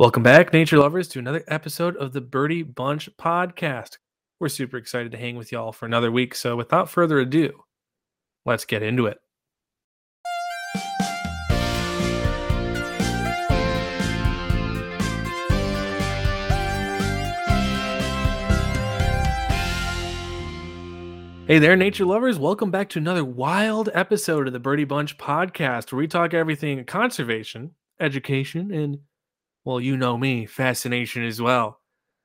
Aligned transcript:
Welcome 0.00 0.22
back, 0.22 0.54
nature 0.54 0.78
lovers, 0.78 1.08
to 1.08 1.18
another 1.18 1.44
episode 1.46 1.94
of 1.98 2.14
the 2.14 2.22
Birdy 2.22 2.62
Bunch 2.62 3.10
podcast. 3.18 3.98
We're 4.40 4.48
super 4.48 4.78
excited 4.78 5.12
to 5.12 5.18
hang 5.18 5.36
with 5.36 5.52
y'all 5.52 5.72
for 5.72 5.84
another 5.84 6.10
week. 6.10 6.34
So, 6.34 6.56
without 6.56 6.88
further 6.88 7.18
ado, 7.18 7.64
let's 8.46 8.64
get 8.64 8.82
into 8.82 9.04
it. 9.04 9.18
Hey 21.46 21.58
there, 21.58 21.76
nature 21.76 22.06
lovers. 22.06 22.38
Welcome 22.38 22.70
back 22.70 22.88
to 22.88 22.98
another 22.98 23.26
wild 23.26 23.90
episode 23.92 24.46
of 24.46 24.54
the 24.54 24.60
Birdy 24.60 24.84
Bunch 24.84 25.18
podcast, 25.18 25.92
where 25.92 25.98
we 25.98 26.08
talk 26.08 26.32
everything 26.32 26.82
conservation, 26.86 27.72
education, 28.00 28.72
and, 28.72 29.00
well, 29.64 29.80
you 29.80 29.96
know 29.96 30.16
me, 30.16 30.46
fascination 30.46 31.24
as 31.24 31.40
well. 31.40 31.80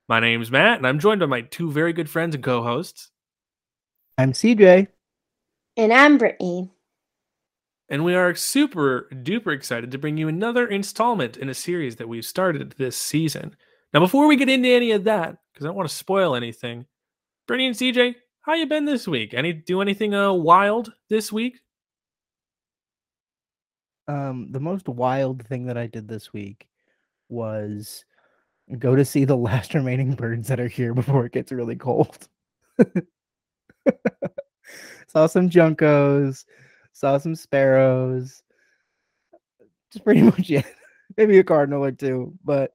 My 0.08 0.20
name's 0.20 0.50
Matt, 0.50 0.78
and 0.78 0.86
I'm 0.86 0.98
joined 0.98 1.20
by 1.20 1.26
my 1.26 1.42
two 1.42 1.70
very 1.70 1.92
good 1.92 2.08
friends 2.08 2.34
and 2.34 2.42
co 2.42 2.62
hosts. 2.62 3.10
I'm 4.16 4.32
CJ. 4.32 4.88
And 5.76 5.92
I'm 5.92 6.16
Brittany. 6.16 6.70
And 7.88 8.04
we 8.04 8.14
are 8.14 8.34
super 8.34 9.08
duper 9.12 9.54
excited 9.54 9.90
to 9.90 9.98
bring 9.98 10.16
you 10.16 10.28
another 10.28 10.66
installment 10.66 11.36
in 11.36 11.48
a 11.48 11.54
series 11.54 11.96
that 11.96 12.08
we've 12.08 12.24
started 12.24 12.74
this 12.78 12.96
season. 12.96 13.54
Now, 13.92 14.00
before 14.00 14.26
we 14.26 14.36
get 14.36 14.48
into 14.48 14.68
any 14.68 14.92
of 14.92 15.04
that, 15.04 15.36
because 15.52 15.66
I 15.66 15.68
don't 15.68 15.76
want 15.76 15.88
to 15.88 15.94
spoil 15.94 16.34
anything, 16.34 16.86
Brittany 17.46 17.68
and 17.68 17.76
CJ, 17.76 18.14
how 18.40 18.54
you 18.54 18.66
been 18.66 18.86
this 18.86 19.06
week? 19.06 19.34
Any 19.34 19.52
do 19.52 19.82
anything 19.82 20.14
uh 20.14 20.32
wild 20.32 20.92
this 21.10 21.30
week? 21.30 21.60
Um, 24.08 24.48
the 24.50 24.60
most 24.60 24.88
wild 24.88 25.44
thing 25.46 25.66
that 25.66 25.76
I 25.76 25.86
did 25.86 26.08
this 26.08 26.32
week 26.32 26.66
was 27.28 28.04
go 28.78 28.96
to 28.96 29.04
see 29.04 29.24
the 29.24 29.36
last 29.36 29.74
remaining 29.74 30.14
birds 30.14 30.48
that 30.48 30.60
are 30.60 30.68
here 30.68 30.94
before 30.94 31.26
it 31.26 31.32
gets 31.32 31.52
really 31.52 31.76
cold. 31.76 32.28
saw 35.08 35.26
some 35.26 35.48
juncos, 35.48 36.44
saw 36.92 37.18
some 37.18 37.34
sparrows. 37.34 38.42
Just 39.92 40.04
pretty 40.04 40.22
much 40.24 40.50
it. 40.50 40.66
Maybe 41.16 41.38
a 41.38 41.44
cardinal 41.44 41.84
or 41.84 41.92
two, 41.92 42.34
but 42.44 42.72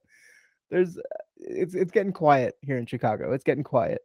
there's 0.70 0.98
it's 1.36 1.74
it's 1.74 1.90
getting 1.90 2.12
quiet 2.12 2.56
here 2.62 2.78
in 2.78 2.86
Chicago. 2.86 3.32
It's 3.32 3.44
getting 3.44 3.64
quiet. 3.64 4.00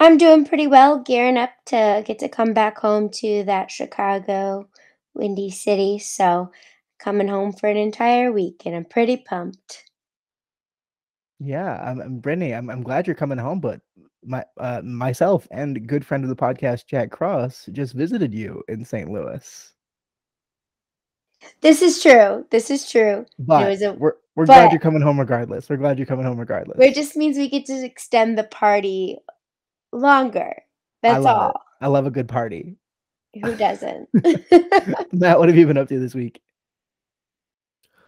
I'm 0.00 0.18
doing 0.18 0.44
pretty 0.44 0.66
well, 0.66 0.98
gearing 0.98 1.36
up 1.36 1.50
to 1.66 2.02
get 2.04 2.18
to 2.18 2.28
come 2.28 2.52
back 2.52 2.78
home 2.78 3.08
to 3.10 3.44
that 3.44 3.70
Chicago 3.70 4.68
windy 5.14 5.50
city. 5.50 5.98
So, 6.00 6.50
coming 6.98 7.28
home 7.28 7.52
for 7.52 7.68
an 7.68 7.76
entire 7.76 8.32
week, 8.32 8.62
and 8.66 8.74
I'm 8.74 8.84
pretty 8.84 9.18
pumped. 9.18 9.84
Yeah, 11.40 11.80
I'm, 11.82 12.00
I'm 12.00 12.18
Brittany. 12.18 12.54
I'm 12.54 12.70
I'm 12.70 12.82
glad 12.82 13.06
you're 13.06 13.16
coming 13.16 13.38
home, 13.38 13.60
but 13.60 13.80
my 14.24 14.44
uh, 14.58 14.80
myself 14.82 15.46
and 15.50 15.86
good 15.86 16.06
friend 16.06 16.24
of 16.24 16.30
the 16.30 16.36
podcast 16.36 16.86
Jack 16.86 17.10
Cross 17.10 17.68
just 17.72 17.94
visited 17.94 18.32
you 18.32 18.62
in 18.68 18.84
St. 18.84 19.10
Louis. 19.10 19.72
This 21.60 21.82
is 21.82 22.02
true. 22.02 22.46
This 22.50 22.70
is 22.70 22.90
true. 22.90 23.26
But 23.38 23.82
a, 23.82 23.92
we're 23.92 24.14
we're 24.36 24.46
but- 24.46 24.54
glad 24.54 24.72
you're 24.72 24.80
coming 24.80 25.02
home 25.02 25.20
regardless. 25.20 25.68
We're 25.68 25.76
glad 25.76 25.98
you're 25.98 26.06
coming 26.06 26.24
home 26.24 26.38
regardless. 26.38 26.78
it 26.80 26.94
just 26.94 27.16
means 27.16 27.36
we 27.36 27.48
get 27.48 27.66
to 27.66 27.84
extend 27.84 28.38
the 28.38 28.44
party 28.44 29.18
longer. 29.92 30.54
That's 31.02 31.22
love 31.22 31.36
all. 31.36 31.50
it. 31.50 31.84
I 31.84 31.88
love 31.88 32.06
a 32.06 32.10
good 32.10 32.28
party. 32.28 32.76
Who 33.42 33.56
doesn't? 33.56 34.08
Matt, 35.12 35.38
what 35.38 35.48
have 35.48 35.56
you 35.58 35.66
been 35.66 35.76
up 35.76 35.88
to 35.88 35.98
this 35.98 36.14
week? 36.14 36.40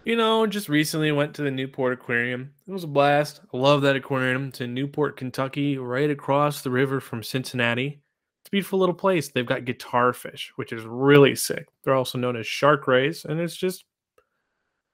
You 0.07 0.15
know, 0.15 0.47
just 0.47 0.69
recently 0.69 1.11
went 1.11 1.35
to 1.35 1.43
the 1.43 1.51
Newport 1.51 1.93
Aquarium. 1.93 2.53
It 2.69 2.71
was 2.71 2.85
a 2.85 2.87
blast. 2.87 3.41
I 3.53 3.57
love 3.57 3.83
that 3.83 3.97
aquarium. 3.97 4.51
It's 4.51 4.61
in 4.61 4.73
Newport, 4.73 5.17
Kentucky, 5.17 5.79
right 5.79 6.09
across 6.09 6.63
the 6.63 6.71
river 6.71 7.01
from 7.01 7.25
Cincinnati. 7.25 8.01
It's 8.41 8.49
a 8.49 8.51
beautiful 8.53 8.79
little 8.79 8.95
place. 8.95 9.31
They've 9.31 9.45
got 9.45 9.65
guitar 9.65 10.13
fish, 10.13 10.53
which 10.55 10.73
is 10.73 10.85
really 10.85 11.35
sick. 11.35 11.67
They're 11.83 11.97
also 11.97 12.19
known 12.19 12.37
as 12.37 12.47
shark 12.47 12.87
rays, 12.87 13.25
and 13.25 13.41
it's 13.41 13.57
just 13.57 13.85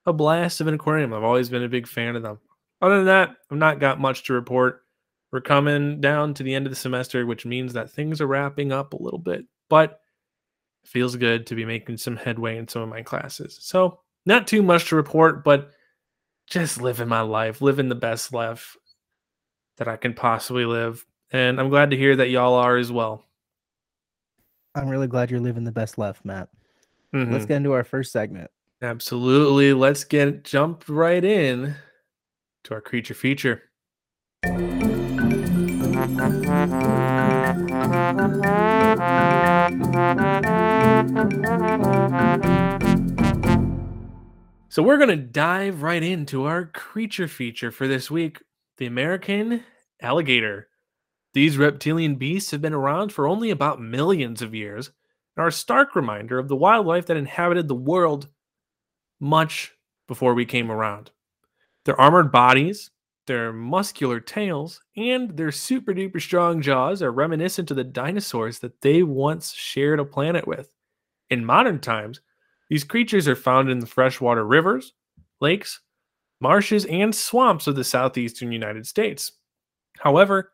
a 0.06 0.14
blast 0.14 0.62
of 0.62 0.66
an 0.66 0.72
aquarium. 0.72 1.12
I've 1.12 1.25
always 1.25 1.50
been 1.50 1.62
a 1.62 1.69
big 1.69 1.86
fan 1.86 2.16
of 2.16 2.22
them. 2.22 2.38
Other 2.81 2.97
than 2.97 3.04
that, 3.04 3.36
I've 3.50 3.59
not 3.59 3.81
got 3.81 4.00
much 4.00 4.25
to 4.25 4.32
report. 4.32 4.81
We're 5.31 5.42
coming 5.42 6.00
down 6.00 6.32
to 6.32 6.42
the 6.42 6.54
end 6.54 6.65
of 6.65 6.72
the 6.72 6.76
semester, 6.76 7.26
which 7.26 7.44
means 7.44 7.75
that 7.75 7.91
things 7.91 8.22
are 8.22 8.26
wrapping 8.26 8.72
up 8.72 8.94
a 8.94 9.03
little 9.03 9.19
bit, 9.19 9.44
but 9.69 10.00
it 10.82 10.88
feels 10.88 11.16
good 11.16 11.47
to 11.48 11.54
be 11.54 11.66
making 11.66 11.98
some 11.98 12.16
headway 12.16 12.56
in 12.56 12.66
some 12.66 12.81
of 12.81 12.88
my 12.88 13.03
classes. 13.03 13.59
So, 13.60 14.00
not 14.25 14.47
too 14.47 14.62
much 14.62 14.88
to 14.88 14.97
report, 14.97 15.44
but 15.44 15.71
just 16.47 16.81
living 16.81 17.09
my 17.09 17.22
life, 17.22 17.60
living 17.60 17.88
the 17.88 17.94
best 17.94 18.33
life 18.33 18.77
that 19.78 19.88
I 19.88 19.97
can 19.97 20.15
possibly 20.15 20.65
live. 20.65 21.05
And 21.31 21.59
I'm 21.59 21.71
glad 21.71 21.91
to 21.91 21.97
hear 21.97 22.15
that 22.16 22.28
y'all 22.28 22.55
are 22.55 22.77
as 22.77 22.93
well. 22.93 23.25
I'm 24.75 24.88
really 24.88 25.06
glad 25.06 25.31
you're 25.31 25.41
living 25.41 25.65
the 25.65 25.72
best 25.72 25.99
life, 25.99 26.21
Matt. 26.25 26.49
Let's 27.12 27.44
Mhm. 27.44 27.49
get 27.49 27.56
into 27.56 27.72
our 27.72 27.84
first 27.84 28.12
segment. 28.12 28.50
Absolutely. 28.81 29.72
Let's 29.75 30.05
get 30.05 30.44
jump 30.44 30.84
right 30.89 31.25
in 31.25 31.77
to 32.65 32.75
our 32.75 32.81
creature 32.81 33.15
feature. 33.15 33.71
So 44.72 44.83
we're 44.83 44.97
going 44.97 45.10
to 45.10 45.16
dive 45.16 45.83
right 45.83 46.03
into 46.03 46.47
our 46.47 46.65
creature 46.65 47.28
feature 47.28 47.71
for 47.71 47.87
this 47.87 48.10
week 48.10 48.43
the 48.78 48.87
American 48.87 49.65
alligator. 50.00 50.69
These 51.34 51.59
reptilian 51.59 52.15
beasts 52.15 52.53
have 52.53 52.62
been 52.62 52.72
around 52.72 53.12
for 53.12 53.28
only 53.28 53.50
about 53.50 53.83
millions 53.83 54.41
of 54.41 54.55
years 54.55 54.91
and 55.37 55.44
are 55.44 55.49
a 55.49 55.53
stark 55.53 55.94
reminder 55.94 56.38
of 56.38 56.49
the 56.49 56.56
wildlife 56.56 57.05
that 57.05 57.19
inhabited 57.19 57.69
the 57.69 57.75
world 57.75 58.28
much 59.21 59.75
before 60.09 60.33
we 60.33 60.47
came 60.47 60.71
around. 60.71 61.10
Their 61.84 62.00
armored 62.00 62.33
bodies, 62.33 62.93
their 63.27 63.53
muscular 63.53 64.21
tails, 64.21 64.81
and 64.97 65.37
their 65.37 65.53
super 65.53 65.93
duper 65.93 66.19
strong 66.19 66.62
jaws 66.62 67.03
are 67.03 67.12
reminiscent 67.12 67.71
of 67.71 67.77
the 67.77 67.84
dinosaurs 67.84 68.60
that 68.60 68.81
they 68.81 69.03
once 69.03 69.53
shared 69.53 70.00
a 70.00 70.04
planet 70.06 70.47
with. 70.47 70.71
In 71.28 71.44
modern 71.44 71.78
times, 71.78 72.22
these 72.72 72.84
creatures 72.84 73.28
are 73.28 73.37
found 73.37 73.69
in 73.69 73.81
the 73.81 73.87
freshwater 73.87 74.47
rivers, 74.47 74.94
lakes, 75.43 75.81
marshes, 76.41 76.87
and 76.87 77.15
swamps 77.15 77.66
of 77.66 77.77
the 77.77 77.84
southeastern 77.84 78.50
United 78.50 78.87
States. 78.87 79.33
However, 79.99 80.53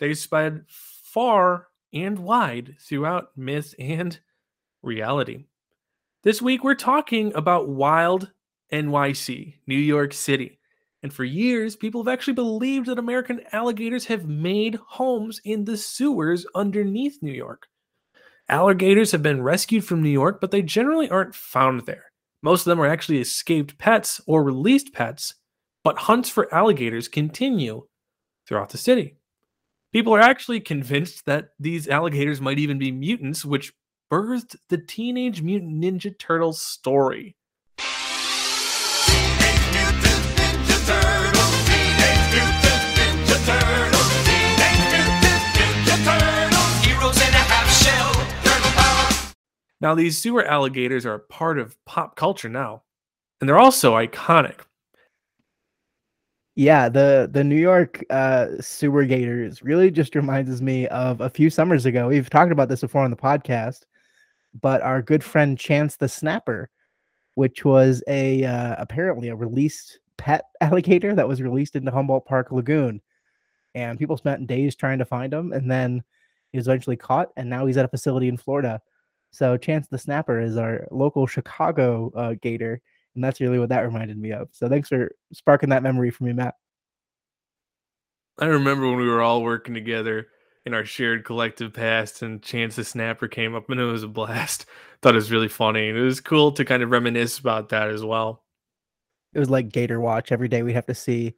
they 0.00 0.14
spread 0.14 0.64
far 0.66 1.68
and 1.92 2.18
wide 2.18 2.74
throughout 2.80 3.28
myth 3.36 3.72
and 3.78 4.18
reality. 4.82 5.44
This 6.24 6.42
week, 6.42 6.64
we're 6.64 6.74
talking 6.74 7.32
about 7.36 7.68
wild 7.68 8.32
NYC, 8.72 9.54
New 9.68 9.78
York 9.78 10.12
City. 10.12 10.58
And 11.04 11.12
for 11.12 11.22
years, 11.22 11.76
people 11.76 12.02
have 12.02 12.12
actually 12.12 12.34
believed 12.34 12.86
that 12.86 12.98
American 12.98 13.42
alligators 13.52 14.06
have 14.06 14.26
made 14.26 14.74
homes 14.74 15.40
in 15.44 15.64
the 15.64 15.76
sewers 15.76 16.44
underneath 16.52 17.22
New 17.22 17.30
York. 17.30 17.68
Alligators 18.50 19.12
have 19.12 19.22
been 19.22 19.42
rescued 19.42 19.84
from 19.84 20.02
New 20.02 20.10
York, 20.10 20.40
but 20.40 20.50
they 20.50 20.60
generally 20.60 21.08
aren't 21.08 21.36
found 21.36 21.86
there. 21.86 22.06
Most 22.42 22.62
of 22.62 22.64
them 22.66 22.80
are 22.80 22.86
actually 22.86 23.20
escaped 23.20 23.78
pets 23.78 24.20
or 24.26 24.42
released 24.42 24.92
pets, 24.92 25.34
but 25.84 25.98
hunts 25.98 26.28
for 26.28 26.52
alligators 26.52 27.06
continue 27.06 27.86
throughout 28.48 28.70
the 28.70 28.78
city. 28.78 29.16
People 29.92 30.12
are 30.14 30.20
actually 30.20 30.58
convinced 30.58 31.26
that 31.26 31.50
these 31.60 31.86
alligators 31.86 32.40
might 32.40 32.58
even 32.58 32.76
be 32.76 32.90
mutants, 32.90 33.44
which 33.44 33.72
birthed 34.12 34.56
the 34.68 34.78
Teenage 34.78 35.42
Mutant 35.42 35.80
Ninja 35.80 36.18
Turtles 36.18 36.60
story. 36.60 37.36
Now, 49.80 49.94
these 49.94 50.18
sewer 50.18 50.44
alligators 50.44 51.06
are 51.06 51.14
a 51.14 51.20
part 51.20 51.58
of 51.58 51.76
pop 51.86 52.16
culture 52.16 52.48
now, 52.48 52.82
and 53.40 53.48
they're 53.48 53.58
also 53.58 53.94
iconic. 53.94 54.60
Yeah, 56.56 56.88
the 56.90 57.28
the 57.32 57.44
New 57.44 57.56
York 57.56 58.04
uh, 58.10 58.48
sewer 58.60 59.06
gators 59.06 59.62
really 59.62 59.90
just 59.90 60.14
reminds 60.14 60.60
me 60.60 60.86
of 60.88 61.20
a 61.22 61.30
few 61.30 61.48
summers 61.48 61.86
ago. 61.86 62.08
We've 62.08 62.28
talked 62.28 62.52
about 62.52 62.68
this 62.68 62.82
before 62.82 63.02
on 63.02 63.10
the 63.10 63.16
podcast, 63.16 63.84
but 64.60 64.82
our 64.82 65.00
good 65.00 65.24
friend 65.24 65.58
Chance 65.58 65.96
the 65.96 66.08
Snapper, 66.08 66.68
which 67.34 67.64
was 67.64 68.02
a 68.08 68.44
uh, 68.44 68.74
apparently 68.78 69.28
a 69.28 69.36
released 69.36 70.00
pet 70.18 70.44
alligator 70.60 71.14
that 71.14 71.28
was 71.28 71.40
released 71.40 71.76
into 71.76 71.90
Humboldt 71.90 72.26
Park 72.26 72.52
Lagoon, 72.52 73.00
and 73.74 73.98
people 73.98 74.18
spent 74.18 74.46
days 74.46 74.76
trying 74.76 74.98
to 74.98 75.06
find 75.06 75.32
him, 75.32 75.52
and 75.54 75.70
then 75.70 76.02
he 76.52 76.58
was 76.58 76.68
eventually 76.68 76.96
caught, 76.96 77.28
and 77.38 77.48
now 77.48 77.64
he's 77.64 77.78
at 77.78 77.86
a 77.86 77.88
facility 77.88 78.28
in 78.28 78.36
Florida. 78.36 78.82
So 79.30 79.56
Chance 79.56 79.88
the 79.88 79.98
Snapper 79.98 80.40
is 80.40 80.56
our 80.56 80.86
local 80.90 81.26
Chicago 81.26 82.12
uh, 82.16 82.34
gator, 82.40 82.80
And 83.14 83.22
that's 83.22 83.40
really 83.40 83.58
what 83.58 83.68
that 83.68 83.80
reminded 83.80 84.18
me 84.18 84.32
of. 84.32 84.48
So 84.52 84.68
thanks 84.68 84.88
for 84.88 85.12
sparking 85.32 85.70
that 85.70 85.82
memory 85.82 86.10
for 86.10 86.24
me, 86.24 86.32
Matt. 86.32 86.54
I 88.38 88.46
remember 88.46 88.88
when 88.88 88.96
we 88.96 89.08
were 89.08 89.22
all 89.22 89.42
working 89.42 89.74
together 89.74 90.28
in 90.66 90.74
our 90.74 90.84
shared 90.84 91.24
collective 91.24 91.72
past 91.72 92.22
and 92.22 92.42
Chance 92.42 92.76
the 92.76 92.84
Snapper 92.84 93.28
came 93.28 93.54
up 93.54 93.68
and 93.70 93.80
it 93.80 93.84
was 93.84 94.02
a 94.02 94.08
blast. 94.08 94.66
Thought 95.02 95.14
it 95.14 95.16
was 95.16 95.32
really 95.32 95.48
funny. 95.48 95.88
And 95.88 95.98
it 95.98 96.02
was 96.02 96.20
cool 96.20 96.52
to 96.52 96.64
kind 96.64 96.82
of 96.82 96.90
reminisce 96.90 97.38
about 97.38 97.70
that 97.70 97.88
as 97.88 98.04
well. 98.04 98.44
It 99.32 99.38
was 99.38 99.50
like 99.50 99.70
Gator 99.70 100.00
Watch. 100.00 100.32
Every 100.32 100.48
day 100.48 100.62
we 100.62 100.72
have 100.72 100.86
to 100.86 100.94
see 100.94 101.34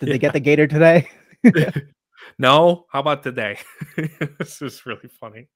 did 0.00 0.08
yeah. 0.08 0.14
they 0.14 0.18
get 0.18 0.32
the 0.32 0.40
gator 0.40 0.66
today? 0.66 1.08
no, 2.38 2.86
how 2.90 3.00
about 3.00 3.22
today? 3.22 3.58
this 4.38 4.62
is 4.62 4.86
really 4.86 5.08
funny. 5.20 5.48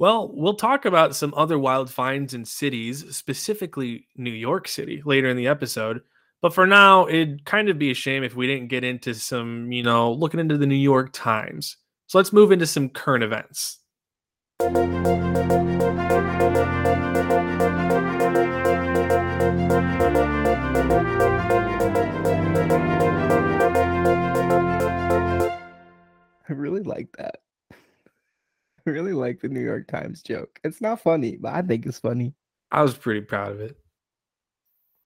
Well, 0.00 0.30
we'll 0.32 0.54
talk 0.54 0.84
about 0.84 1.16
some 1.16 1.34
other 1.36 1.58
wild 1.58 1.90
finds 1.90 2.32
in 2.32 2.44
cities, 2.44 3.04
specifically 3.16 4.06
New 4.16 4.30
York 4.30 4.68
City, 4.68 5.02
later 5.04 5.28
in 5.28 5.36
the 5.36 5.48
episode. 5.48 6.02
But 6.40 6.54
for 6.54 6.68
now, 6.68 7.08
it'd 7.08 7.44
kind 7.44 7.68
of 7.68 7.80
be 7.80 7.90
a 7.90 7.94
shame 7.94 8.22
if 8.22 8.36
we 8.36 8.46
didn't 8.46 8.68
get 8.68 8.84
into 8.84 9.12
some, 9.12 9.72
you 9.72 9.82
know, 9.82 10.12
looking 10.12 10.38
into 10.38 10.56
the 10.56 10.66
New 10.66 10.76
York 10.76 11.10
Times. 11.12 11.78
So 12.06 12.16
let's 12.16 12.32
move 12.32 12.52
into 12.52 12.64
some 12.64 12.90
current 12.90 13.24
events. 13.24 13.80
I 14.60 14.66
really 26.50 26.84
like 26.84 27.08
that. 27.18 27.40
Really 28.88 29.12
like 29.12 29.40
the 29.40 29.48
New 29.48 29.60
York 29.60 29.86
Times 29.86 30.22
joke. 30.22 30.58
It's 30.64 30.80
not 30.80 31.00
funny, 31.00 31.36
but 31.36 31.54
I 31.54 31.62
think 31.62 31.86
it's 31.86 31.98
funny. 31.98 32.34
I 32.70 32.82
was 32.82 32.96
pretty 32.96 33.20
proud 33.20 33.52
of 33.52 33.60
it. 33.60 33.76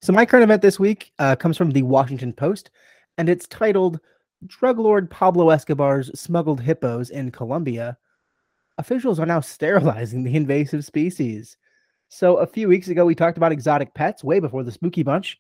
So 0.03 0.13
my 0.13 0.27
current 0.27 0.45
event 0.45 0.63
this 0.63 0.81
week 0.81 1.13
uh, 1.19 1.37
comes 1.37 1.57
from 1.57 1.71
the 1.71 1.83
Washington 1.83 2.33
Post, 2.33 2.71
and 3.19 3.29
it's 3.29 3.47
titled 3.47 4.01
"Drug 4.47 4.79
Lord 4.79 5.11
Pablo 5.11 5.51
Escobar's 5.51 6.11
Smuggled 6.19 6.61
Hippos 6.61 7.11
in 7.11 7.31
Colombia." 7.31 7.97
Officials 8.79 9.21
are 9.21 9.27
now 9.27 9.41
sterilizing 9.41 10.25
the 10.25 10.35
invasive 10.35 10.85
species. 10.85 11.57
So 12.09 12.37
a 12.37 12.47
few 12.47 12.69
weeks 12.69 12.89
ago, 12.89 13.05
we 13.05 13.15
talked 13.15 13.37
about 13.37 13.53
exotic 13.53 13.95
pets 13.95 14.25
way 14.25 14.41
before 14.41 14.65
the 14.65 14.73
spooky 14.73 15.03
bunch. 15.03 15.39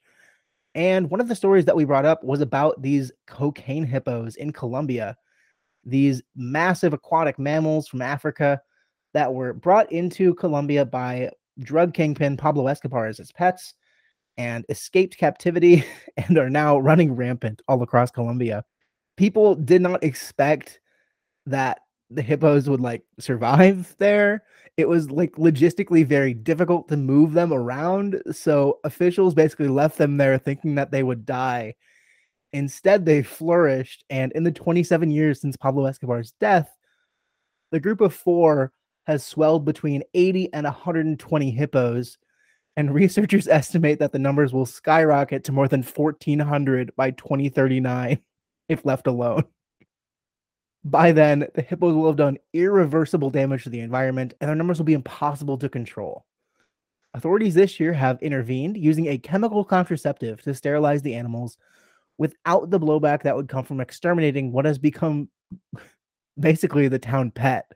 And 0.75 1.11
one 1.11 1.21
of 1.21 1.29
the 1.29 1.37
stories 1.37 1.67
that 1.67 1.77
we 1.77 1.85
brought 1.85 2.07
up 2.07 2.25
was 2.25 2.41
about 2.41 2.81
these 2.81 3.13
cocaine 3.27 3.85
hippos 3.85 4.37
in 4.37 4.53
Colombia 4.53 5.17
these 5.85 6.23
massive 6.37 6.93
aquatic 6.93 7.39
mammals 7.39 7.89
from 7.89 8.03
Africa 8.03 8.61
that 9.15 9.33
were 9.33 9.53
brought 9.53 9.91
into 9.93 10.35
Colombia 10.35 10.85
by 10.85 11.31
drug 11.61 11.95
kingpin 11.95 12.37
Pablo 12.37 12.67
Escobar 12.67 13.07
as 13.07 13.19
his 13.19 13.33
pets 13.33 13.75
and 14.39 14.65
escaped 14.69 15.17
captivity 15.19 15.85
and 16.17 16.39
are 16.39 16.51
now 16.51 16.79
running 16.79 17.15
rampant 17.15 17.63
all 17.69 17.83
across 17.83 18.11
Colombia. 18.11 18.65
People 19.17 19.55
did 19.55 19.83
not 19.83 20.03
expect 20.03 20.81
that 21.47 21.81
the 22.11 22.23
hippos 22.23 22.69
would 22.69 22.81
like 22.81 23.03
survive 23.19 23.95
there. 23.99 24.43
It 24.77 24.89
was 24.89 25.11
like 25.11 25.33
logistically 25.33 26.07
very 26.07 26.33
difficult 26.33 26.89
to 26.89 26.97
move 26.97 27.33
them 27.33 27.53
around. 27.53 28.23
So 28.33 28.79
officials 28.85 29.35
basically 29.35 29.69
left 29.69 29.99
them 29.99 30.17
there 30.17 30.39
thinking 30.39 30.75
that 30.77 30.91
they 30.91 31.03
would 31.03 31.27
die 31.27 31.75
Instead, 32.53 33.05
they 33.05 33.23
flourished. 33.23 34.05
And 34.11 34.33
in 34.33 34.45
the 34.45 34.53
27 34.53 35.11
years 35.11 35.41
since 35.41 35.57
Pablo 35.57 35.87
Escobar's 35.87 36.33
death, 36.41 36.71
the 37.71 37.81
group 37.81 38.01
of 38.01 38.15
four 38.15 38.73
has 39.07 39.25
swelled 39.25 39.65
between 39.65 40.03
80 40.15 40.53
and 40.53 40.65
120 40.65 41.51
hippos. 41.51 42.19
And 42.77 42.95
researchers 42.95 43.49
estimate 43.49 43.99
that 43.99 44.13
the 44.13 44.19
numbers 44.19 44.53
will 44.53 44.67
skyrocket 44.67 45.45
to 45.45 45.53
more 45.53 45.69
than 45.69 45.83
1,400 45.83 46.95
by 46.97 47.11
2039 47.13 48.21
if 48.69 48.85
left 48.85 49.07
alone. 49.07 49.45
By 50.85 51.13
then, 51.13 51.47
the 51.55 51.63
hippos 51.63 51.95
will 51.95 52.09
have 52.09 52.17
done 52.17 52.39
irreversible 52.53 53.31
damage 53.31 53.65
to 53.65 53.71
the 53.71 53.81
environment, 53.81 54.35
and 54.41 54.49
their 54.49 54.57
numbers 54.57 54.79
will 54.79 54.85
be 54.85 54.95
impossible 54.95 55.57
to 55.59 55.69
control. 55.69 56.25
Authorities 57.15 57.55
this 57.55 57.79
year 57.79 57.93
have 57.93 58.21
intervened 58.23 58.77
using 58.77 59.07
a 59.07 59.19
chemical 59.19 59.65
contraceptive 59.65 60.43
to 60.43 60.55
sterilize 60.55 61.03
the 61.03 61.15
animals 61.15 61.57
without 62.23 62.71
the 62.71 62.79
blowback 62.79 63.25
that 63.25 63.35
would 63.35 63.49
come 63.49 63.65
from 63.65 63.81
exterminating 63.81 64.53
what 64.53 64.65
has 64.65 64.79
become 64.79 65.29
basically 66.39 66.87
the 66.87 66.97
town 66.97 67.33
pet. 67.33 67.67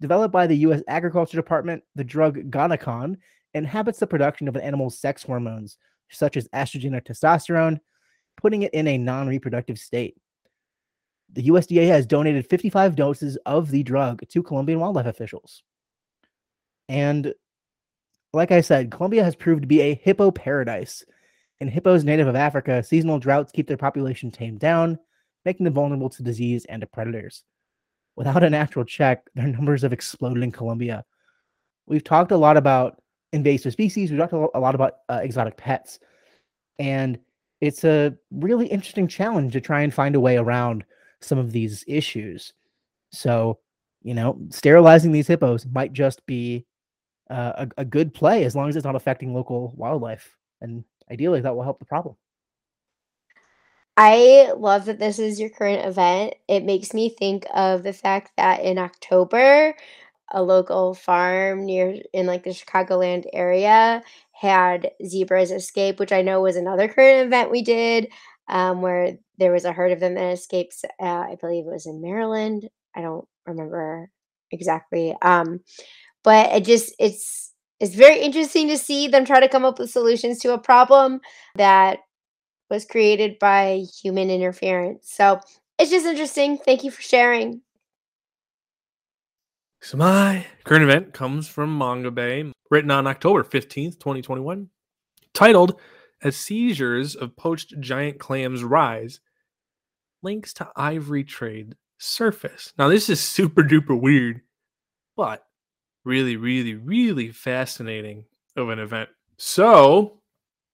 Developed 0.00 0.32
by 0.32 0.46
the 0.46 0.58
U.S. 0.58 0.80
Agriculture 0.86 1.36
Department, 1.36 1.82
the 1.96 2.04
drug 2.04 2.52
Gonacon 2.52 3.16
inhabits 3.52 3.98
the 3.98 4.06
production 4.06 4.46
of 4.46 4.54
an 4.54 4.62
animal's 4.62 4.96
sex 4.96 5.24
hormones, 5.24 5.76
such 6.08 6.36
as 6.36 6.46
estrogen 6.50 6.96
or 6.96 7.00
testosterone, 7.00 7.80
putting 8.40 8.62
it 8.62 8.72
in 8.74 8.86
a 8.86 8.96
non 8.96 9.26
reproductive 9.26 9.80
state. 9.80 10.16
The 11.32 11.48
USDA 11.48 11.88
has 11.88 12.06
donated 12.06 12.48
55 12.48 12.94
doses 12.94 13.36
of 13.44 13.72
the 13.72 13.82
drug 13.82 14.22
to 14.28 14.42
Colombian 14.44 14.78
wildlife 14.78 15.06
officials. 15.06 15.64
And 16.88 17.34
like 18.32 18.52
I 18.52 18.60
said, 18.60 18.92
Colombia 18.92 19.24
has 19.24 19.34
proved 19.34 19.62
to 19.62 19.68
be 19.68 19.80
a 19.80 19.96
hippo 19.96 20.30
paradise 20.30 21.02
hippos 21.68 22.04
native 22.04 22.26
of 22.26 22.36
Africa, 22.36 22.82
seasonal 22.82 23.18
droughts 23.18 23.52
keep 23.52 23.66
their 23.66 23.76
population 23.76 24.30
tamed 24.30 24.60
down, 24.60 24.98
making 25.44 25.64
them 25.64 25.74
vulnerable 25.74 26.10
to 26.10 26.22
disease 26.22 26.64
and 26.66 26.80
to 26.80 26.86
predators. 26.86 27.44
Without 28.16 28.44
a 28.44 28.50
natural 28.50 28.84
check, 28.84 29.24
their 29.34 29.46
numbers 29.46 29.82
have 29.82 29.92
exploded 29.92 30.42
in 30.42 30.52
Colombia. 30.52 31.04
We've 31.86 32.04
talked 32.04 32.32
a 32.32 32.36
lot 32.36 32.56
about 32.56 33.02
invasive 33.32 33.72
species, 33.72 34.10
we've 34.10 34.20
talked 34.20 34.32
a 34.32 34.60
lot 34.60 34.74
about 34.74 34.94
uh, 35.08 35.20
exotic 35.22 35.56
pets, 35.56 35.98
and 36.78 37.18
it's 37.60 37.84
a 37.84 38.14
really 38.30 38.66
interesting 38.66 39.08
challenge 39.08 39.52
to 39.52 39.60
try 39.60 39.82
and 39.82 39.92
find 39.92 40.14
a 40.14 40.20
way 40.20 40.36
around 40.36 40.84
some 41.20 41.38
of 41.38 41.52
these 41.52 41.84
issues. 41.86 42.52
So, 43.10 43.58
you 44.02 44.14
know, 44.14 44.38
sterilizing 44.50 45.12
these 45.12 45.26
hippos 45.26 45.66
might 45.66 45.92
just 45.92 46.24
be 46.26 46.66
uh, 47.30 47.66
a, 47.78 47.82
a 47.82 47.84
good 47.84 48.12
play 48.12 48.44
as 48.44 48.54
long 48.54 48.68
as 48.68 48.76
it's 48.76 48.84
not 48.84 48.96
affecting 48.96 49.32
local 49.32 49.72
wildlife. 49.76 50.36
And 50.60 50.84
ideally 51.10 51.40
that 51.40 51.54
will 51.54 51.62
help 51.62 51.78
the 51.78 51.84
problem. 51.84 52.16
I 53.96 54.52
love 54.56 54.86
that 54.86 54.98
this 54.98 55.18
is 55.18 55.38
your 55.38 55.50
current 55.50 55.86
event. 55.86 56.34
It 56.48 56.64
makes 56.64 56.92
me 56.92 57.08
think 57.08 57.46
of 57.54 57.84
the 57.84 57.92
fact 57.92 58.32
that 58.36 58.60
in 58.64 58.76
October, 58.76 59.74
a 60.32 60.42
local 60.42 60.94
farm 60.94 61.64
near 61.64 62.00
in 62.12 62.26
like 62.26 62.42
the 62.42 62.50
Chicagoland 62.50 63.26
area 63.32 64.02
had 64.32 64.90
zebras 65.06 65.52
escape, 65.52 66.00
which 66.00 66.12
I 66.12 66.22
know 66.22 66.40
was 66.40 66.56
another 66.56 66.88
current 66.88 67.26
event 67.26 67.52
we 67.52 67.62
did, 67.62 68.08
um, 68.48 68.82
where 68.82 69.16
there 69.38 69.52
was 69.52 69.64
a 69.64 69.72
herd 69.72 69.92
of 69.92 70.00
them 70.00 70.14
that 70.14 70.32
escapes. 70.32 70.84
Uh, 71.00 71.04
I 71.04 71.36
believe 71.40 71.66
it 71.66 71.72
was 71.72 71.86
in 71.86 72.02
Maryland. 72.02 72.68
I 72.96 73.00
don't 73.00 73.28
remember 73.46 74.10
exactly. 74.50 75.14
Um, 75.22 75.60
but 76.24 76.52
it 76.52 76.64
just 76.64 76.94
it's 76.98 77.52
it's 77.80 77.94
very 77.94 78.20
interesting 78.20 78.68
to 78.68 78.78
see 78.78 79.08
them 79.08 79.24
try 79.24 79.40
to 79.40 79.48
come 79.48 79.64
up 79.64 79.78
with 79.78 79.90
solutions 79.90 80.38
to 80.40 80.52
a 80.52 80.58
problem 80.58 81.20
that 81.56 81.98
was 82.70 82.84
created 82.84 83.38
by 83.38 83.84
human 84.00 84.30
interference. 84.30 85.10
So 85.10 85.40
it's 85.78 85.90
just 85.90 86.06
interesting. 86.06 86.56
Thank 86.58 86.84
you 86.84 86.90
for 86.90 87.02
sharing. 87.02 87.60
So 89.82 89.98
my 89.98 90.46
current 90.64 90.84
event 90.84 91.12
comes 91.12 91.46
from 91.46 91.78
Mongabay, 91.78 92.52
written 92.70 92.90
on 92.90 93.06
October 93.06 93.44
15th, 93.44 93.98
2021, 93.98 94.70
titled 95.34 95.78
As 96.22 96.36
Seizures 96.36 97.16
of 97.16 97.36
Poached 97.36 97.78
Giant 97.80 98.18
Clams 98.18 98.64
Rise, 98.64 99.20
Links 100.22 100.54
to 100.54 100.70
Ivory 100.74 101.22
Trade 101.22 101.74
Surface. 101.98 102.72
Now 102.78 102.88
this 102.88 103.10
is 103.10 103.20
super 103.20 103.62
duper 103.62 104.00
weird, 104.00 104.40
but 105.16 105.44
really, 106.04 106.36
really, 106.36 106.74
really 106.74 107.30
fascinating 107.30 108.24
of 108.56 108.68
an 108.68 108.78
event. 108.78 109.08
So 109.36 110.20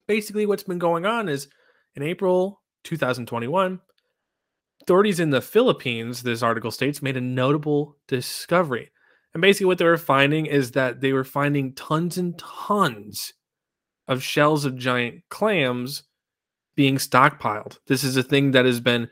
basically, 0.07 0.47
what's 0.47 0.65
been 0.65 0.79
going 0.79 1.07
on 1.07 1.29
is 1.29 1.49
in 1.95 2.03
April 2.03 2.63
2021, 2.85 3.81
authorities 4.83 5.21
in 5.21 5.31
the 5.31 5.41
Philippines, 5.41 6.23
this 6.23 6.43
article 6.43 6.71
states, 6.71 7.03
made 7.03 7.17
a 7.17 7.21
notable 7.21 7.97
discovery. 8.09 8.91
And 9.33 9.41
basically, 9.41 9.67
what 9.67 9.79
they 9.79 9.85
were 9.85 9.97
finding 9.97 10.47
is 10.47 10.73
that 10.73 11.01
they 11.01 11.13
were 11.13 11.25
finding 11.25 11.75
tons 11.75 12.19
and 12.19 12.37
tons 12.39 13.33
of 14.09 14.23
shells 14.23 14.65
of 14.65 14.77
giant 14.77 15.23
clams 15.29 16.03
being 16.75 16.97
stockpiled. 16.97 17.79
This 17.87 18.03
is 18.03 18.17
a 18.17 18.23
thing 18.23 18.51
that 18.53 18.65
has 18.65 18.81
been 18.81 19.09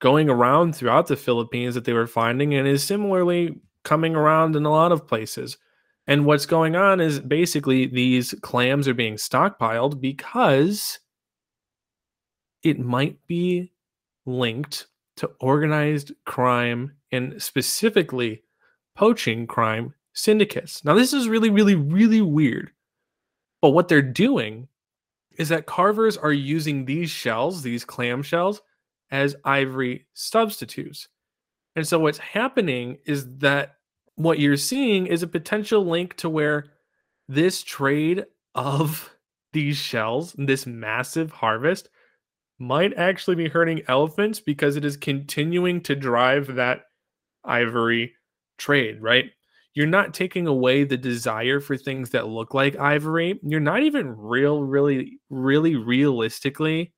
going 0.00 0.28
around 0.28 0.74
throughout 0.74 1.06
the 1.06 1.16
Philippines 1.16 1.74
that 1.74 1.84
they 1.84 1.92
were 1.92 2.06
finding 2.06 2.54
and 2.54 2.66
is 2.66 2.82
similarly 2.82 3.60
coming 3.84 4.14
around 4.14 4.56
in 4.56 4.64
a 4.64 4.70
lot 4.70 4.92
of 4.92 5.06
places. 5.06 5.58
And 6.06 6.26
what's 6.26 6.46
going 6.46 6.74
on 6.74 7.00
is 7.00 7.20
basically 7.20 7.86
these 7.86 8.34
clams 8.42 8.88
are 8.88 8.94
being 8.94 9.14
stockpiled 9.14 10.00
because 10.00 10.98
it 12.62 12.78
might 12.78 13.24
be 13.26 13.72
linked 14.26 14.86
to 15.16 15.30
organized 15.40 16.12
crime 16.24 16.92
and 17.10 17.40
specifically 17.40 18.42
poaching 18.96 19.46
crime 19.46 19.94
syndicates. 20.12 20.84
Now, 20.84 20.94
this 20.94 21.12
is 21.12 21.28
really, 21.28 21.50
really, 21.50 21.74
really 21.74 22.20
weird. 22.20 22.70
But 23.60 23.70
what 23.70 23.88
they're 23.88 24.02
doing 24.02 24.68
is 25.38 25.48
that 25.48 25.66
carvers 25.66 26.16
are 26.16 26.32
using 26.32 26.84
these 26.84 27.10
shells, 27.10 27.62
these 27.62 27.84
clam 27.84 28.22
shells, 28.22 28.60
as 29.10 29.36
ivory 29.44 30.06
substitutes. 30.14 31.08
And 31.76 31.86
so 31.86 31.98
what's 31.98 32.18
happening 32.18 32.98
is 33.06 33.26
that 33.38 33.76
what 34.16 34.38
you're 34.38 34.56
seeing 34.56 35.06
is 35.06 35.22
a 35.22 35.26
potential 35.26 35.84
link 35.84 36.16
to 36.18 36.28
where 36.28 36.66
this 37.28 37.62
trade 37.62 38.24
of 38.54 39.10
these 39.52 39.76
shells, 39.76 40.34
this 40.38 40.66
massive 40.66 41.30
harvest, 41.30 41.88
might 42.58 42.96
actually 42.96 43.34
be 43.36 43.48
hurting 43.48 43.82
elephants 43.88 44.40
because 44.40 44.76
it 44.76 44.84
is 44.84 44.96
continuing 44.96 45.80
to 45.82 45.94
drive 45.96 46.54
that 46.54 46.84
ivory 47.44 48.14
trade, 48.56 49.02
right? 49.02 49.30
You're 49.74 49.86
not 49.86 50.14
taking 50.14 50.46
away 50.46 50.84
the 50.84 50.96
desire 50.96 51.60
for 51.60 51.76
things 51.76 52.10
that 52.10 52.28
look 52.28 52.54
like 52.54 52.78
ivory. 52.78 53.40
You're 53.42 53.60
not 53.60 53.82
even 53.82 54.16
real, 54.16 54.62
really, 54.62 55.18
really 55.30 55.76
realistically 55.76 56.92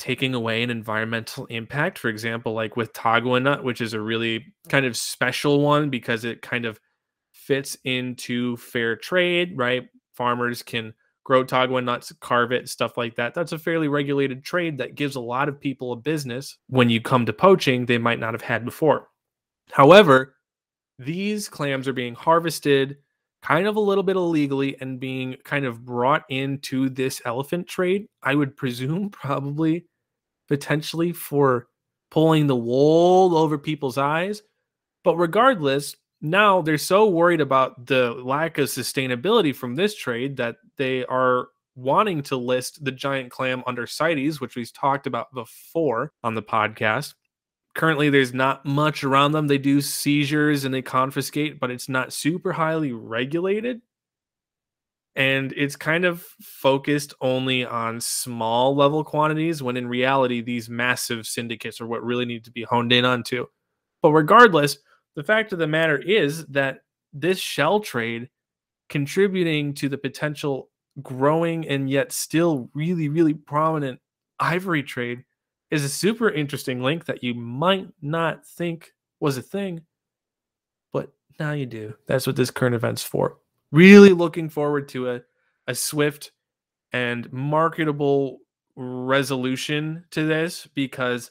taking 0.00 0.34
away 0.34 0.62
an 0.62 0.70
environmental 0.70 1.46
impact. 1.46 1.98
For 1.98 2.08
example, 2.08 2.54
like 2.54 2.76
with 2.76 2.92
Taguanut, 2.92 3.42
nut, 3.42 3.64
which 3.64 3.80
is 3.80 3.92
a 3.92 4.00
really 4.00 4.46
kind 4.68 4.86
of 4.86 4.96
special 4.96 5.60
one 5.60 5.90
because 5.90 6.24
it 6.24 6.42
kind 6.42 6.64
of 6.64 6.80
fits 7.32 7.76
into 7.84 8.56
fair 8.56 8.96
trade, 8.96 9.52
right? 9.56 9.88
Farmers 10.14 10.62
can 10.62 10.94
grow 11.24 11.44
tagua 11.44 11.74
nut 11.74 11.84
nuts, 11.84 12.12
carve 12.20 12.50
it, 12.50 12.68
stuff 12.68 12.96
like 12.96 13.14
that. 13.16 13.34
That's 13.34 13.52
a 13.52 13.58
fairly 13.58 13.88
regulated 13.88 14.42
trade 14.42 14.78
that 14.78 14.94
gives 14.94 15.16
a 15.16 15.20
lot 15.20 15.48
of 15.48 15.60
people 15.60 15.92
a 15.92 15.96
business 15.96 16.56
when 16.68 16.90
you 16.90 17.00
come 17.00 17.26
to 17.26 17.32
poaching 17.32 17.86
they 17.86 17.98
might 17.98 18.18
not 18.18 18.34
have 18.34 18.42
had 18.42 18.64
before. 18.64 19.08
However, 19.70 20.34
these 20.98 21.48
clams 21.48 21.86
are 21.86 21.92
being 21.92 22.14
harvested 22.14 22.96
kind 23.42 23.66
of 23.66 23.76
a 23.76 23.80
little 23.80 24.04
bit 24.04 24.16
illegally 24.16 24.76
and 24.80 25.00
being 25.00 25.36
kind 25.44 25.64
of 25.64 25.84
brought 25.84 26.24
into 26.28 26.90
this 26.90 27.22
elephant 27.24 27.66
trade. 27.66 28.06
I 28.22 28.34
would 28.34 28.56
presume 28.56 29.10
probably 29.10 29.86
potentially 30.50 31.12
for 31.12 31.68
pulling 32.10 32.48
the 32.48 32.56
wool 32.56 33.36
over 33.36 33.56
people's 33.56 33.96
eyes. 33.96 34.42
But 35.04 35.16
regardless, 35.16 35.96
now 36.20 36.60
they're 36.60 36.76
so 36.76 37.08
worried 37.08 37.40
about 37.40 37.86
the 37.86 38.12
lack 38.12 38.58
of 38.58 38.68
sustainability 38.68 39.54
from 39.54 39.76
this 39.76 39.94
trade 39.94 40.36
that 40.36 40.56
they 40.76 41.06
are 41.06 41.48
wanting 41.76 42.22
to 42.24 42.36
list 42.36 42.84
the 42.84 42.90
giant 42.90 43.30
clam 43.30 43.62
under 43.66 43.86
CITES, 43.86 44.40
which 44.40 44.56
we've 44.56 44.72
talked 44.72 45.06
about 45.06 45.32
before 45.32 46.12
on 46.22 46.34
the 46.34 46.42
podcast. 46.42 47.14
Currently, 47.76 48.10
there's 48.10 48.34
not 48.34 48.66
much 48.66 49.04
around 49.04 49.32
them. 49.32 49.46
They 49.46 49.56
do 49.56 49.80
seizures 49.80 50.64
and 50.64 50.74
they 50.74 50.82
confiscate, 50.82 51.60
but 51.60 51.70
it's 51.70 51.88
not 51.88 52.12
super 52.12 52.52
highly 52.52 52.92
regulated 52.92 53.80
and 55.16 55.52
it's 55.56 55.76
kind 55.76 56.04
of 56.04 56.22
focused 56.40 57.14
only 57.20 57.64
on 57.64 58.00
small 58.00 58.74
level 58.74 59.02
quantities 59.02 59.62
when 59.62 59.76
in 59.76 59.88
reality 59.88 60.40
these 60.40 60.68
massive 60.68 61.26
syndicates 61.26 61.80
are 61.80 61.86
what 61.86 62.04
really 62.04 62.24
need 62.24 62.44
to 62.44 62.50
be 62.50 62.62
honed 62.62 62.92
in 62.92 63.04
onto 63.04 63.46
but 64.02 64.12
regardless 64.12 64.78
the 65.16 65.24
fact 65.24 65.52
of 65.52 65.58
the 65.58 65.66
matter 65.66 65.98
is 65.98 66.46
that 66.46 66.80
this 67.12 67.38
shell 67.38 67.80
trade 67.80 68.28
contributing 68.88 69.74
to 69.74 69.88
the 69.88 69.98
potential 69.98 70.70
growing 71.02 71.66
and 71.68 71.90
yet 71.90 72.12
still 72.12 72.70
really 72.74 73.08
really 73.08 73.34
prominent 73.34 73.98
ivory 74.38 74.82
trade 74.82 75.24
is 75.70 75.84
a 75.84 75.88
super 75.88 76.30
interesting 76.30 76.82
link 76.82 77.04
that 77.04 77.22
you 77.22 77.34
might 77.34 77.88
not 78.00 78.46
think 78.46 78.92
was 79.18 79.36
a 79.36 79.42
thing 79.42 79.80
but 80.92 81.12
now 81.38 81.52
you 81.52 81.66
do. 81.66 81.94
That's 82.06 82.26
what 82.26 82.36
this 82.36 82.50
current 82.50 82.74
event's 82.74 83.02
for 83.02 83.38
really 83.72 84.12
looking 84.12 84.48
forward 84.48 84.88
to 84.90 85.10
a, 85.10 85.20
a 85.66 85.74
swift 85.74 86.32
and 86.92 87.32
marketable 87.32 88.38
resolution 88.76 90.04
to 90.10 90.26
this 90.26 90.66
because 90.74 91.30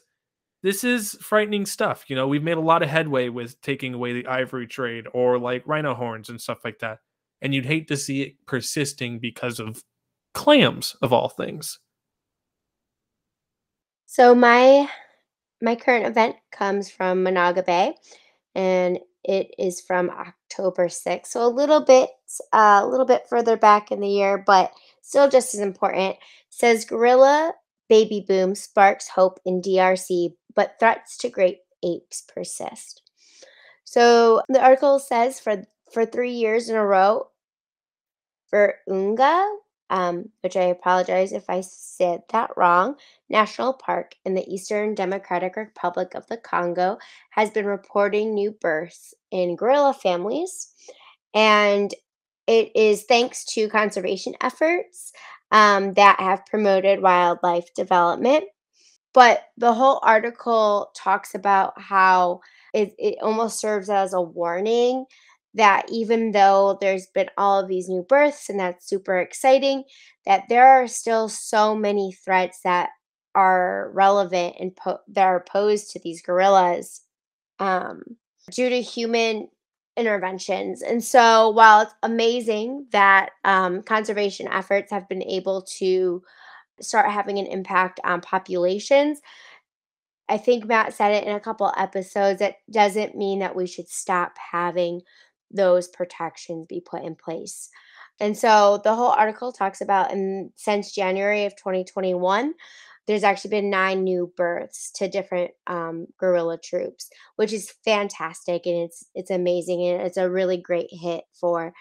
this 0.62 0.84
is 0.84 1.16
frightening 1.20 1.66
stuff. 1.66 2.04
You 2.08 2.16
know, 2.16 2.28
we've 2.28 2.42
made 2.42 2.56
a 2.56 2.60
lot 2.60 2.82
of 2.82 2.88
headway 2.88 3.28
with 3.28 3.60
taking 3.60 3.94
away 3.94 4.12
the 4.12 4.26
ivory 4.26 4.66
trade 4.66 5.06
or 5.12 5.38
like 5.38 5.66
rhino 5.66 5.94
horns 5.94 6.28
and 6.28 6.40
stuff 6.40 6.58
like 6.64 6.78
that. 6.80 6.98
And 7.42 7.54
you'd 7.54 7.66
hate 7.66 7.88
to 7.88 7.96
see 7.96 8.22
it 8.22 8.34
persisting 8.46 9.18
because 9.18 9.58
of 9.58 9.82
clams 10.34 10.96
of 11.00 11.12
all 11.12 11.28
things. 11.28 11.78
So 14.06 14.34
my 14.34 14.88
my 15.62 15.76
current 15.76 16.06
event 16.06 16.36
comes 16.52 16.90
from 16.90 17.24
Mongabay 17.24 17.92
and 18.54 18.98
it 19.24 19.54
is 19.58 19.80
from 19.80 20.10
October 20.10 20.88
6th. 20.88 21.26
So 21.26 21.46
a 21.46 21.48
little 21.48 21.84
bit 21.84 22.10
a 22.52 22.86
little 22.86 23.06
bit 23.06 23.26
further 23.28 23.56
back 23.56 23.90
in 23.90 24.00
the 24.00 24.08
year, 24.08 24.38
but 24.38 24.72
still 25.02 25.28
just 25.28 25.54
as 25.54 25.60
important. 25.60 26.16
Says 26.50 26.84
gorilla 26.84 27.54
baby 27.88 28.24
boom 28.26 28.54
sparks 28.54 29.08
hope 29.08 29.40
in 29.44 29.60
DRC, 29.60 30.34
but 30.54 30.76
threats 30.78 31.16
to 31.18 31.28
great 31.28 31.58
apes 31.82 32.22
persist. 32.32 33.02
So 33.84 34.42
the 34.48 34.62
article 34.62 34.98
says 34.98 35.40
for 35.40 35.64
for 35.92 36.06
3 36.06 36.30
years 36.30 36.68
in 36.68 36.76
a 36.76 36.86
row 36.86 37.28
Virunga 38.52 39.44
um, 39.90 40.30
which 40.42 40.56
I 40.56 40.62
apologize 40.62 41.32
if 41.32 41.50
I 41.50 41.60
said 41.60 42.22
that 42.30 42.50
wrong, 42.56 42.94
National 43.28 43.72
Park 43.72 44.14
in 44.24 44.34
the 44.34 44.48
Eastern 44.48 44.94
Democratic 44.94 45.56
Republic 45.56 46.14
of 46.14 46.26
the 46.28 46.36
Congo 46.36 46.96
has 47.30 47.50
been 47.50 47.66
reporting 47.66 48.32
new 48.32 48.52
births 48.52 49.12
in 49.32 49.56
gorilla 49.56 49.92
families. 49.92 50.72
And 51.34 51.92
it 52.50 52.72
is 52.74 53.04
thanks 53.04 53.44
to 53.44 53.68
conservation 53.68 54.34
efforts 54.40 55.12
um, 55.52 55.94
that 55.94 56.18
have 56.18 56.44
promoted 56.46 57.00
wildlife 57.00 57.72
development. 57.74 58.44
But 59.14 59.44
the 59.56 59.72
whole 59.72 60.00
article 60.02 60.90
talks 60.96 61.36
about 61.36 61.80
how 61.80 62.40
it, 62.74 62.92
it 62.98 63.18
almost 63.22 63.60
serves 63.60 63.88
as 63.88 64.14
a 64.14 64.20
warning 64.20 65.04
that 65.54 65.86
even 65.92 66.32
though 66.32 66.76
there's 66.80 67.06
been 67.14 67.30
all 67.36 67.60
of 67.60 67.68
these 67.68 67.88
new 67.88 68.02
births 68.02 68.50
and 68.50 68.58
that's 68.58 68.88
super 68.88 69.18
exciting, 69.18 69.84
that 70.26 70.42
there 70.48 70.66
are 70.66 70.88
still 70.88 71.28
so 71.28 71.76
many 71.76 72.12
threats 72.24 72.62
that 72.64 72.90
are 73.36 73.92
relevant 73.94 74.56
and 74.58 74.74
po- 74.74 75.00
that 75.06 75.26
are 75.26 75.44
posed 75.44 75.92
to 75.92 76.00
these 76.00 76.20
gorillas 76.20 77.02
um, 77.60 78.02
due 78.50 78.68
to 78.68 78.82
human 78.82 79.48
interventions. 80.00 80.82
And 80.82 81.04
so, 81.04 81.50
while 81.50 81.82
it's 81.82 81.94
amazing 82.02 82.86
that 82.90 83.30
um, 83.44 83.82
conservation 83.82 84.48
efforts 84.48 84.90
have 84.90 85.08
been 85.08 85.22
able 85.22 85.62
to 85.78 86.22
start 86.80 87.10
having 87.10 87.38
an 87.38 87.46
impact 87.46 88.00
on 88.02 88.22
populations, 88.22 89.20
I 90.28 90.38
think 90.38 90.64
Matt 90.64 90.94
said 90.94 91.12
it 91.12 91.24
in 91.24 91.34
a 91.34 91.40
couple 91.40 91.72
episodes. 91.76 92.40
It 92.40 92.56
doesn't 92.70 93.16
mean 93.16 93.40
that 93.40 93.54
we 93.54 93.66
should 93.66 93.88
stop 93.88 94.32
having 94.38 95.02
those 95.50 95.88
protections 95.88 96.66
be 96.68 96.80
put 96.80 97.02
in 97.02 97.14
place. 97.16 97.68
And 98.20 98.36
so 98.36 98.80
the 98.84 98.94
whole 98.94 99.10
article 99.10 99.50
talks 99.50 99.80
about, 99.80 100.12
and 100.12 100.52
since 100.54 100.92
January 100.92 101.46
of 101.46 101.56
2021, 101.56 102.54
there's 103.10 103.24
actually 103.24 103.50
been 103.50 103.70
nine 103.70 104.04
new 104.04 104.32
births 104.36 104.92
to 104.92 105.08
different 105.08 105.50
um, 105.66 106.06
gorilla 106.16 106.56
troops, 106.58 107.10
which 107.34 107.52
is 107.52 107.74
fantastic 107.84 108.66
and 108.66 108.76
it's 108.76 109.04
it's 109.16 109.32
amazing 109.32 109.84
and 109.84 110.02
it's 110.02 110.16
a 110.16 110.30
really 110.30 110.56
great 110.56 110.86
hit 110.92 111.24
for 111.32 111.72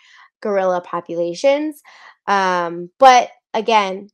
gorilla 0.41 0.81
populations. 0.81 1.83
Um, 2.25 2.89
but 2.97 3.29
again, 3.53 4.09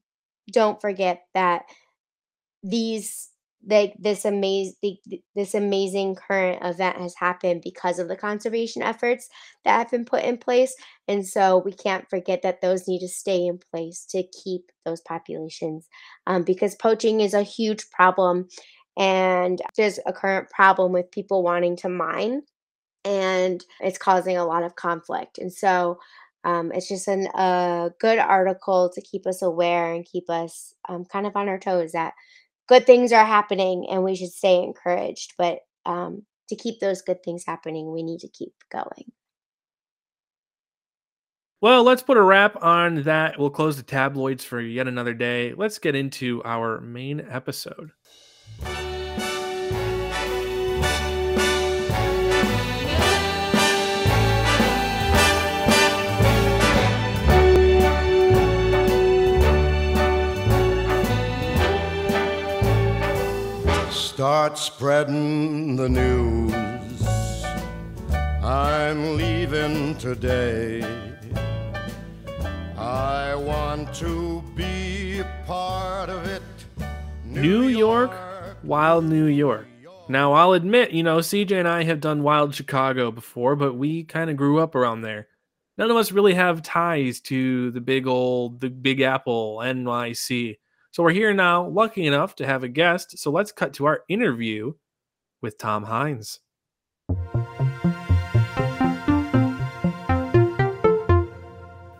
don't 0.51 0.81
forget 0.81 1.21
that 1.33 1.63
these 2.63 3.29
like 3.67 3.95
this 3.99 4.25
amazing 4.25 4.97
this 5.35 5.53
amazing 5.53 6.15
current 6.15 6.59
event 6.63 6.97
has 6.97 7.15
happened 7.15 7.61
because 7.63 7.99
of 7.99 8.07
the 8.07 8.15
conservation 8.15 8.81
efforts 8.81 9.27
that 9.63 9.77
have 9.77 9.91
been 9.91 10.05
put 10.05 10.23
in 10.23 10.37
place 10.37 10.75
and 11.07 11.25
so 11.25 11.61
we 11.65 11.73
can't 11.73 12.09
forget 12.09 12.41
that 12.43 12.61
those 12.61 12.87
need 12.87 12.99
to 12.99 13.07
stay 13.07 13.45
in 13.45 13.59
place 13.71 14.05
to 14.05 14.23
keep 14.43 14.71
those 14.85 15.01
populations 15.01 15.87
um, 16.27 16.43
because 16.43 16.75
poaching 16.75 17.21
is 17.21 17.33
a 17.33 17.43
huge 17.43 17.89
problem 17.91 18.47
and 18.97 19.61
there's 19.75 19.99
a 20.05 20.13
current 20.13 20.49
problem 20.49 20.91
with 20.91 21.11
people 21.11 21.43
wanting 21.43 21.75
to 21.75 21.89
mine 21.89 22.41
and 23.03 23.63
it's 23.79 23.97
causing 23.97 24.37
a 24.37 24.45
lot 24.45 24.63
of 24.63 24.75
conflict 24.75 25.37
and 25.37 25.51
so 25.51 25.99
um, 26.43 26.71
it's 26.71 26.87
just 26.87 27.07
a 27.07 27.91
good 27.99 28.19
article 28.19 28.91
to 28.93 29.01
keep 29.01 29.25
us 29.25 29.41
aware 29.41 29.91
and 29.91 30.05
keep 30.05 30.29
us 30.29 30.75
um, 30.87 31.03
kind 31.03 31.25
of 31.25 31.35
on 31.35 31.49
our 31.49 31.57
toes 31.57 31.93
that 31.93 32.13
good 32.67 32.85
things 32.85 33.11
are 33.11 33.25
happening 33.25 33.87
and 33.89 34.03
we 34.03 34.15
should 34.15 34.31
stay 34.31 34.61
encouraged. 34.63 35.33
But 35.37 35.59
um, 35.85 36.23
to 36.49 36.55
keep 36.55 36.79
those 36.79 37.01
good 37.01 37.23
things 37.23 37.43
happening, 37.45 37.91
we 37.91 38.03
need 38.03 38.19
to 38.21 38.29
keep 38.29 38.53
going. 38.71 39.11
Well, 41.61 41.83
let's 41.83 42.03
put 42.03 42.17
a 42.17 42.21
wrap 42.21 42.61
on 42.61 43.03
that. 43.03 43.39
We'll 43.39 43.49
close 43.49 43.77
the 43.77 43.83
tabloids 43.83 44.43
for 44.43 44.61
yet 44.61 44.87
another 44.87 45.13
day. 45.13 45.53
Let's 45.53 45.79
get 45.79 45.95
into 45.95 46.43
our 46.43 46.79
main 46.81 47.25
episode. 47.29 47.91
Start 64.15 64.57
spreading 64.57 65.75
the 65.75 65.89
news. 65.89 66.53
I'm 68.41 69.17
leaving 69.17 69.97
today. 69.97 70.81
I 72.77 73.35
want 73.35 73.93
to 73.95 74.41
be 74.55 75.21
part 75.45 76.09
of 76.09 76.25
it. 76.27 76.41
New 77.25 77.67
York, 77.67 78.13
Wild 78.63 79.03
New 79.03 79.25
York. 79.25 79.67
Now, 80.07 80.31
I'll 80.31 80.53
admit, 80.53 80.91
you 80.91 81.03
know, 81.03 81.17
CJ 81.17 81.59
and 81.59 81.67
I 81.67 81.83
have 81.83 81.99
done 81.99 82.23
Wild 82.23 82.55
Chicago 82.55 83.11
before, 83.11 83.57
but 83.57 83.73
we 83.73 84.05
kind 84.05 84.29
of 84.29 84.37
grew 84.37 84.59
up 84.59 84.75
around 84.75 85.01
there. 85.01 85.27
None 85.77 85.91
of 85.91 85.97
us 85.97 86.13
really 86.13 86.35
have 86.35 86.63
ties 86.63 87.19
to 87.21 87.69
the 87.71 87.81
big 87.81 88.07
old, 88.07 88.61
the 88.61 88.69
Big 88.69 89.01
Apple, 89.01 89.57
NYC. 89.57 90.55
So 90.95 91.03
we're 91.03 91.11
here 91.11 91.33
now, 91.33 91.67
lucky 91.67 92.07
enough 92.07 92.37
to 92.37 92.45
have 92.45 92.63
a 92.63 92.69
guest. 92.69 93.17
So 93.17 93.29
let's 93.29 93.51
cut 93.51 93.73
to 93.73 93.85
our 93.85 94.03
interview 94.07 94.71
with 95.41 95.57
Tom 95.57 95.85
Hynes. 95.85 96.39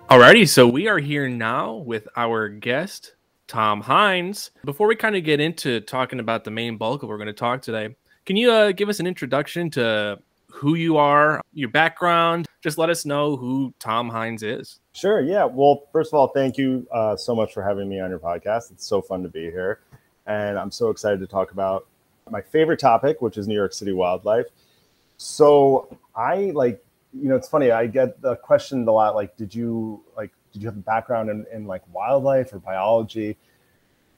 Alrighty, 0.10 0.48
so 0.48 0.66
we 0.66 0.88
are 0.88 0.98
here 0.98 1.28
now 1.28 1.74
with 1.74 2.08
our 2.16 2.48
guest, 2.48 3.16
Tom 3.50 3.84
Hynes. 3.84 4.52
Before 4.64 4.88
we 4.88 4.96
kind 4.96 5.18
of 5.18 5.26
get 5.26 5.42
into 5.42 5.82
talking 5.82 6.22
about 6.22 6.46
the 6.46 6.52
main 6.52 6.78
bulk 6.78 7.04
of 7.04 7.10
what 7.10 7.16
we're 7.16 7.18
going 7.18 7.28
to 7.28 7.34
talk 7.34 7.62
today, 7.62 7.94
can 8.26 8.38
you 8.38 8.50
uh, 8.50 8.72
give 8.72 8.88
us 8.88 9.02
an 9.02 9.08
introduction 9.08 9.70
to 9.72 10.20
who 10.56 10.76
you 10.76 10.98
are, 10.98 11.42
your 11.54 11.70
background? 11.70 12.48
Just 12.62 12.78
let 12.78 12.90
us 12.90 13.06
know 13.06 13.36
who 13.36 13.74
Tom 13.80 14.10
Hynes 14.10 14.42
is. 14.42 14.80
Sure. 14.94 15.22
Yeah. 15.22 15.44
Well, 15.44 15.84
first 15.92 16.14
of 16.14 16.18
all, 16.18 16.30
thank 16.30 16.58
you 16.58 16.88
uh, 16.94 17.18
so 17.18 17.36
much 17.36 17.54
for 17.54 17.62
having 17.62 17.90
me 17.90 18.00
on 18.00 18.10
your 18.10 18.20
podcast. 18.20 18.72
It's 18.72 18.88
so 18.88 19.02
fun 19.02 19.22
to 19.24 19.30
be 19.30 19.52
here. 19.52 19.82
And 20.26 20.58
I'm 20.58 20.72
so 20.72 20.90
excited 20.90 21.20
to 21.20 21.28
talk 21.28 21.52
about 21.52 21.88
my 22.30 22.42
favorite 22.42 22.80
topic, 22.80 23.22
which 23.22 23.38
is 23.38 23.48
New 23.48 23.54
York 23.54 23.74
City 23.74 23.92
wildlife. 23.92 24.46
So 25.18 25.96
I 26.16 26.52
like, 26.56 26.84
you 27.14 27.30
know, 27.30 27.36
it's 27.36 27.50
funny. 27.50 27.72
I 27.72 27.88
get 27.88 28.22
the 28.22 28.36
question 28.38 28.88
a 28.88 28.92
lot, 28.92 29.14
like, 29.14 29.38
did 29.38 29.54
you 29.54 30.02
like, 30.18 30.32
did 30.52 30.62
you 30.62 30.68
have 30.68 30.78
a 30.78 30.82
background 30.82 31.30
in, 31.30 31.46
in 31.54 31.68
like 31.68 31.82
wildlife 31.94 32.54
or 32.54 32.60
biology? 32.60 33.38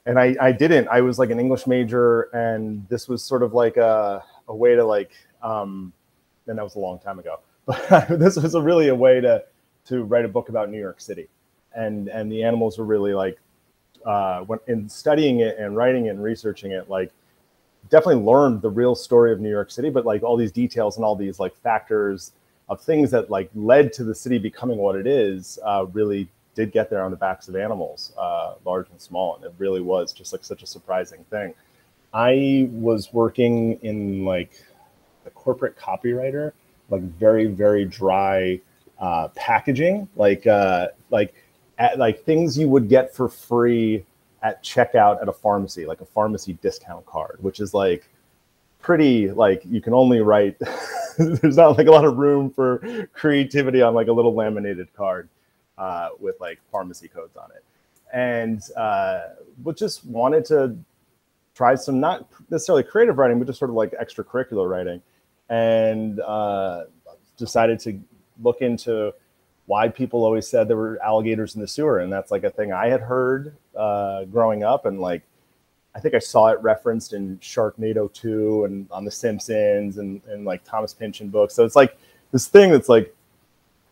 And 0.06 0.18
I, 0.18 0.36
I 0.40 0.52
didn't. 0.52 0.88
I 0.88 1.02
was 1.02 1.18
like 1.18 1.30
an 1.30 1.38
English 1.38 1.66
major, 1.66 2.22
and 2.32 2.88
this 2.88 3.08
was 3.08 3.22
sort 3.22 3.42
of 3.42 3.52
like 3.52 3.76
a, 3.76 4.24
a 4.46 4.54
way 4.54 4.74
to 4.74 4.84
like, 4.84 5.10
um, 5.42 5.92
and 6.48 6.58
that 6.58 6.64
was 6.64 6.76
a 6.76 6.80
long 6.80 6.98
time 6.98 7.18
ago. 7.18 7.40
But 7.66 8.08
this 8.18 8.36
was 8.36 8.54
a 8.54 8.62
really 8.62 8.88
a 8.88 8.94
way 8.94 9.20
to 9.20 9.44
to 9.86 10.02
write 10.04 10.24
a 10.24 10.28
book 10.28 10.48
about 10.48 10.70
New 10.70 10.80
York 10.80 11.00
City, 11.00 11.28
and 11.74 12.08
and 12.08 12.32
the 12.32 12.42
animals 12.42 12.78
were 12.78 12.84
really 12.86 13.12
like 13.12 13.38
uh, 14.06 14.40
when 14.40 14.58
in 14.68 14.88
studying 14.88 15.40
it 15.40 15.58
and 15.58 15.76
writing 15.76 16.06
it 16.06 16.10
and 16.10 16.22
researching 16.22 16.72
it, 16.72 16.88
like 16.88 17.12
definitely 17.90 18.22
learned 18.22 18.62
the 18.62 18.70
real 18.70 18.94
story 18.94 19.32
of 19.32 19.40
New 19.40 19.50
York 19.50 19.70
City, 19.70 19.90
but 19.90 20.06
like 20.06 20.22
all 20.22 20.36
these 20.36 20.52
details 20.52 20.96
and 20.96 21.04
all 21.04 21.14
these 21.16 21.38
like 21.38 21.54
factors 21.56 22.32
of 22.68 22.80
things 22.80 23.10
that 23.10 23.30
like 23.30 23.50
led 23.54 23.92
to 23.94 24.04
the 24.04 24.14
city 24.14 24.38
becoming 24.38 24.78
what 24.78 24.96
it 24.96 25.06
is, 25.06 25.58
uh, 25.64 25.86
really 25.92 26.28
did 26.54 26.72
get 26.72 26.90
there 26.90 27.02
on 27.02 27.10
the 27.10 27.16
backs 27.16 27.48
of 27.48 27.56
animals, 27.56 28.12
uh, 28.18 28.54
large 28.64 28.88
and 28.90 29.00
small, 29.00 29.36
and 29.36 29.44
it 29.44 29.52
really 29.58 29.80
was 29.80 30.12
just 30.12 30.32
like 30.32 30.44
such 30.44 30.62
a 30.62 30.66
surprising 30.66 31.24
thing. 31.30 31.54
I 32.12 32.68
was 32.72 33.12
working 33.12 33.78
in 33.82 34.24
like 34.24 34.52
corporate 35.38 35.76
copywriter, 35.78 36.52
like 36.90 37.02
very 37.02 37.46
very 37.46 37.84
dry 37.84 38.60
uh, 38.98 39.28
packaging, 39.28 40.08
like 40.16 40.46
uh, 40.46 40.88
like 41.10 41.34
at, 41.78 41.98
like 41.98 42.24
things 42.24 42.58
you 42.58 42.68
would 42.68 42.88
get 42.88 43.14
for 43.14 43.28
free 43.28 44.04
at 44.42 44.62
checkout 44.62 45.22
at 45.22 45.28
a 45.28 45.32
pharmacy, 45.32 45.86
like 45.86 46.00
a 46.00 46.04
pharmacy 46.04 46.54
discount 46.54 47.06
card, 47.06 47.38
which 47.40 47.60
is 47.60 47.72
like 47.72 48.08
pretty 48.80 49.30
like 49.30 49.62
you 49.64 49.80
can 49.80 49.94
only 49.94 50.20
write. 50.20 50.58
there's 51.18 51.56
not 51.56 51.76
like 51.76 51.86
a 51.86 51.90
lot 51.90 52.04
of 52.04 52.16
room 52.16 52.50
for 52.50 53.08
creativity 53.12 53.82
on 53.82 53.94
like 53.94 54.08
a 54.08 54.12
little 54.12 54.34
laminated 54.34 54.92
card 54.94 55.28
uh, 55.76 56.10
with 56.18 56.38
like 56.40 56.58
pharmacy 56.70 57.08
codes 57.08 57.36
on 57.36 57.50
it, 57.52 57.64
and 58.12 58.62
uh, 58.76 59.20
but 59.58 59.76
just 59.76 60.04
wanted 60.04 60.44
to 60.44 60.76
try 61.54 61.74
some 61.74 61.98
not 61.98 62.28
necessarily 62.50 62.84
creative 62.84 63.18
writing, 63.18 63.38
but 63.38 63.46
just 63.46 63.58
sort 63.58 63.70
of 63.70 63.74
like 63.74 63.92
extracurricular 63.92 64.68
writing, 64.68 65.02
and 65.48 66.20
uh, 66.20 66.84
decided 67.36 67.80
to 67.80 67.98
look 68.42 68.60
into 68.60 69.12
why 69.66 69.88
people 69.88 70.24
always 70.24 70.48
said 70.48 70.66
there 70.66 70.76
were 70.76 70.98
alligators 71.02 71.54
in 71.54 71.60
the 71.60 71.68
sewer, 71.68 71.98
and 71.98 72.12
that's 72.12 72.30
like 72.30 72.44
a 72.44 72.50
thing 72.50 72.72
I 72.72 72.88
had 72.88 73.00
heard 73.00 73.54
uh, 73.76 74.24
growing 74.24 74.62
up, 74.62 74.86
and 74.86 75.00
like 75.00 75.22
I 75.94 76.00
think 76.00 76.14
I 76.14 76.20
saw 76.20 76.48
it 76.48 76.62
referenced 76.62 77.12
in 77.12 77.38
Sharknado 77.38 78.12
2 78.12 78.64
and 78.64 78.86
on 78.90 79.04
The 79.04 79.10
Simpsons 79.10 79.98
and, 79.98 80.22
and 80.28 80.44
like 80.44 80.62
Thomas 80.64 80.94
Pynchon 80.94 81.28
books. 81.28 81.54
So 81.54 81.64
it's 81.64 81.74
like 81.74 81.98
this 82.30 82.46
thing 82.46 82.70
that's 82.70 82.88
like 82.88 83.14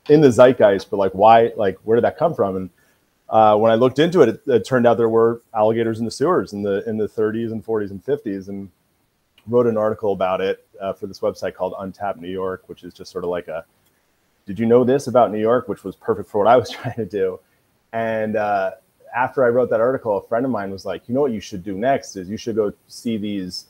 in 0.08 0.20
the 0.20 0.30
zeitgeist, 0.30 0.88
but 0.88 0.98
like 0.98 1.12
why, 1.12 1.52
like 1.56 1.78
where 1.84 1.96
did 1.96 2.04
that 2.04 2.16
come 2.16 2.32
from? 2.32 2.56
And 2.56 2.70
uh, 3.28 3.56
when 3.56 3.72
I 3.72 3.74
looked 3.74 3.98
into 3.98 4.22
it, 4.22 4.28
it, 4.28 4.42
it, 4.46 4.64
turned 4.64 4.86
out 4.86 4.98
there 4.98 5.08
were 5.08 5.42
alligators 5.52 5.98
in 5.98 6.04
the 6.04 6.10
sewers 6.10 6.52
in 6.52 6.62
the 6.62 6.88
in 6.88 6.96
the 6.96 7.08
30s 7.08 7.50
and 7.50 7.64
40s 7.64 7.90
and 7.90 8.04
50s, 8.04 8.48
and 8.48 8.70
wrote 9.46 9.66
an 9.66 9.76
article 9.76 10.12
about 10.12 10.40
it 10.40 10.66
uh, 10.80 10.92
for 10.92 11.06
this 11.06 11.20
website 11.20 11.54
called 11.54 11.74
Untapped 11.78 12.20
New 12.20 12.30
York, 12.30 12.64
which 12.68 12.84
is 12.84 12.92
just 12.92 13.10
sort 13.12 13.24
of 13.24 13.30
like 13.30 13.48
a 13.48 13.64
did 14.46 14.60
you 14.60 14.66
know 14.66 14.84
this 14.84 15.08
about 15.08 15.32
New 15.32 15.40
York, 15.40 15.68
which 15.68 15.82
was 15.82 15.96
perfect 15.96 16.30
for 16.30 16.38
what 16.38 16.46
I 16.46 16.56
was 16.56 16.70
trying 16.78 16.94
to 16.96 17.04
do. 17.04 17.40
And 17.92 18.36
uh, 18.36 18.72
after 19.14 19.44
I 19.44 19.48
wrote 19.48 19.70
that 19.70 19.80
article, 19.80 20.16
a 20.16 20.22
friend 20.22 20.44
of 20.44 20.52
mine 20.52 20.70
was 20.70 20.84
like, 20.84 21.08
you 21.08 21.14
know 21.14 21.20
what 21.20 21.32
you 21.32 21.40
should 21.40 21.64
do 21.64 21.74
next 21.74 22.16
is 22.16 22.28
you 22.28 22.36
should 22.36 22.56
go 22.56 22.72
see 22.86 23.16
these 23.16 23.66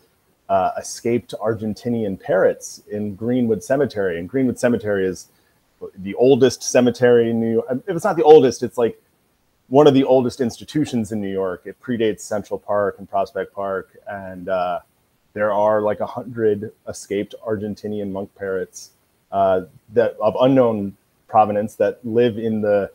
uh, 0.48 0.72
escaped 0.78 1.34
Argentinian 1.40 2.20
parrots 2.20 2.82
in 2.90 3.14
Greenwood 3.14 3.62
Cemetery. 3.62 4.18
And 4.18 4.28
Greenwood 4.28 4.58
Cemetery 4.58 5.06
is 5.06 5.28
the 5.98 6.14
oldest 6.14 6.62
cemetery 6.62 7.30
in 7.30 7.40
New 7.40 7.52
York. 7.54 7.66
If 7.70 7.96
it's 7.96 8.04
not 8.04 8.16
the 8.16 8.22
oldest, 8.22 8.62
it's 8.62 8.78
like 8.78 9.00
one 9.68 9.86
of 9.86 9.94
the 9.94 10.04
oldest 10.04 10.40
institutions 10.40 11.12
in 11.12 11.20
New 11.20 11.32
York. 11.32 11.62
It 11.64 11.80
predates 11.80 12.20
Central 12.20 12.58
Park 12.58 12.96
and 12.98 13.08
Prospect 13.08 13.52
Park. 13.52 13.96
And 14.08 14.48
uh, 14.48 14.80
there 15.36 15.52
are 15.52 15.82
like 15.82 16.00
a 16.00 16.06
hundred 16.06 16.72
escaped 16.88 17.34
Argentinian 17.46 18.10
monk 18.10 18.34
parrots 18.36 18.92
uh, 19.32 19.60
that 19.92 20.16
of 20.18 20.34
unknown 20.40 20.96
provenance 21.28 21.74
that 21.74 21.98
live 22.04 22.38
in 22.38 22.62
the 22.62 22.90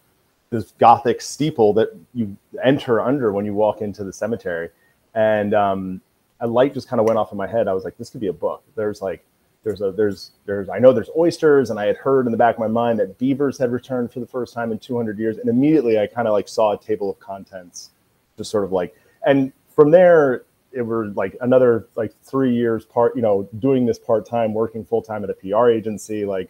this 0.50 0.72
Gothic 0.80 1.22
steeple 1.22 1.72
that 1.74 1.96
you 2.16 2.36
enter 2.64 3.00
under 3.00 3.32
when 3.32 3.46
you 3.46 3.54
walk 3.54 3.82
into 3.82 4.04
the 4.04 4.12
cemetery. 4.12 4.70
And 5.14 5.54
um, 5.54 6.02
a 6.40 6.48
light 6.48 6.74
just 6.74 6.88
kind 6.88 7.00
of 7.00 7.06
went 7.06 7.20
off 7.20 7.32
in 7.32 7.38
my 7.38 7.46
head. 7.46 7.68
I 7.68 7.74
was 7.74 7.84
like, 7.84 7.96
this 8.00 8.10
could 8.10 8.20
be 8.22 8.28
a 8.28 8.34
book. 8.34 8.64
There's 8.76 9.04
like, 9.04 9.24
there's 9.64 9.82
a, 9.82 9.92
there's, 9.92 10.32
there's, 10.48 10.68
I 10.68 10.80
know 10.80 10.94
there's 10.94 11.12
oysters, 11.16 11.70
and 11.70 11.80
I 11.80 11.86
had 11.86 11.96
heard 11.96 12.26
in 12.26 12.32
the 12.32 12.40
back 12.40 12.56
of 12.56 12.60
my 12.60 12.68
mind 12.68 12.98
that 13.00 13.20
beavers 13.20 13.60
had 13.60 13.72
returned 13.72 14.12
for 14.12 14.20
the 14.20 14.26
first 14.26 14.56
time 14.56 14.72
in 14.72 14.80
200 14.80 15.20
years. 15.20 15.38
And 15.38 15.48
immediately 15.48 16.00
I 16.00 16.08
kind 16.08 16.28
of 16.28 16.32
like 16.32 16.48
saw 16.48 16.72
a 16.72 16.78
table 16.78 17.12
of 17.12 17.20
contents, 17.20 17.92
just 18.36 18.50
sort 18.50 18.64
of 18.64 18.72
like, 18.72 18.96
and 19.28 19.54
from 19.70 19.92
there, 19.92 20.44
it 20.74 20.82
were 20.82 21.08
like 21.08 21.36
another 21.42 21.88
like 21.96 22.14
three 22.24 22.54
years 22.54 22.86
part, 22.86 23.16
you 23.16 23.22
know, 23.22 23.48
doing 23.60 23.86
this 23.86 24.00
part 24.00 24.26
time, 24.26 24.54
working 24.54 24.86
full 24.86 25.02
time 25.02 25.24
at 25.24 25.30
a 25.30 25.34
PR 25.34 25.70
agency, 25.70 26.26
like 26.26 26.50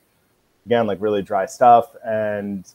again, 0.65 0.87
like 0.87 1.01
really 1.01 1.21
dry 1.21 1.45
stuff. 1.45 1.95
And 2.05 2.71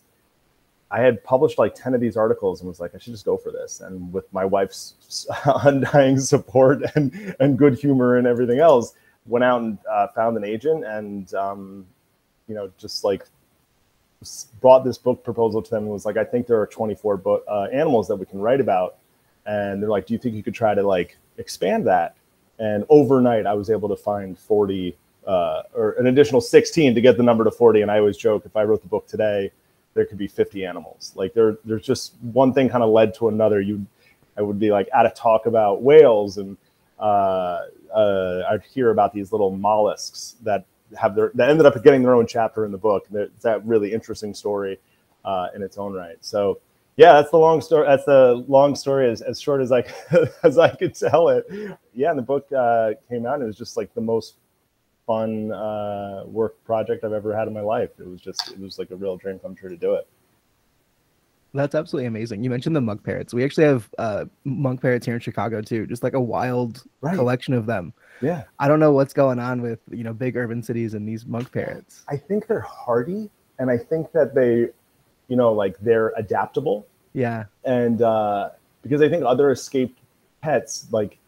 I 0.91 1.01
had 1.01 1.23
published 1.25 1.59
like 1.59 1.75
10 1.75 1.95
of 1.95 2.01
these 2.01 2.17
articles 2.17 2.61
and 2.61 2.69
was 2.69 2.81
like, 2.81 2.95
I 2.95 2.99
should 2.99 3.13
just 3.13 3.25
go 3.25 3.37
for 3.37 3.51
this. 3.51 3.81
And 3.81 4.13
with 4.13 4.33
my 4.33 4.45
wife's 4.45 5.27
undying 5.45 6.19
support 6.21 6.83
and, 6.95 7.35
and 7.41 7.59
good 7.59 7.79
humor 7.79 8.17
and 8.17 8.27
everything 8.27 8.61
else, 8.61 8.95
went 9.27 9.45
out 9.45 9.61
and 9.63 9.79
uh, 9.91 10.07
found 10.09 10.37
an 10.37 10.45
agent 10.45 10.85
and, 10.85 11.35
um, 11.35 11.87
you 12.47 12.55
know, 12.55 12.71
just 12.79 13.03
like 13.03 13.25
brought 14.61 14.85
this 14.85 14.99
book 14.99 15.25
proposal 15.25 15.61
to 15.61 15.71
them 15.71 15.85
and 15.85 15.93
was 15.93 16.07
like, 16.07 16.17
I 16.17 16.25
think 16.25 16.47
there 16.47 16.61
are 16.61 16.67
24 16.67 17.17
book, 17.17 17.45
uh, 17.49 17.67
animals 17.73 18.07
that 18.09 18.17
we 18.17 18.27
can 18.27 18.39
write 18.39 18.61
about. 18.61 18.99
And 19.45 19.83
they're 19.83 19.91
like, 19.91 20.07
do 20.07 20.15
you 20.15 20.19
think 20.19 20.35
you 20.35 20.43
could 20.43 20.55
try 20.55 20.75
to 20.75 20.83
like 20.83 21.17
expand 21.39 21.87
that. 21.87 22.17
And 22.59 22.85
overnight, 22.89 23.47
I 23.47 23.55
was 23.55 23.71
able 23.71 23.89
to 23.89 23.97
find 23.97 24.39
40 24.39 24.97
uh, 25.27 25.63
or 25.75 25.93
an 25.93 26.07
additional 26.07 26.41
16 26.41 26.95
to 26.95 27.01
get 27.01 27.17
the 27.17 27.23
number 27.23 27.45
to 27.45 27.51
40. 27.51 27.83
And 27.83 27.91
I 27.91 27.99
always 27.99 28.17
joke 28.17 28.47
if 28.47 28.57
I 28.57 28.63
wrote 28.65 28.83
the 28.83 28.89
book 28.89 29.07
today, 29.07 29.51
there 29.95 30.05
could 30.05 30.19
be 30.19 30.29
50 30.29 30.65
animals. 30.65 31.13
Like 31.17 31.35
there, 31.35 31.59
there's 31.65 31.85
just 31.85 32.15
one 32.21 32.53
thing 32.53 32.69
kind 32.69 32.85
of 32.85 32.91
led 32.91 33.15
to 33.15 33.29
another. 33.29 33.61
You, 33.61 33.85
I 34.37 34.43
would 34.43 34.59
be 34.59 34.71
like 34.71 34.89
at 34.95 35.07
a 35.07 35.11
talk 35.11 35.47
about 35.47 35.83
whales, 35.83 36.37
and 36.39 36.57
uh, 36.99 37.63
uh, 37.95 38.43
I'd 38.51 38.63
hear 38.63 38.91
about 38.91 39.13
these 39.13 39.33
little 39.33 39.51
mollusks 39.51 40.37
that 40.43 40.67
have 40.97 41.17
their 41.17 41.33
that 41.35 41.51
ended 41.51 41.67
up 41.67 41.83
getting 41.83 42.03
their 42.03 42.15
own 42.15 42.27
chapter 42.27 42.65
in 42.65 42.73
the 42.73 42.79
book. 42.79 43.07
It's 43.13 43.43
that 43.43 43.65
really 43.65 43.93
interesting 43.93 44.35
story 44.35 44.79
uh, 45.25 45.49
in 45.55 45.63
its 45.63 45.79
own 45.79 45.95
right. 45.95 46.17
So 46.21 46.61
yeah, 46.97 47.13
that's 47.15 47.31
the 47.31 47.39
long 47.39 47.61
story. 47.61 47.87
That's 47.87 48.05
the 48.05 48.45
long 48.49 48.75
story, 48.75 49.11
as, 49.11 49.21
as 49.23 49.41
short 49.41 49.61
as 49.61 49.73
I 49.73 49.85
as 50.43 50.59
I 50.59 50.75
could 50.75 50.95
tell 50.95 51.29
it. 51.29 51.47
Yeah, 51.95 52.11
and 52.11 52.19
the 52.19 52.23
book 52.23 52.51
uh, 52.53 52.93
came 53.09 53.27
out. 53.27 53.35
And 53.35 53.43
it 53.45 53.47
was 53.47 53.57
just 53.57 53.77
like 53.77 53.93
the 53.95 54.01
most 54.01 54.37
fun 55.07 55.53
uh, 55.53 56.25
work 56.27 56.63
project 56.65 57.05
I've 57.05 57.13
ever 57.13 57.37
had 57.37 57.49
in 57.49 57.55
my 57.55 57.61
life. 57.61 57.91
It 57.99 58.07
was 58.07 58.21
just 58.21 58.51
it 58.51 58.59
was 58.59 58.79
like 58.79 58.91
a 58.91 58.97
real 58.97 59.17
dream 59.17 59.39
come 59.39 59.55
true 59.55 59.71
to 59.71 59.77
do 59.77 59.95
it. 59.95 60.09
That's 61.55 61.75
absolutely 61.75 62.07
amazing. 62.07 62.45
You 62.45 62.51
mentioned 62.51 62.77
the 62.77 62.83
monk 62.83 63.03
parrots. 63.03 63.33
We 63.33 63.43
actually 63.43 63.65
have 63.65 63.89
uh, 63.97 64.27
monk 64.45 64.83
parrots 64.83 65.07
here 65.07 65.15
in 65.15 65.21
Chicago 65.21 65.63
too, 65.63 65.87
just 65.87 66.03
like 66.03 66.13
a 66.13 66.21
wild 66.21 66.83
Right. 67.01 67.15
collection 67.17 67.55
of 67.55 67.65
them. 67.65 67.95
Yeah. 68.21 68.45
I 68.59 68.69
don't 68.69 68.81
know 68.81 68.93
what's 68.93 69.15
going 69.15 69.39
on 69.39 69.63
with 69.63 69.79
you 69.91 70.05
know 70.05 70.13
big 70.13 70.37
urban 70.37 70.63
cities 70.63 70.95
and 70.95 71.09
these 71.09 71.25
monk 71.25 71.51
parrots. 71.53 72.05
I 72.09 72.17
think 72.17 72.47
they're 72.47 72.61
hardy 72.61 73.31
and 73.59 73.71
I 73.71 73.79
think 73.79 74.13
that 74.13 74.35
they, 74.35 74.69
you 75.29 75.37
know, 75.37 75.53
like 75.53 75.79
they're 75.81 76.13
adaptable. 76.17 76.87
Yeah, 77.13 77.45
And 77.65 78.03
uh, 78.03 78.51
because 78.83 79.01
I 79.01 79.09
think 79.09 79.25
other 79.25 79.51
escaped 79.51 79.99
pets 80.43 80.87
like 80.91 81.19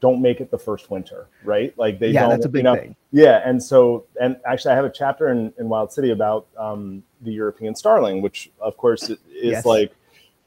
don't 0.00 0.20
make 0.20 0.40
it 0.40 0.50
the 0.50 0.58
first 0.58 0.90
winter, 0.90 1.26
right? 1.42 1.76
Like 1.78 1.98
they 1.98 2.10
yeah, 2.10 2.20
don't, 2.20 2.30
that's 2.30 2.44
a 2.44 2.48
you 2.48 2.52
big 2.52 2.64
know, 2.64 2.74
thing. 2.76 2.94
Yeah, 3.10 3.42
and 3.44 3.60
so 3.62 4.04
and 4.20 4.36
actually, 4.46 4.72
I 4.72 4.76
have 4.76 4.84
a 4.84 4.90
chapter 4.90 5.28
in, 5.28 5.52
in 5.58 5.68
Wild 5.68 5.92
City 5.92 6.10
about 6.10 6.46
um, 6.56 7.02
the 7.22 7.32
European 7.32 7.74
starling, 7.74 8.22
which 8.22 8.50
of 8.60 8.76
course 8.76 9.08
is 9.10 9.18
Yes. 9.30 9.66
like 9.66 9.92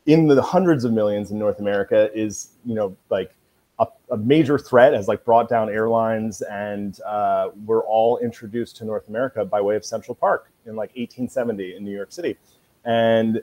in 0.06 0.28
the 0.28 0.42
hundreds 0.42 0.84
of 0.84 0.94
millions 0.94 1.32
in 1.32 1.40
North 1.40 1.60
America 1.60 2.10
is 2.14 2.52
you 2.66 2.76
know 2.76 2.96
like 3.10 3.34
a, 3.80 3.88
a 4.12 4.18
major 4.18 4.58
threat 4.58 4.94
has 4.94 5.08
like 5.08 5.26
brought 5.26 5.50
down 5.50 5.70
airlines, 5.70 6.42
and 6.44 7.00
uh, 7.02 7.50
we're 7.66 7.84
all 7.84 8.20
introduced 8.20 8.78
to 8.78 8.86
North 8.86 9.08
America 9.10 9.44
by 9.44 9.60
way 9.60 9.76
of 9.76 9.84
Central 9.84 10.16
Park 10.16 10.50
in 10.66 10.76
like 10.76 10.90
1870 10.92 11.76
in 11.76 11.84
New 11.84 11.92
York 11.92 12.12
City, 12.12 12.38
and 12.86 13.42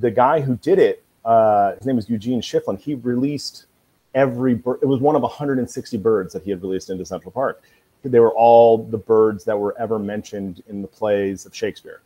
the 0.00 0.10
guy 0.10 0.40
who 0.40 0.56
did 0.56 0.78
it, 0.78 1.02
uh, 1.24 1.74
his 1.76 1.86
name 1.86 1.96
was 1.96 2.08
Eugene 2.08 2.40
Schieffelin. 2.40 2.78
He 2.78 2.94
released 2.94 3.66
every 4.14 4.54
bird. 4.54 4.78
It 4.82 4.86
was 4.86 5.00
one 5.00 5.16
of 5.16 5.22
160 5.22 5.96
birds 5.98 6.32
that 6.32 6.42
he 6.42 6.50
had 6.50 6.62
released 6.62 6.90
into 6.90 7.04
Central 7.04 7.32
Park. 7.32 7.62
They 8.02 8.20
were 8.20 8.32
all 8.32 8.78
the 8.78 8.98
birds 8.98 9.44
that 9.44 9.58
were 9.58 9.76
ever 9.78 9.98
mentioned 9.98 10.62
in 10.68 10.80
the 10.80 10.88
plays 10.88 11.44
of 11.44 11.54
Shakespeare. 11.54 12.00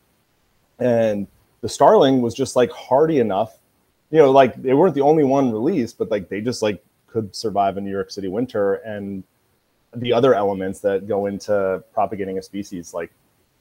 And 0.81 1.29
the 1.61 1.69
starling 1.69 2.21
was 2.21 2.35
just 2.35 2.57
like 2.57 2.71
hardy 2.73 3.21
enough, 3.21 3.57
you 4.11 4.19
know, 4.19 4.33
like 4.33 4.61
they 4.61 4.75
weren't 4.75 4.95
the 4.95 5.03
only 5.03 5.23
one 5.23 5.53
released, 5.53 5.97
but 5.99 6.11
like 6.11 6.29
they 6.29 6.40
just 6.40 6.62
like 6.62 6.83
could 7.07 7.35
survive 7.35 7.77
a 7.77 7.81
New 7.81 7.93
York 7.93 8.11
City 8.11 8.27
winter 8.27 8.75
and 8.75 9.23
the 9.95 10.12
other 10.12 10.35
elements 10.35 10.81
that 10.81 11.07
go 11.07 11.27
into 11.27 11.83
propagating 11.93 12.38
a 12.38 12.43
species 12.43 12.93
like 12.93 13.12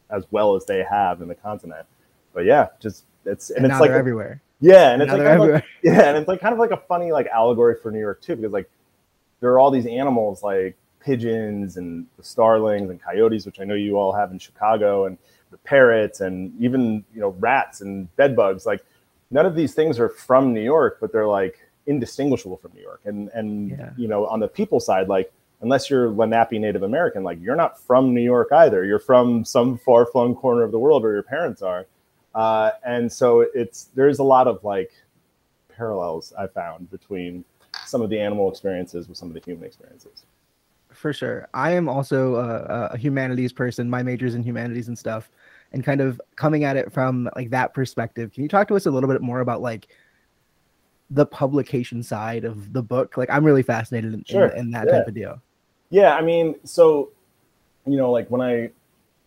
as 0.10 0.26
well 0.32 0.56
as 0.56 0.66
they 0.66 0.84
have 0.84 1.22
in 1.22 1.28
the 1.28 1.36
continent. 1.36 1.86
But 2.34 2.46
yeah, 2.46 2.68
just 2.80 3.06
it's 3.26 3.50
and, 3.52 3.66
And, 3.66 3.72
it's 3.74 3.80
like 3.82 3.92
everywhere. 3.92 4.42
yeah, 4.60 4.92
and 4.92 5.02
it's 5.02 5.12
like, 5.12 5.20
they're 5.22 5.38
kind 5.38 5.50
of 5.50 5.54
like 5.56 5.64
yeah, 5.84 6.10
and 6.10 6.18
it's 6.18 6.28
like 6.28 6.42
kind 6.42 6.54
of 6.54 6.60
like 6.60 6.72
a 6.72 6.78
funny 6.78 7.12
like 7.12 7.28
allegory 7.28 7.76
for 7.82 7.92
New 7.92 8.00
York 8.00 8.22
too, 8.22 8.36
because 8.36 8.52
like 8.52 8.70
there 9.40 9.52
are 9.52 9.60
all 9.60 9.72
these 9.72 9.86
animals 9.86 10.44
like 10.44 10.76
pigeons 11.00 11.78
and 11.78 12.06
the 12.18 12.24
starlings 12.24 12.90
and 12.90 13.02
coyotes, 13.02 13.46
which 13.46 13.60
I 13.60 13.66
know 13.66 13.76
you 13.76 13.98
all 13.98 14.14
have 14.14 14.32
in 14.32 14.40
Chicago, 14.40 15.06
and 15.06 15.18
the 15.52 15.58
parrots 15.60 16.22
and 16.22 16.52
even 16.60 17.04
you 17.14 17.22
know 17.22 17.36
rats 17.40 17.82
and 17.82 18.14
bed 18.16 18.36
bugs. 18.36 18.66
Like 18.66 18.84
none 19.32 19.46
of 19.46 19.56
these 19.56 19.74
things 19.74 20.00
are 20.00 20.10
from 20.10 20.54
New 20.54 20.62
York, 20.64 20.98
but 21.00 21.12
they're 21.12 21.28
like 21.28 21.60
indistinguishable 21.86 22.58
from 22.58 22.72
New 22.74 22.82
York. 22.82 23.02
And 23.06 23.30
and 23.34 23.72
Yeah. 23.72 23.90
you 23.98 24.08
know 24.08 24.26
on 24.28 24.40
the 24.40 24.48
people 24.48 24.80
side, 24.80 25.08
like 25.08 25.32
unless 25.62 25.90
you're 25.90 26.10
Lenape 26.10 26.52
Native 26.60 26.84
American, 26.84 27.24
like 27.24 27.40
you're 27.42 27.56
not 27.56 27.80
from 27.80 28.14
New 28.14 28.22
York 28.22 28.50
either. 28.52 28.84
You're 28.84 29.00
from 29.00 29.46
some 29.46 29.78
far 29.78 30.06
flung 30.06 30.36
corner 30.36 30.64
of 30.64 30.72
the 30.72 30.80
world 30.80 31.04
where 31.04 31.14
your 31.14 31.24
parents 31.24 31.62
are. 31.62 31.86
Uh, 32.36 32.72
and 32.86 33.12
so 33.12 33.46
it's 33.54 33.86
there's 33.96 34.20
a 34.20 34.24
lot 34.24 34.48
of 34.48 34.64
like 34.64 34.92
parallels 35.70 36.34
I 36.38 36.48
found 36.48 36.90
between 36.92 37.46
some 37.86 38.02
of 38.02 38.10
the 38.10 38.20
animal 38.20 38.50
experiences 38.50 39.08
with 39.08 39.18
some 39.18 39.28
of 39.30 39.34
the 39.34 39.42
human 39.42 39.66
experiences. 39.66 40.26
For 40.92 41.12
sure. 41.12 41.48
I 41.54 41.72
am 41.72 41.90
also 41.90 42.36
a, 42.36 42.90
a 42.94 42.98
humanities 42.98 43.52
person. 43.52 43.90
My 43.90 44.04
major's 44.04 44.36
in 44.36 44.44
humanities 44.44 44.88
and 44.88 44.98
stuff, 44.98 45.32
and 45.72 45.84
kind 45.84 46.02
of 46.02 46.22
coming 46.36 46.64
at 46.64 46.78
it 46.78 46.92
from 46.92 47.30
like 47.36 47.50
that 47.50 47.74
perspective. 47.74 48.32
Can 48.32 48.44
you 48.44 48.50
talk 48.50 48.68
to 48.68 48.76
us 48.76 48.86
a 48.86 48.92
little 48.92 49.10
bit 49.10 49.22
more 49.22 49.40
about 49.40 49.62
like 49.62 49.88
the 51.10 51.26
publication 51.26 52.04
side 52.04 52.46
of 52.46 52.74
the 52.74 52.84
book? 52.84 53.18
Like, 53.18 53.30
I'm 53.32 53.44
really 53.44 53.64
fascinated 53.64 54.14
in, 54.14 54.24
Sure. 54.24 54.48
in, 54.48 54.58
in 54.60 54.72
that 54.72 54.86
Yeah. 54.88 55.00
type 55.00 55.08
of 55.08 55.14
deal. 55.16 55.42
Yeah, 55.90 56.16
I 56.16 56.22
mean, 56.22 56.56
so 56.64 57.10
you 57.86 57.98
know, 57.98 58.12
like 58.12 58.30
when 58.30 58.42
I 58.42 58.70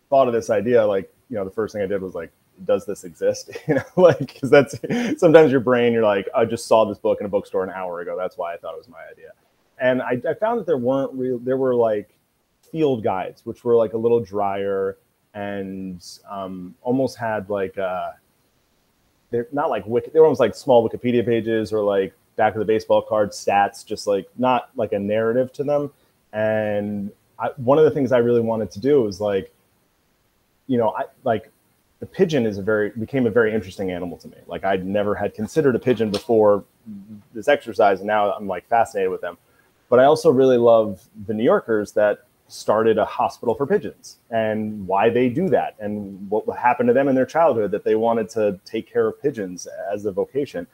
thought 0.09 0.27
of 0.27 0.33
this 0.33 0.49
idea, 0.49 0.85
like 0.85 1.13
you 1.29 1.35
know, 1.35 1.43
the 1.43 1.51
first 1.51 1.73
thing 1.73 1.81
I 1.81 1.85
did 1.85 2.01
was 2.01 2.15
like, 2.15 2.31
does 2.65 2.85
this 2.85 3.03
exist? 3.03 3.51
You 3.67 3.75
know, 3.75 3.83
like 3.95 4.19
because 4.19 4.49
that's 4.49 4.75
sometimes 5.19 5.51
your 5.51 5.59
brain, 5.59 5.93
you're 5.93 6.03
like, 6.03 6.27
I 6.35 6.45
just 6.45 6.67
saw 6.67 6.85
this 6.85 6.97
book 6.97 7.19
in 7.19 7.25
a 7.25 7.29
bookstore 7.29 7.63
an 7.63 7.69
hour 7.69 8.01
ago. 8.01 8.15
That's 8.17 8.37
why 8.37 8.53
I 8.53 8.57
thought 8.57 8.73
it 8.73 8.77
was 8.77 8.87
my 8.87 9.01
idea. 9.11 9.31
And 9.79 10.01
I, 10.01 10.21
I 10.27 10.33
found 10.33 10.59
that 10.59 10.65
there 10.65 10.77
weren't 10.77 11.13
real. 11.13 11.37
There 11.39 11.57
were 11.57 11.75
like 11.75 12.09
field 12.71 13.03
guides, 13.03 13.45
which 13.45 13.63
were 13.63 13.75
like 13.75 13.93
a 13.93 13.97
little 13.97 14.19
drier 14.19 14.97
and 15.33 16.03
um, 16.29 16.73
almost 16.81 17.17
had 17.17 17.49
like 17.49 17.77
uh, 17.77 18.11
they're 19.29 19.47
not 19.51 19.69
like 19.69 19.85
wiki, 19.85 20.09
they 20.11 20.19
were 20.19 20.25
almost 20.25 20.39
like 20.39 20.55
small 20.55 20.87
Wikipedia 20.87 21.25
pages 21.25 21.73
or 21.73 21.81
like 21.81 22.13
back 22.37 22.53
of 22.53 22.59
the 22.59 22.65
baseball 22.65 23.01
card 23.01 23.31
stats, 23.31 23.85
just 23.85 24.07
like 24.07 24.27
not 24.37 24.69
like 24.75 24.93
a 24.93 24.99
narrative 24.99 25.51
to 25.53 25.63
them. 25.63 25.91
And 26.33 27.11
I, 27.39 27.49
one 27.57 27.77
of 27.77 27.83
the 27.83 27.91
things 27.91 28.11
I 28.11 28.19
really 28.19 28.41
wanted 28.41 28.71
to 28.71 28.79
do 28.79 29.01
was 29.01 29.19
like, 29.19 29.53
you 30.67 30.77
know, 30.77 30.89
I 30.89 31.05
like 31.23 31.51
the 31.99 32.05
pigeon 32.05 32.45
is 32.45 32.57
a 32.57 32.61
very 32.61 32.91
became 32.91 33.25
a 33.25 33.29
very 33.29 33.53
interesting 33.53 33.91
animal 33.91 34.17
to 34.19 34.27
me. 34.27 34.37
Like 34.47 34.63
I'd 34.63 34.85
never 34.85 35.15
had 35.15 35.33
considered 35.33 35.75
a 35.75 35.79
pigeon 35.79 36.11
before 36.11 36.63
this 37.33 37.47
exercise, 37.47 37.99
and 37.99 38.07
now 38.07 38.31
I'm 38.33 38.47
like 38.47 38.67
fascinated 38.67 39.11
with 39.11 39.21
them. 39.21 39.37
But 39.89 39.99
I 39.99 40.03
also 40.03 40.29
really 40.29 40.57
love 40.57 41.07
the 41.25 41.33
New 41.33 41.43
Yorkers 41.43 41.93
that 41.93 42.19
started 42.49 42.97
a 42.97 43.05
hospital 43.05 43.55
for 43.55 43.65
pigeons 43.65 44.17
and 44.29 44.87
why 44.87 45.09
they 45.09 45.27
do 45.27 45.49
that 45.49 45.75
and 45.79 46.29
what 46.29 46.45
happened 46.57 46.87
to 46.87 46.93
them 46.93 47.07
in 47.07 47.15
their 47.15 47.25
childhood 47.25 47.71
that 47.71 47.83
they 47.83 47.95
wanted 47.95 48.29
to 48.29 48.57
take 48.63 48.91
care 48.91 49.07
of 49.07 49.21
pigeons 49.21 49.67
as 49.91 50.05
a 50.05 50.11
vocation. 50.11 50.65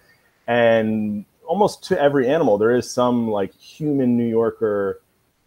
And 0.45 1.25
almost 1.45 1.83
to 1.85 1.99
every 1.99 2.27
animal, 2.29 2.57
there 2.57 2.75
is 2.75 2.89
some 2.89 3.29
like 3.29 3.53
human 3.55 4.17
New 4.17 4.27
Yorker 4.27 5.01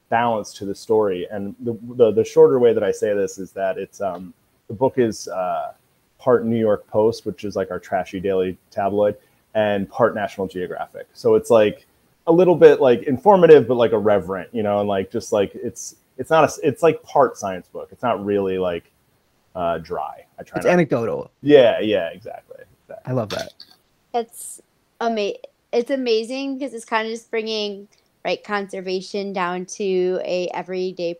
balance 0.08 0.52
to 0.54 0.64
the 0.64 0.74
story. 0.74 1.28
And 1.30 1.54
the, 1.60 1.78
the, 1.94 2.10
the 2.10 2.24
shorter 2.24 2.58
way 2.58 2.72
that 2.72 2.82
I 2.82 2.92
say 2.92 3.14
this 3.14 3.38
is 3.38 3.52
that 3.52 3.78
it's 3.78 4.00
um, 4.00 4.34
the 4.68 4.74
book 4.74 4.94
is 4.98 5.28
uh, 5.28 5.72
part 6.18 6.44
New 6.44 6.58
York 6.58 6.86
Post, 6.86 7.26
which 7.26 7.44
is 7.44 7.56
like 7.56 7.70
our 7.70 7.78
trashy 7.78 8.20
daily 8.20 8.56
tabloid, 8.70 9.16
and 9.54 9.88
part 9.88 10.14
National 10.14 10.46
Geographic. 10.46 11.06
So 11.14 11.34
it's 11.34 11.50
like 11.50 11.86
a 12.26 12.32
little 12.32 12.56
bit 12.56 12.80
like 12.80 13.02
informative, 13.04 13.68
but 13.68 13.74
like 13.76 13.92
irreverent, 13.92 14.50
you 14.52 14.62
know, 14.62 14.80
and 14.80 14.88
like 14.88 15.10
just 15.10 15.32
like 15.32 15.54
it's 15.54 15.96
it's 16.18 16.30
not 16.30 16.44
a 16.48 16.52
it's 16.66 16.82
like 16.82 17.02
part 17.02 17.36
science 17.36 17.68
book. 17.68 17.88
It's 17.92 18.02
not 18.02 18.24
really 18.24 18.58
like 18.58 18.90
uh, 19.54 19.78
dry. 19.78 20.24
I 20.38 20.42
try. 20.42 20.58
It's 20.58 20.66
not- 20.66 20.72
anecdotal. 20.72 21.30
yeah, 21.42 21.80
yeah, 21.80 22.08
exactly. 22.08 22.64
exactly. 22.84 23.10
I 23.10 23.14
love 23.14 23.30
that. 23.30 23.52
It's 24.14 24.60
ama- 25.00 25.34
It's 25.72 25.90
amazing 25.90 26.58
because 26.58 26.74
it's 26.74 26.84
kind 26.84 27.06
of 27.06 27.12
just 27.12 27.30
bringing 27.30 27.88
right 28.24 28.42
conservation 28.42 29.32
down 29.32 29.66
to 29.66 30.20
a 30.24 30.48
everyday 30.52 31.16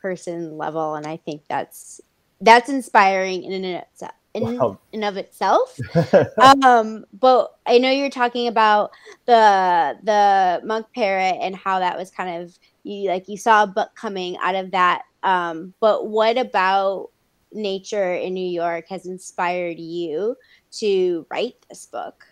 person 0.00 0.58
level, 0.58 0.96
and 0.96 1.06
I 1.06 1.16
think 1.16 1.42
that's 1.48 2.00
that's 2.42 2.68
inspiring 2.68 3.44
in 3.44 3.52
and 3.52 3.64
of 3.64 3.82
itself. 3.82 4.12
In, 4.34 4.58
Wow. 4.58 4.78
and 4.94 5.04
of 5.04 5.18
itself, 5.18 5.78
um, 6.64 7.04
but 7.20 7.58
I 7.66 7.76
know 7.76 7.90
you're 7.90 8.08
talking 8.08 8.48
about 8.48 8.90
the 9.26 9.98
the 10.04 10.66
monk 10.66 10.86
parrot 10.94 11.36
and 11.42 11.54
how 11.54 11.78
that 11.80 11.98
was 11.98 12.10
kind 12.10 12.42
of 12.42 12.58
you 12.82 13.10
like 13.10 13.28
you 13.28 13.36
saw 13.36 13.64
a 13.64 13.66
book 13.66 13.90
coming 13.94 14.38
out 14.42 14.54
of 14.54 14.70
that. 14.70 15.02
Um, 15.22 15.74
but 15.80 16.06
what 16.08 16.38
about 16.38 17.10
nature 17.52 18.14
in 18.14 18.32
New 18.32 18.48
York 18.48 18.88
has 18.88 19.04
inspired 19.04 19.78
you 19.78 20.34
to 20.80 21.26
write 21.30 21.56
this 21.68 21.84
book? 21.84 22.24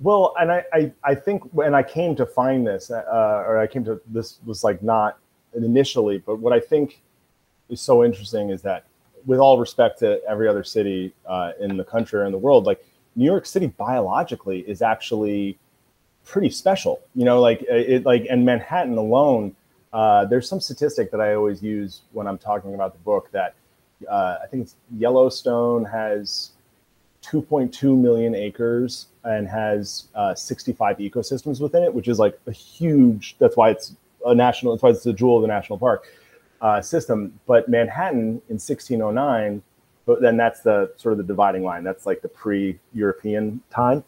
Well, 0.00 0.34
and 0.40 0.50
I, 0.50 0.64
I, 0.72 0.92
I 1.04 1.14
think 1.14 1.44
when 1.52 1.72
I 1.72 1.84
came 1.84 2.16
to 2.16 2.26
find 2.26 2.66
this, 2.66 2.90
uh, 2.90 3.04
or 3.46 3.58
I 3.58 3.68
came 3.68 3.84
to 3.84 4.00
this 4.08 4.40
was 4.44 4.64
like 4.64 4.82
not 4.82 5.18
initially, 5.54 6.18
but 6.18 6.40
what 6.40 6.52
I 6.52 6.58
think 6.58 7.00
is 7.68 7.80
so 7.80 8.02
interesting 8.04 8.50
is 8.50 8.60
that, 8.62 8.86
with 9.26 9.38
all 9.38 9.58
respect 9.58 9.98
to 10.00 10.20
every 10.28 10.48
other 10.48 10.64
city 10.64 11.12
uh, 11.26 11.52
in 11.60 11.76
the 11.76 11.84
country 11.84 12.20
or 12.20 12.24
in 12.24 12.32
the 12.32 12.38
world, 12.38 12.66
like 12.66 12.84
New 13.16 13.24
York 13.24 13.46
City 13.46 13.66
biologically 13.66 14.60
is 14.60 14.82
actually 14.82 15.58
pretty 16.24 16.50
special. 16.50 17.00
You 17.14 17.24
know, 17.24 17.40
like 17.40 17.62
it, 17.62 18.04
like 18.04 18.26
and 18.30 18.44
Manhattan 18.44 18.96
alone. 18.96 19.54
Uh, 19.92 20.24
there's 20.24 20.48
some 20.48 20.60
statistic 20.60 21.12
that 21.12 21.20
I 21.20 21.34
always 21.34 21.62
use 21.62 22.02
when 22.12 22.26
I'm 22.26 22.38
talking 22.38 22.74
about 22.74 22.94
the 22.94 22.98
book 22.98 23.30
that 23.30 23.54
uh, 24.10 24.38
I 24.42 24.46
think 24.46 24.64
it's 24.64 24.74
Yellowstone 24.96 25.84
has 25.84 26.50
2.2 27.22 27.96
million 27.96 28.34
acres 28.34 29.06
and 29.22 29.46
has 29.48 30.08
uh, 30.16 30.34
65 30.34 30.98
ecosystems 30.98 31.60
within 31.60 31.84
it, 31.84 31.94
which 31.94 32.08
is 32.08 32.18
like 32.18 32.38
a 32.46 32.52
huge. 32.52 33.36
That's 33.38 33.56
why 33.56 33.70
it's 33.70 33.94
a 34.26 34.34
national. 34.34 34.74
That's 34.74 34.82
why 34.82 34.90
it's 34.90 35.04
the 35.04 35.12
jewel 35.12 35.36
of 35.36 35.42
the 35.42 35.48
national 35.48 35.78
park 35.78 36.08
uh, 36.64 36.80
system. 36.80 37.18
But 37.46 37.68
Manhattan 37.68 38.40
in 38.48 38.58
1609, 38.58 39.62
but 40.06 40.20
then 40.20 40.36
that's 40.36 40.60
the 40.60 40.92
sort 40.96 41.12
of 41.12 41.18
the 41.18 41.24
dividing 41.34 41.62
line. 41.70 41.82
That's 41.84 42.06
like 42.06 42.20
the 42.22 42.28
pre-European 42.28 43.60
time. 43.70 44.02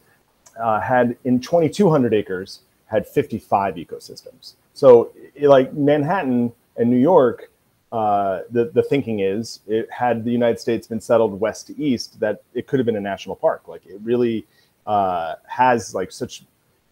Uh, 0.59 0.79
had 0.81 1.15
in 1.23 1.39
2,200 1.39 2.13
acres 2.15 2.61
had 2.87 3.07
55 3.07 3.75
ecosystems. 3.75 4.53
So 4.73 5.11
i- 5.41 5.45
like 5.45 5.71
Manhattan 5.73 6.51
and 6.77 6.89
New 6.89 6.97
York 7.13 7.51
uh, 7.93 8.41
the 8.51 8.65
the 8.73 8.83
thinking 8.83 9.21
is 9.21 9.61
it 9.65 9.89
had 9.89 10.25
the 10.25 10.31
United 10.31 10.59
States 10.59 10.87
been 10.87 10.99
settled 10.99 11.39
west 11.39 11.67
to 11.67 11.73
east 11.81 12.19
that 12.19 12.41
it 12.53 12.67
could 12.67 12.79
have 12.79 12.85
been 12.85 12.97
a 12.97 13.05
national 13.13 13.33
park. 13.35 13.61
Like 13.73 13.85
it 13.85 13.97
really, 14.03 14.45
uh, 14.85 15.35
has 15.47 15.95
like 15.95 16.11
such 16.11 16.43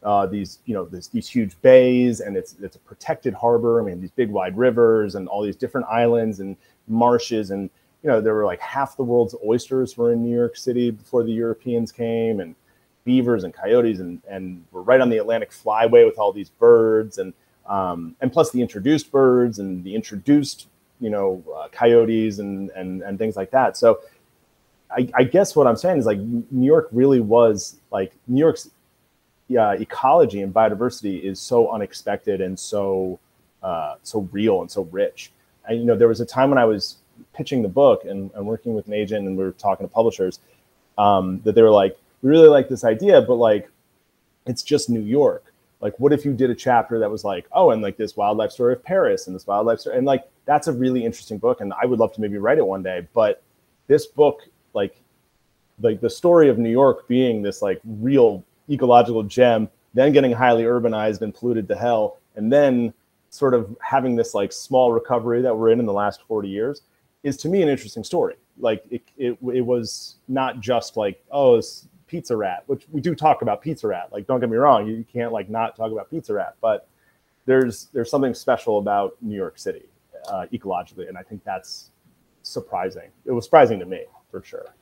uh, 0.05 0.25
these 0.27 0.59
you 0.65 0.73
know 0.73 0.85
this, 0.85 1.07
these 1.07 1.27
huge 1.27 1.59
bays 1.61 2.21
and 2.21 2.37
it's 2.37 2.55
it's 2.61 2.75
a 2.75 2.79
protected 2.79 3.33
harbor. 3.33 3.81
I 3.81 3.83
mean 3.83 3.99
these 3.99 4.11
big 4.11 4.29
wide 4.29 4.55
rivers 4.55 5.15
and 5.15 5.27
all 5.27 5.43
these 5.43 5.55
different 5.55 5.87
islands 5.87 6.39
and 6.39 6.55
marshes 6.87 7.49
and 7.49 7.69
you 8.03 8.09
know 8.09 8.21
there 8.21 8.35
were 8.35 8.45
like 8.45 8.61
half 8.61 8.95
the 8.95 9.03
world's 9.03 9.35
oysters 9.43 9.97
were 9.97 10.13
in 10.13 10.23
New 10.23 10.33
York 10.33 10.55
City 10.55 10.91
before 10.91 11.23
the 11.23 11.31
Europeans 11.31 11.91
came 11.91 12.39
and 12.39 12.55
beavers 13.03 13.43
and 13.43 13.53
coyotes 13.53 13.99
and 13.99 14.21
and 14.29 14.63
we're 14.71 14.81
right 14.81 15.01
on 15.01 15.09
the 15.09 15.17
Atlantic 15.17 15.51
Flyway 15.51 16.05
with 16.05 16.19
all 16.19 16.31
these 16.31 16.49
birds 16.49 17.17
and 17.17 17.33
um, 17.65 18.15
and 18.21 18.31
plus 18.31 18.51
the 18.51 18.61
introduced 18.61 19.11
birds 19.11 19.57
and 19.57 19.83
the 19.83 19.95
introduced 19.95 20.67
you 21.01 21.09
know 21.09 21.43
uh, 21.57 21.67
coyotes 21.69 22.37
and 22.37 22.69
and 22.71 23.01
and 23.01 23.17
things 23.17 23.35
like 23.35 23.49
that. 23.51 23.75
So 23.75 24.01
I, 24.91 25.09
I 25.15 25.23
guess 25.23 25.55
what 25.55 25.65
I'm 25.65 25.75
saying 25.75 25.97
is 25.97 26.05
like 26.05 26.19
New 26.19 26.65
York 26.65 26.89
really 26.91 27.19
was 27.19 27.77
like 27.91 28.13
New 28.27 28.39
York's 28.39 28.69
yeah, 29.47 29.73
ecology 29.73 30.41
and 30.41 30.53
biodiversity 30.53 31.21
is 31.21 31.39
so 31.39 31.69
unexpected 31.71 32.41
and 32.41 32.57
so 32.59 33.19
uh, 33.61 33.95
so 34.03 34.27
real 34.31 34.61
and 34.61 34.69
so 34.69 34.83
rich. 34.91 35.31
And 35.67 35.79
you 35.79 35.85
know, 35.85 35.95
there 35.95 36.07
was 36.07 36.21
a 36.21 36.25
time 36.25 36.49
when 36.49 36.59
I 36.59 36.65
was 36.65 36.97
pitching 37.33 37.61
the 37.61 37.69
book 37.69 38.05
and, 38.05 38.31
and 38.35 38.45
working 38.45 38.75
with 38.75 38.87
an 38.87 38.93
agent 38.93 39.27
and 39.27 39.37
we 39.37 39.43
were 39.43 39.51
talking 39.51 39.87
to 39.87 39.91
publishers 39.91 40.39
um, 40.97 41.41
that 41.43 41.55
they 41.55 41.61
were 41.61 41.71
like, 41.71 41.97
we 42.21 42.29
really 42.29 42.47
like 42.47 42.69
this 42.69 42.83
idea, 42.83 43.21
but 43.21 43.35
like, 43.35 43.69
it's 44.45 44.61
just 44.61 44.89
New 44.89 45.01
York. 45.01 45.51
Like, 45.81 45.99
what 45.99 46.13
if 46.13 46.25
you 46.25 46.33
did 46.33 46.49
a 46.49 46.55
chapter 46.55 46.99
that 46.99 47.09
was 47.09 47.23
like, 47.23 47.47
oh, 47.51 47.71
and 47.71 47.81
like 47.81 47.97
this 47.97 48.15
wildlife 48.15 48.51
story 48.51 48.73
of 48.73 48.83
Paris 48.83 49.27
and 49.27 49.35
this 49.35 49.45
wildlife 49.45 49.79
story, 49.79 49.97
and 49.97 50.05
like 50.05 50.23
that's 50.45 50.67
a 50.67 50.73
really 50.73 51.03
interesting 51.03 51.37
book, 51.37 51.61
and 51.61 51.73
I 51.73 51.85
would 51.85 51.99
love 51.99 52.13
to 52.13 52.21
maybe 52.21 52.37
write 52.37 52.57
it 52.57 52.65
one 52.65 52.83
day. 52.83 53.07
But 53.13 53.41
this 53.87 54.05
book, 54.05 54.41
like, 54.73 54.95
like 55.81 56.01
the 56.01 56.09
story 56.09 56.49
of 56.49 56.57
New 56.57 56.69
York 56.69 57.07
being 57.07 57.41
this 57.41 57.61
like 57.61 57.81
real 57.83 58.43
ecological 58.69 59.23
gem, 59.23 59.69
then 59.93 60.11
getting 60.11 60.31
highly 60.31 60.63
urbanized 60.63 61.21
and 61.21 61.33
polluted 61.33 61.67
to 61.67 61.75
hell, 61.75 62.17
and 62.35 62.51
then 62.51 62.93
sort 63.29 63.53
of 63.53 63.75
having 63.81 64.15
this 64.15 64.33
like 64.33 64.51
small 64.51 64.91
recovery 64.91 65.41
that 65.41 65.55
we're 65.55 65.69
in 65.69 65.79
in 65.79 65.85
the 65.85 65.93
last 65.93 66.21
40 66.27 66.47
years 66.47 66.83
is 67.23 67.37
to 67.37 67.49
me 67.49 67.61
an 67.61 67.69
interesting 67.69 68.03
story. 68.03 68.35
Like 68.57 68.83
it, 68.89 69.01
it, 69.17 69.37
it 69.53 69.61
was 69.61 70.15
not 70.27 70.61
just 70.61 70.95
like, 70.95 71.23
oh, 71.31 71.55
it's 71.55 71.87
Pizza 72.07 72.37
Rat, 72.37 72.63
which 72.67 72.85
we 72.91 73.01
do 73.01 73.15
talk 73.15 73.41
about 73.41 73.61
Pizza 73.61 73.87
Rat. 73.87 74.09
Like, 74.11 74.27
don't 74.27 74.39
get 74.39 74.49
me 74.49 74.57
wrong, 74.57 74.87
you 74.87 75.05
can't 75.11 75.33
like 75.33 75.49
not 75.49 75.75
talk 75.75 75.91
about 75.91 76.09
Pizza 76.09 76.33
Rat, 76.33 76.55
but 76.61 76.87
there's 77.45 77.87
there's 77.93 78.09
something 78.09 78.33
special 78.33 78.79
about 78.79 79.15
New 79.21 79.35
York 79.35 79.57
City 79.57 79.83
uh, 80.29 80.45
ecologically, 80.53 81.07
and 81.09 81.17
I 81.17 81.23
think 81.23 81.43
that's 81.43 81.91
surprising. 82.43 83.09
It 83.25 83.31
was 83.31 83.45
surprising 83.45 83.79
to 83.79 83.85
me 83.85 84.05
for 84.31 84.43
sure 84.43 84.73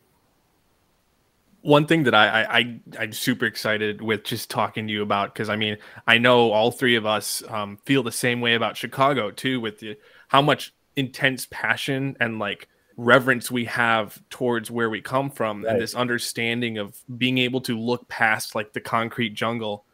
one 1.64 1.88
thing 1.88 2.04
that 2.04 2.14
I, 2.14 2.44
I 2.44 2.80
I 3.00 3.04
am 3.06 3.14
super 3.14 3.46
excited 3.46 4.02
with 4.02 4.26
just 4.26 4.50
talking 4.50 4.86
to 4.86 4.94
you 4.94 5.02
about 5.02 5.34
because 5.34 5.50
I 5.50 5.56
mean 5.56 5.78
I 6.06 6.18
know 6.18 6.52
all 6.52 6.72
three 6.72 6.96
of 6.96 7.06
us 7.06 7.42
um, 7.48 7.78
feel 7.86 8.04
the 8.04 8.12
same 8.12 8.42
way 8.42 8.54
about 8.54 8.78
Chicago 8.78 9.32
too 9.32 9.60
with 9.60 9.80
the 9.80 9.98
how 10.28 10.42
much 10.42 10.74
intense 10.98 11.48
passion 11.50 12.18
and 12.20 12.38
like 12.38 12.68
reverence 12.98 13.50
we 13.50 13.66
have 13.66 14.22
towards 14.30 14.70
where 14.70 14.90
we 14.90 15.02
come 15.02 15.32
from 15.32 15.64
right. 15.64 15.72
and 15.72 15.82
this 15.82 15.96
understanding 15.96 16.78
of 16.78 17.02
being 17.18 17.38
able 17.38 17.62
to 17.62 17.80
look 17.80 18.08
past 18.10 18.54
like 18.54 18.74
the 18.74 18.82
concrete 18.82 19.34
jungle 19.34 19.86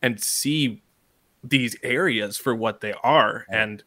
and 0.00 0.22
see 0.22 0.80
these 1.42 1.76
areas 1.82 2.38
for 2.38 2.54
what 2.54 2.80
they 2.80 2.94
are 3.02 3.44
right. 3.50 3.58
and 3.58 3.82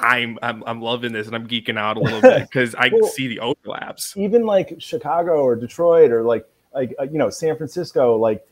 I'm, 0.00 0.38
I'm 0.42 0.62
I'm 0.64 0.80
loving 0.80 1.12
this 1.12 1.26
and 1.26 1.34
I'm 1.34 1.48
geeking 1.48 1.76
out 1.76 1.96
a 1.96 2.00
little 2.00 2.20
bit 2.22 2.42
because 2.42 2.74
I 2.76 2.88
well, 2.92 3.10
see 3.10 3.26
the 3.26 3.40
overlaps. 3.40 4.16
Even 4.16 4.46
like 4.46 4.76
Chicago 4.78 5.42
or 5.42 5.56
Detroit 5.56 6.12
or 6.12 6.22
like 6.22 6.46
like 6.78 6.94
uh, 6.98 7.04
you 7.04 7.18
know 7.18 7.30
San 7.30 7.56
Francisco, 7.56 8.16
like 8.16 8.46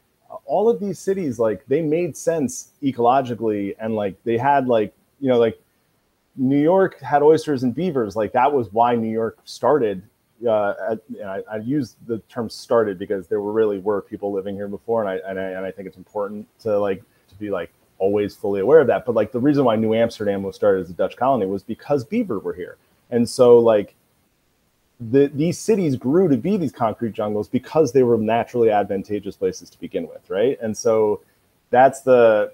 all 0.45 0.69
of 0.69 0.81
these 0.81 0.99
cities, 0.99 1.39
like 1.39 1.65
they 1.67 1.81
made 1.81 2.17
sense 2.17 2.73
ecologically, 2.83 3.77
and 3.79 3.95
like 3.95 4.23
they 4.25 4.37
had 4.37 4.67
like 4.67 4.93
you 5.21 5.29
know 5.29 5.39
like 5.39 5.61
New 6.37 6.61
York 6.61 7.01
had 7.01 7.23
oysters 7.23 7.63
and 7.63 7.75
beavers, 7.75 8.17
like 8.17 8.33
that 8.33 8.53
was 8.53 8.73
why 8.73 8.95
New 8.97 9.11
York 9.11 9.39
started. 9.45 10.03
Uh, 10.47 10.75
at, 10.91 11.01
I, 11.25 11.43
I, 11.51 11.57
use 11.57 11.97
the 12.07 12.19
term 12.29 12.51
started 12.51 12.99
because 12.99 13.27
there 13.27 13.41
were 13.41 13.53
really 13.53 13.79
were 13.79 14.03
people 14.03 14.33
living 14.33 14.55
here 14.55 14.69
before, 14.69 15.03
and 15.03 15.09
I, 15.09 15.31
and 15.31 15.41
I 15.41 15.45
and 15.57 15.65
I 15.65 15.71
think 15.71 15.89
it's 15.89 15.97
important 15.97 16.47
to 16.61 16.79
like 16.79 17.03
to 17.31 17.35
be 17.37 17.49
like 17.49 17.71
always 17.99 18.37
fully 18.37 18.61
aware 18.61 18.81
of 18.81 18.87
that. 18.89 19.07
But 19.07 19.15
like 19.15 19.33
the 19.33 19.41
reason 19.41 19.65
why 19.65 19.77
New 19.77 19.95
Amsterdam 19.95 20.43
was 20.43 20.55
started 20.55 20.83
as 20.83 20.91
a 20.91 20.93
Dutch 20.93 21.17
colony 21.17 21.47
was 21.47 21.63
because 21.63 22.05
beaver 22.05 22.39
were 22.39 22.53
here, 22.53 22.77
and 23.11 23.27
so 23.27 23.59
like 23.59 23.95
the, 24.99 25.31
these 25.35 25.59
cities 25.59 25.97
grew 25.97 26.29
to 26.29 26.37
be 26.37 26.57
these 26.57 26.73
concrete 26.73 27.13
jungles 27.13 27.49
because 27.49 27.93
they 27.93 28.03
were 28.03 28.17
naturally 28.17 28.71
advantageous 28.71 29.37
places 29.37 29.69
to 29.71 29.81
begin 29.81 30.09
with, 30.09 30.29
right? 30.31 30.59
And 30.63 30.77
so 30.77 31.21
that's 31.71 32.01
the 32.01 32.53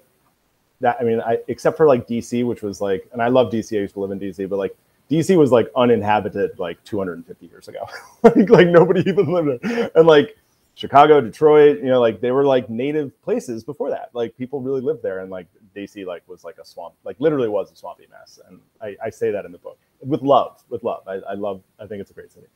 that 0.81 0.97
I 0.99 1.03
mean, 1.03 1.21
I 1.21 1.37
except 1.47 1.77
for 1.77 1.87
like 1.87 2.07
DC, 2.07 2.45
which 2.45 2.61
was 2.61 2.81
like, 2.81 3.07
and 3.13 3.21
I 3.21 3.29
love 3.29 3.51
DC. 3.51 3.77
I 3.77 3.81
used 3.81 3.93
to 3.93 4.01
live 4.01 4.11
in 4.11 4.19
DC, 4.19 4.49
but 4.49 4.57
like 4.57 4.75
DC 5.09 5.37
was 5.37 5.51
like 5.51 5.71
uninhabited 5.75 6.59
like 6.59 6.83
250 6.83 7.45
years 7.45 7.67
ago. 7.67 7.87
like, 8.23 8.49
like 8.49 8.67
nobody 8.67 8.99
even 9.09 9.31
lived 9.31 9.63
there, 9.63 9.91
and 9.95 10.05
like 10.05 10.37
Chicago, 10.75 11.21
Detroit, 11.21 11.77
you 11.77 11.85
know, 11.85 12.01
like 12.01 12.19
they 12.19 12.31
were 12.31 12.43
like 12.43 12.69
native 12.69 13.19
places 13.21 13.63
before 13.63 13.89
that. 13.91 14.09
Like 14.13 14.37
people 14.37 14.59
really 14.59 14.81
lived 14.81 15.01
there, 15.01 15.19
and 15.19 15.31
like 15.31 15.47
DC 15.75 16.05
like 16.05 16.27
was 16.27 16.43
like 16.43 16.57
a 16.57 16.65
swamp, 16.65 16.95
like 17.05 17.15
literally 17.19 17.47
was 17.47 17.71
a 17.71 17.75
swampy 17.75 18.07
mess. 18.11 18.39
And 18.47 18.59
I, 18.81 18.97
I 19.05 19.09
say 19.09 19.31
that 19.31 19.45
in 19.45 19.53
the 19.53 19.57
book 19.57 19.79
with 20.05 20.21
love, 20.21 20.63
with 20.69 20.83
love. 20.83 21.03
I, 21.07 21.15
I 21.15 21.33
love. 21.33 21.61
I 21.79 21.87
think 21.87 22.01
it's 22.01 22.11
a 22.11 22.13
great 22.13 22.31
city. 22.31 22.47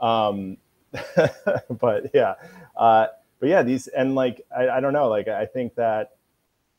Um, 0.00 0.56
but 1.80 2.10
yeah, 2.14 2.34
uh, 2.76 3.06
but 3.40 3.48
yeah, 3.48 3.62
these 3.62 3.88
and 3.88 4.14
like 4.14 4.44
I, 4.56 4.68
I 4.68 4.80
don't 4.80 4.92
know. 4.92 5.08
Like 5.08 5.28
I 5.28 5.46
think 5.46 5.74
that 5.76 6.16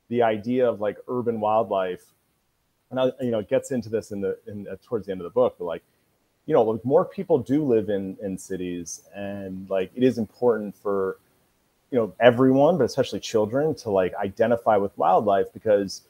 the 0.10 0.24
idea 0.24 0.68
of 0.70 0.80
like 0.80 0.98
urban 1.08 1.40
wildlife, 1.40 2.04
and 2.92 3.00
I, 3.00 3.12
you 3.22 3.32
know, 3.32 3.40
it 3.40 3.50
gets 3.50 3.72
into 3.72 3.90
this 3.90 4.12
in 4.12 4.22
the 4.22 4.38
in 4.48 4.68
uh, 4.68 4.76
towards 4.84 5.06
the 5.06 5.12
end 5.12 5.22
of 5.22 5.26
the 5.26 5.32
book. 5.32 5.56
But 5.58 5.66
like, 5.66 5.84
you 6.46 6.54
know, 6.54 6.64
like 6.64 6.86
more 6.86 7.06
people 7.06 7.40
do 7.40 7.64
live 7.64 7.90
in 7.90 8.18
in 8.22 8.38
cities, 8.38 9.02
and 9.16 9.70
like 9.70 9.92
it 9.96 10.04
is 10.04 10.18
important 10.18 10.76
for 10.76 11.18
you 11.92 11.98
know 11.98 12.14
everyone, 12.20 12.78
but 12.78 12.84
especially 12.84 13.20
children, 13.20 13.76
to 13.76 13.90
like 13.90 14.14
identify 14.16 14.78
with 14.78 14.98
wildlife 14.98 15.52
because 15.54 16.04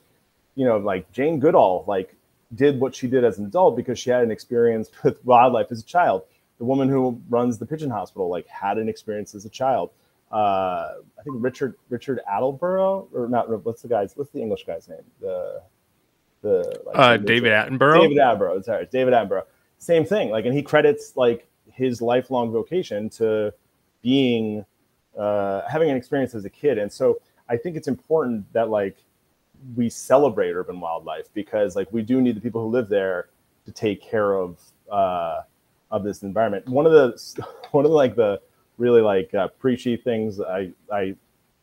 you 0.56 0.65
know, 0.65 0.78
like 0.78 1.12
Jane 1.12 1.39
Goodall, 1.39 1.84
like 1.88 2.15
did 2.55 2.79
what 2.79 2.95
she 2.95 3.07
did 3.07 3.23
as 3.23 3.39
an 3.39 3.45
adult 3.45 3.75
because 3.75 3.99
she 3.99 4.09
had 4.09 4.23
an 4.23 4.31
experience 4.31 4.89
with 5.03 5.23
wildlife 5.25 5.67
as 5.71 5.81
a 5.81 5.85
child. 5.85 6.23
The 6.59 6.65
woman 6.65 6.87
who 6.89 7.19
runs 7.29 7.57
the 7.57 7.65
pigeon 7.65 7.89
hospital 7.89 8.29
like 8.29 8.47
had 8.47 8.77
an 8.77 8.87
experience 8.87 9.35
as 9.35 9.45
a 9.45 9.49
child. 9.49 9.91
Uh, 10.31 10.95
I 11.19 11.23
think 11.23 11.37
Richard 11.39 11.75
Richard 11.89 12.19
Attleborough 12.31 13.07
or 13.13 13.27
not? 13.27 13.65
What's 13.65 13.81
the 13.81 13.87
guy's? 13.87 14.17
What's 14.17 14.31
the 14.31 14.41
English 14.41 14.65
guy's 14.65 14.87
name? 14.87 15.03
The 15.19 15.61
the 16.41 16.81
like, 16.85 16.97
uh, 16.97 17.17
David 17.17 17.51
Attenborough. 17.51 18.01
David 18.01 18.17
Attenborough. 18.17 18.63
Sorry, 18.63 18.87
David 18.91 19.13
Attenborough. 19.13 19.45
Same 19.77 20.05
thing. 20.05 20.29
Like, 20.29 20.45
and 20.45 20.53
he 20.53 20.63
credits 20.63 21.15
like 21.15 21.47
his 21.71 22.01
lifelong 22.01 22.51
vocation 22.51 23.09
to 23.09 23.53
being 24.01 24.65
uh, 25.17 25.61
having 25.67 25.89
an 25.89 25.97
experience 25.97 26.33
as 26.35 26.45
a 26.45 26.49
kid. 26.49 26.77
And 26.77 26.91
so 26.91 27.19
I 27.49 27.57
think 27.57 27.75
it's 27.75 27.87
important 27.87 28.51
that 28.53 28.69
like 28.69 28.97
we 29.76 29.89
celebrate 29.89 30.54
urban 30.54 30.80
wildlife 30.80 31.28
because 31.34 31.76
like 31.76 31.91
we 31.91 32.02
do 32.02 32.21
need 32.21 32.36
the 32.36 32.41
people 32.41 32.62
who 32.62 32.69
live 32.69 32.89
there 32.89 33.30
to 33.65 33.71
take 33.71 34.02
care 34.02 34.34
of 34.36 34.60
uh, 34.91 35.41
of 35.91 36.04
this 36.04 36.23
environment. 36.23 36.67
One 36.67 36.86
of 36.86 36.91
the 36.91 37.45
one 37.71 37.86
of 37.86 37.91
the, 37.91 37.97
like 37.97 38.15
the 38.15 38.41
really 38.78 39.02
like 39.02 39.34
uh, 39.34 39.47
preachy 39.60 39.95
things 39.97 40.41
I 40.41 40.71
I 40.91 41.15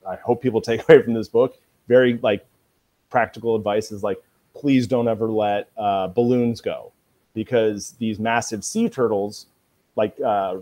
I 0.08 0.16
hope 0.16 0.42
people 0.42 0.60
take 0.70 0.88
away 0.88 1.02
from 1.02 1.14
this 1.14 1.28
book. 1.28 1.58
Very 1.88 2.18
like 2.22 2.46
practical 3.10 3.56
advice 3.56 3.92
is 3.92 4.02
like 4.02 4.22
please 4.54 4.86
don't 4.86 5.08
ever 5.08 5.30
let 5.30 5.68
uh, 5.76 6.08
balloons 6.08 6.60
go 6.60 6.92
because 7.34 7.92
these 7.98 8.18
massive 8.18 8.64
sea 8.64 8.88
turtles 8.88 9.46
like 9.96 10.18
uh, 10.24 10.56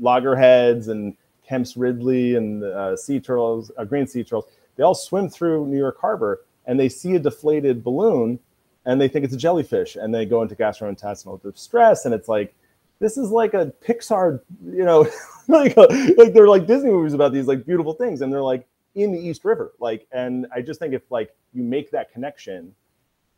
loggerheads 0.00 0.88
and 0.88 1.16
Kemp's 1.46 1.76
Ridley 1.76 2.36
and 2.36 2.62
uh, 2.62 2.96
sea 2.96 3.20
turtles, 3.20 3.70
uh, 3.76 3.84
green 3.84 4.06
sea 4.06 4.22
turtles, 4.22 4.46
they 4.76 4.82
all 4.82 4.94
swim 4.94 5.28
through 5.28 5.66
New 5.66 5.78
York 5.78 5.98
Harbor 6.00 6.40
and 6.66 6.78
they 6.78 6.88
see 6.88 7.14
a 7.14 7.18
deflated 7.18 7.82
balloon 7.84 8.38
and 8.86 9.00
they 9.00 9.08
think 9.08 9.24
it's 9.24 9.34
a 9.34 9.38
jellyfish 9.38 9.96
and 9.96 10.14
they 10.14 10.26
go 10.26 10.42
into 10.42 10.54
gastrointestinal 10.54 11.40
distress 11.42 12.04
and 12.04 12.14
it's 12.14 12.28
like 12.28 12.54
this 13.00 13.16
is 13.16 13.30
like 13.30 13.54
a 13.54 13.72
pixar 13.86 14.40
you 14.64 14.84
know 14.84 15.06
like 15.48 15.76
a, 15.76 16.14
like 16.16 16.32
they're 16.32 16.48
like 16.48 16.66
disney 16.66 16.90
movies 16.90 17.14
about 17.14 17.32
these 17.32 17.46
like 17.46 17.64
beautiful 17.66 17.92
things 17.92 18.20
and 18.20 18.32
they're 18.32 18.42
like 18.42 18.66
in 18.94 19.12
the 19.12 19.18
east 19.18 19.44
river 19.44 19.72
like 19.80 20.06
and 20.12 20.46
i 20.54 20.60
just 20.60 20.78
think 20.80 20.94
if 20.94 21.02
like 21.10 21.34
you 21.52 21.62
make 21.62 21.90
that 21.90 22.12
connection 22.12 22.74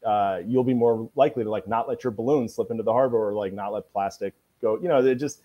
uh, 0.04 0.40
you'll 0.46 0.62
be 0.62 0.74
more 0.74 1.10
likely 1.16 1.42
to 1.42 1.50
like 1.50 1.66
not 1.66 1.88
let 1.88 2.04
your 2.04 2.12
balloon 2.12 2.48
slip 2.48 2.70
into 2.70 2.82
the 2.84 2.92
harbor 2.92 3.16
or 3.16 3.32
like 3.32 3.52
not 3.52 3.72
let 3.72 3.90
plastic 3.92 4.34
go 4.60 4.78
you 4.80 4.88
know 4.88 5.04
it 5.04 5.16
just 5.16 5.40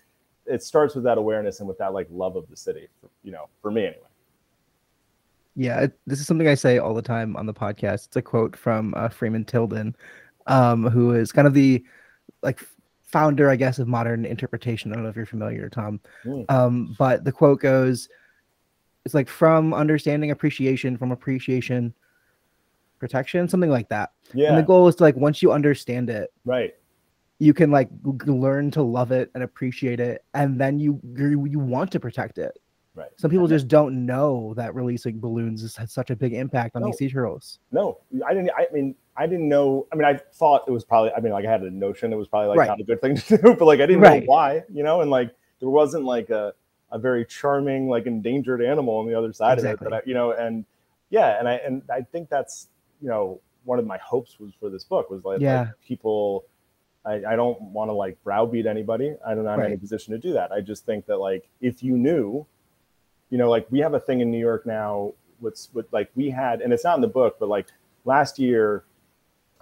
it 0.46 0.62
starts 0.62 0.94
with 0.94 1.02
that 1.02 1.18
awareness 1.18 1.58
and 1.58 1.68
with 1.68 1.78
that 1.78 1.92
like 1.92 2.06
love 2.10 2.36
of 2.36 2.48
the 2.48 2.56
city 2.56 2.86
you 3.24 3.32
know 3.32 3.48
for 3.60 3.70
me 3.70 3.86
anyway 3.86 4.11
yeah, 5.54 5.80
it, 5.80 5.98
this 6.06 6.20
is 6.20 6.26
something 6.26 6.48
I 6.48 6.54
say 6.54 6.78
all 6.78 6.94
the 6.94 7.02
time 7.02 7.36
on 7.36 7.46
the 7.46 7.54
podcast. 7.54 8.06
It's 8.06 8.16
a 8.16 8.22
quote 8.22 8.56
from 8.56 8.94
uh, 8.96 9.08
Freeman 9.08 9.44
Tilden, 9.44 9.94
um, 10.46 10.88
who 10.88 11.12
is 11.14 11.32
kind 11.32 11.46
of 11.46 11.54
the 11.54 11.84
like 12.42 12.60
founder, 13.02 13.50
I 13.50 13.56
guess, 13.56 13.78
of 13.78 13.86
modern 13.88 14.24
interpretation. 14.24 14.90
I 14.90 14.94
don't 14.94 15.04
know 15.04 15.10
if 15.10 15.16
you're 15.16 15.26
familiar, 15.26 15.68
Tom. 15.68 16.00
Mm. 16.24 16.50
Um, 16.50 16.96
but 16.98 17.24
the 17.24 17.32
quote 17.32 17.60
goes, 17.60 18.08
It's 19.04 19.14
like 19.14 19.28
from 19.28 19.74
understanding 19.74 20.30
appreciation, 20.30 20.96
from 20.96 21.12
appreciation 21.12 21.94
protection, 22.98 23.48
something 23.48 23.70
like 23.70 23.88
that. 23.90 24.12
Yeah. 24.32 24.48
And 24.48 24.58
the 24.58 24.62
goal 24.62 24.88
is 24.88 24.94
to 24.96 25.02
like 25.02 25.16
once 25.16 25.42
you 25.42 25.52
understand 25.52 26.08
it, 26.08 26.32
right. 26.44 26.72
you 27.38 27.52
can 27.52 27.70
like 27.70 27.90
learn 28.26 28.70
to 28.70 28.82
love 28.82 29.12
it 29.12 29.30
and 29.34 29.42
appreciate 29.42 30.00
it, 30.00 30.24
and 30.32 30.58
then 30.58 30.78
you 30.78 31.00
you, 31.16 31.44
you 31.44 31.58
want 31.58 31.90
to 31.92 32.00
protect 32.00 32.38
it. 32.38 32.58
Right. 32.94 33.08
Some 33.16 33.30
people 33.30 33.46
just 33.46 33.68
don't 33.68 34.04
know 34.04 34.52
that 34.56 34.74
releasing 34.74 35.18
balloons 35.18 35.62
has 35.62 35.74
had 35.74 35.88
such 35.90 36.10
a 36.10 36.16
big 36.16 36.34
impact 36.34 36.76
on 36.76 36.82
No. 36.82 36.88
these 36.88 36.98
sea 36.98 37.08
turtles. 37.10 37.58
No, 37.70 37.98
I 38.26 38.34
didn't. 38.34 38.50
I 38.56 38.66
mean, 38.72 38.94
I 39.16 39.26
didn't 39.26 39.48
know. 39.48 39.86
I 39.90 39.96
mean, 39.96 40.04
I 40.04 40.14
thought 40.34 40.64
it 40.68 40.70
was 40.70 40.84
probably. 40.84 41.10
I 41.12 41.20
mean, 41.20 41.32
like 41.32 41.46
I 41.46 41.50
had 41.50 41.62
a 41.62 41.70
notion 41.70 42.12
it 42.12 42.16
was 42.16 42.28
probably 42.28 42.48
like 42.48 42.58
Right. 42.58 42.68
not 42.68 42.80
a 42.80 42.84
good 42.84 43.00
thing 43.00 43.16
to 43.28 43.38
do, 43.38 43.54
but 43.56 43.64
like 43.64 43.80
I 43.80 43.86
didn't 43.86 44.02
Right. 44.02 44.22
know 44.24 44.26
why. 44.30 44.64
You 44.70 44.82
know, 44.82 45.00
and 45.00 45.10
like 45.10 45.34
there 45.60 45.70
wasn't 45.70 46.04
like 46.04 46.28
a 46.30 46.52
a 46.90 46.98
very 46.98 47.24
charming 47.24 47.88
like 47.88 48.04
endangered 48.06 48.60
animal 48.60 48.96
on 48.98 49.06
the 49.06 49.14
other 49.16 49.32
side 49.32 49.58
of 49.58 49.64
it 49.64 49.80
that 49.80 49.92
I, 49.94 50.02
you 50.04 50.12
know, 50.12 50.32
and 50.32 50.66
yeah, 51.08 51.38
and 51.38 51.48
I 51.48 51.54
and 51.54 51.82
I 51.90 52.02
think 52.02 52.28
that's 52.28 52.68
you 53.00 53.08
know 53.08 53.40
one 53.64 53.78
of 53.78 53.86
my 53.86 53.96
hopes 53.98 54.38
was 54.38 54.52
for 54.60 54.68
this 54.68 54.84
book 54.84 55.08
was 55.08 55.24
like, 55.24 55.40
Yeah. 55.40 55.60
like 55.60 55.68
people. 55.86 56.44
I, 57.04 57.14
I 57.32 57.36
don't 57.36 57.60
want 57.62 57.88
to 57.88 57.94
like 57.94 58.22
browbeat 58.22 58.64
anybody. 58.66 59.16
I 59.26 59.34
don't. 59.34 59.46
any 59.48 59.56
Right. 59.58 59.70
In 59.72 59.76
a 59.76 59.80
position 59.80 60.12
to 60.12 60.18
do 60.18 60.34
that. 60.34 60.52
I 60.52 60.60
just 60.60 60.84
think 60.86 61.06
that 61.06 61.16
like 61.18 61.48
if 61.60 61.82
you 61.82 61.96
knew, 61.96 62.46
you 63.32 63.38
know, 63.38 63.48
like 63.48 63.66
we 63.70 63.78
have 63.78 63.94
a 63.94 63.98
thing 63.98 64.20
in 64.20 64.30
New 64.30 64.38
York 64.38 64.66
now. 64.66 65.14
What's 65.40 65.70
with 65.72 65.90
like 65.90 66.10
we 66.14 66.28
had, 66.28 66.60
and 66.60 66.70
it's 66.70 66.84
not 66.84 66.96
in 66.96 67.00
the 67.00 67.08
book, 67.08 67.36
but 67.40 67.48
like 67.48 67.66
last 68.04 68.38
year, 68.38 68.84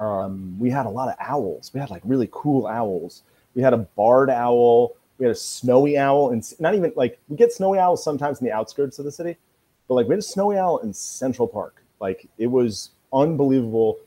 um, 0.00 0.58
we 0.58 0.70
had 0.70 0.86
a 0.86 0.88
lot 0.90 1.08
of 1.08 1.14
owls. 1.20 1.70
We 1.72 1.78
had 1.78 1.88
like 1.88 2.02
really 2.04 2.28
cool 2.32 2.66
owls. 2.66 3.22
We 3.54 3.62
had 3.62 3.72
a 3.72 3.78
barred 3.78 4.28
owl. 4.28 4.96
We 5.18 5.24
had 5.24 5.32
a 5.32 5.38
snowy 5.38 5.96
owl, 5.96 6.30
and 6.30 6.44
not 6.58 6.74
even 6.74 6.92
like 6.96 7.20
we 7.28 7.36
get 7.36 7.52
snowy 7.52 7.78
owls 7.78 8.02
sometimes 8.02 8.40
in 8.40 8.44
the 8.44 8.52
outskirts 8.52 8.98
of 8.98 9.04
the 9.04 9.12
city, 9.12 9.36
but 9.86 9.94
like 9.94 10.08
we 10.08 10.14
had 10.14 10.18
a 10.18 10.22
snowy 10.22 10.58
owl 10.58 10.78
in 10.78 10.92
Central 10.92 11.46
Park. 11.46 11.80
Like 12.00 12.28
it 12.38 12.48
was 12.48 12.90
unbelievable. 13.12 13.98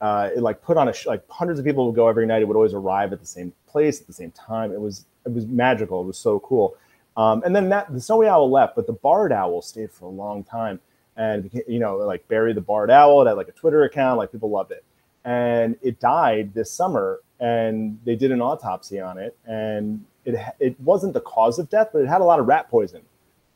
Uh, 0.00 0.30
it 0.34 0.40
like 0.40 0.60
put 0.62 0.76
on 0.76 0.88
a 0.88 0.92
sh- 0.92 1.06
like 1.06 1.22
hundreds 1.28 1.60
of 1.60 1.64
people 1.64 1.86
would 1.86 1.94
go 1.94 2.08
every 2.08 2.26
night. 2.26 2.42
It 2.42 2.48
would 2.48 2.56
always 2.56 2.74
arrive 2.74 3.12
at 3.12 3.20
the 3.20 3.26
same 3.26 3.52
place 3.68 4.00
at 4.00 4.08
the 4.08 4.12
same 4.12 4.32
time. 4.32 4.72
It 4.72 4.80
was 4.80 5.06
it 5.24 5.32
was 5.32 5.46
magical. 5.46 6.02
It 6.02 6.06
was 6.06 6.18
so 6.18 6.40
cool. 6.40 6.76
Um, 7.16 7.42
and 7.44 7.54
then 7.54 7.68
that 7.68 7.92
the 7.92 8.00
snowy 8.00 8.28
owl 8.28 8.50
left, 8.50 8.74
but 8.74 8.86
the 8.86 8.92
barred 8.92 9.32
owl 9.32 9.62
stayed 9.62 9.90
for 9.90 10.06
a 10.06 10.10
long 10.10 10.44
time. 10.44 10.80
And 11.16 11.50
you 11.68 11.78
know, 11.78 11.96
like 11.96 12.26
Barry 12.28 12.52
the 12.54 12.60
barred 12.60 12.90
owl, 12.90 13.22
it 13.22 13.26
had 13.26 13.36
like 13.36 13.48
a 13.48 13.52
Twitter 13.52 13.84
account, 13.84 14.18
like 14.18 14.32
people 14.32 14.50
loved 14.50 14.72
it. 14.72 14.84
And 15.24 15.76
it 15.82 16.00
died 16.00 16.54
this 16.54 16.70
summer, 16.70 17.20
and 17.38 17.98
they 18.04 18.16
did 18.16 18.32
an 18.32 18.40
autopsy 18.40 18.98
on 18.98 19.18
it, 19.18 19.36
and 19.46 20.04
it 20.24 20.34
it 20.58 20.80
wasn't 20.80 21.12
the 21.12 21.20
cause 21.20 21.58
of 21.58 21.68
death, 21.68 21.90
but 21.92 22.00
it 22.00 22.08
had 22.08 22.20
a 22.20 22.24
lot 22.24 22.40
of 22.40 22.46
rat 22.46 22.70
poison 22.70 23.02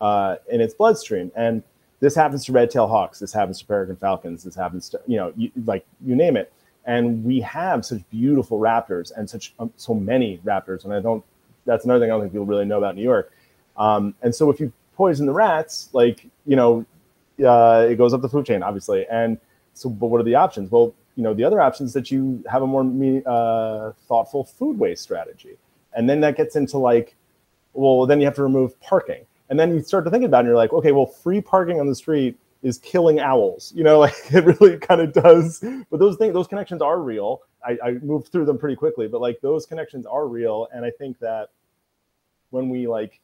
uh, 0.00 0.36
in 0.50 0.60
its 0.60 0.74
bloodstream. 0.74 1.32
And 1.34 1.62
this 2.00 2.14
happens 2.14 2.44
to 2.44 2.52
red-tailed 2.52 2.90
hawks. 2.90 3.18
This 3.18 3.32
happens 3.32 3.58
to 3.60 3.66
peregrine 3.66 3.96
falcons. 3.96 4.44
This 4.44 4.54
happens 4.54 4.88
to 4.90 5.00
you 5.06 5.16
know, 5.16 5.32
you, 5.36 5.50
like 5.64 5.86
you 6.04 6.14
name 6.14 6.36
it. 6.36 6.52
And 6.84 7.24
we 7.24 7.40
have 7.40 7.84
such 7.84 8.02
beautiful 8.10 8.60
raptors 8.60 9.10
and 9.16 9.28
such 9.28 9.54
um, 9.58 9.72
so 9.76 9.94
many 9.94 10.38
raptors. 10.44 10.84
And 10.84 10.92
I 10.92 11.00
don't. 11.00 11.24
That's 11.64 11.84
another 11.84 11.98
thing 11.98 12.10
I 12.10 12.14
don't 12.14 12.20
think 12.20 12.32
people 12.32 12.46
really 12.46 12.64
know 12.64 12.78
about 12.78 12.94
New 12.94 13.02
York. 13.02 13.32
Um, 13.78 14.14
and 14.22 14.34
so 14.34 14.50
if 14.50 14.60
you 14.60 14.72
poison 14.96 15.26
the 15.26 15.32
rats, 15.32 15.90
like 15.92 16.26
you 16.46 16.56
know, 16.56 16.84
uh, 17.44 17.86
it 17.88 17.96
goes 17.96 18.14
up 18.14 18.22
the 18.22 18.28
food 18.28 18.46
chain, 18.46 18.62
obviously. 18.62 19.06
And 19.10 19.38
so, 19.74 19.88
but 19.88 20.06
what 20.06 20.20
are 20.20 20.24
the 20.24 20.34
options? 20.34 20.70
Well, 20.70 20.94
you 21.16 21.22
know, 21.22 21.34
the 21.34 21.44
other 21.44 21.60
options 21.60 21.92
that 21.94 22.10
you 22.10 22.42
have 22.50 22.62
a 22.62 22.66
more 22.66 22.82
uh, 23.26 23.92
thoughtful 24.06 24.44
food 24.44 24.78
waste 24.78 25.02
strategy, 25.02 25.56
and 25.94 26.08
then 26.08 26.20
that 26.20 26.36
gets 26.36 26.56
into 26.56 26.78
like, 26.78 27.16
well, 27.72 28.06
then 28.06 28.20
you 28.20 28.26
have 28.26 28.34
to 28.36 28.42
remove 28.42 28.78
parking, 28.80 29.24
and 29.48 29.58
then 29.58 29.72
you 29.74 29.82
start 29.82 30.04
to 30.04 30.10
think 30.10 30.24
about 30.24 30.38
it, 30.38 30.40
and 30.40 30.48
you're 30.48 30.56
like, 30.56 30.72
okay, 30.72 30.92
well, 30.92 31.06
free 31.06 31.40
parking 31.40 31.80
on 31.80 31.86
the 31.86 31.94
street 31.94 32.36
is 32.62 32.78
killing 32.78 33.20
owls. 33.20 33.72
You 33.74 33.84
know, 33.84 33.98
like 34.06 34.14
it 34.32 34.44
really 34.44 34.78
kind 34.78 35.00
of 35.00 35.12
does. 35.12 35.60
But 35.90 36.00
those 36.00 36.16
things, 36.16 36.34
those 36.34 36.48
connections 36.48 36.82
are 36.82 37.00
real. 37.00 37.42
I, 37.64 37.78
I 37.82 37.92
moved 38.02 38.28
through 38.28 38.44
them 38.44 38.58
pretty 38.58 38.76
quickly, 38.76 39.08
but 39.08 39.20
like 39.20 39.40
those 39.40 39.66
connections 39.66 40.06
are 40.06 40.26
real, 40.26 40.68
and 40.72 40.84
I 40.84 40.90
think 40.90 41.18
that 41.20 41.48
when 42.50 42.68
we 42.68 42.86
like 42.86 43.20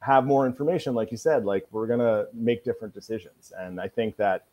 have 0.00 0.24
more 0.24 0.46
information, 0.46 0.94
like 0.94 1.10
you 1.10 1.16
said, 1.16 1.44
like 1.44 1.66
we're 1.70 1.86
gonna 1.86 2.26
make 2.32 2.64
different 2.64 2.94
decisions. 2.94 3.52
And 3.58 3.80
I 3.80 3.88
think 3.88 4.16
that 4.16 4.46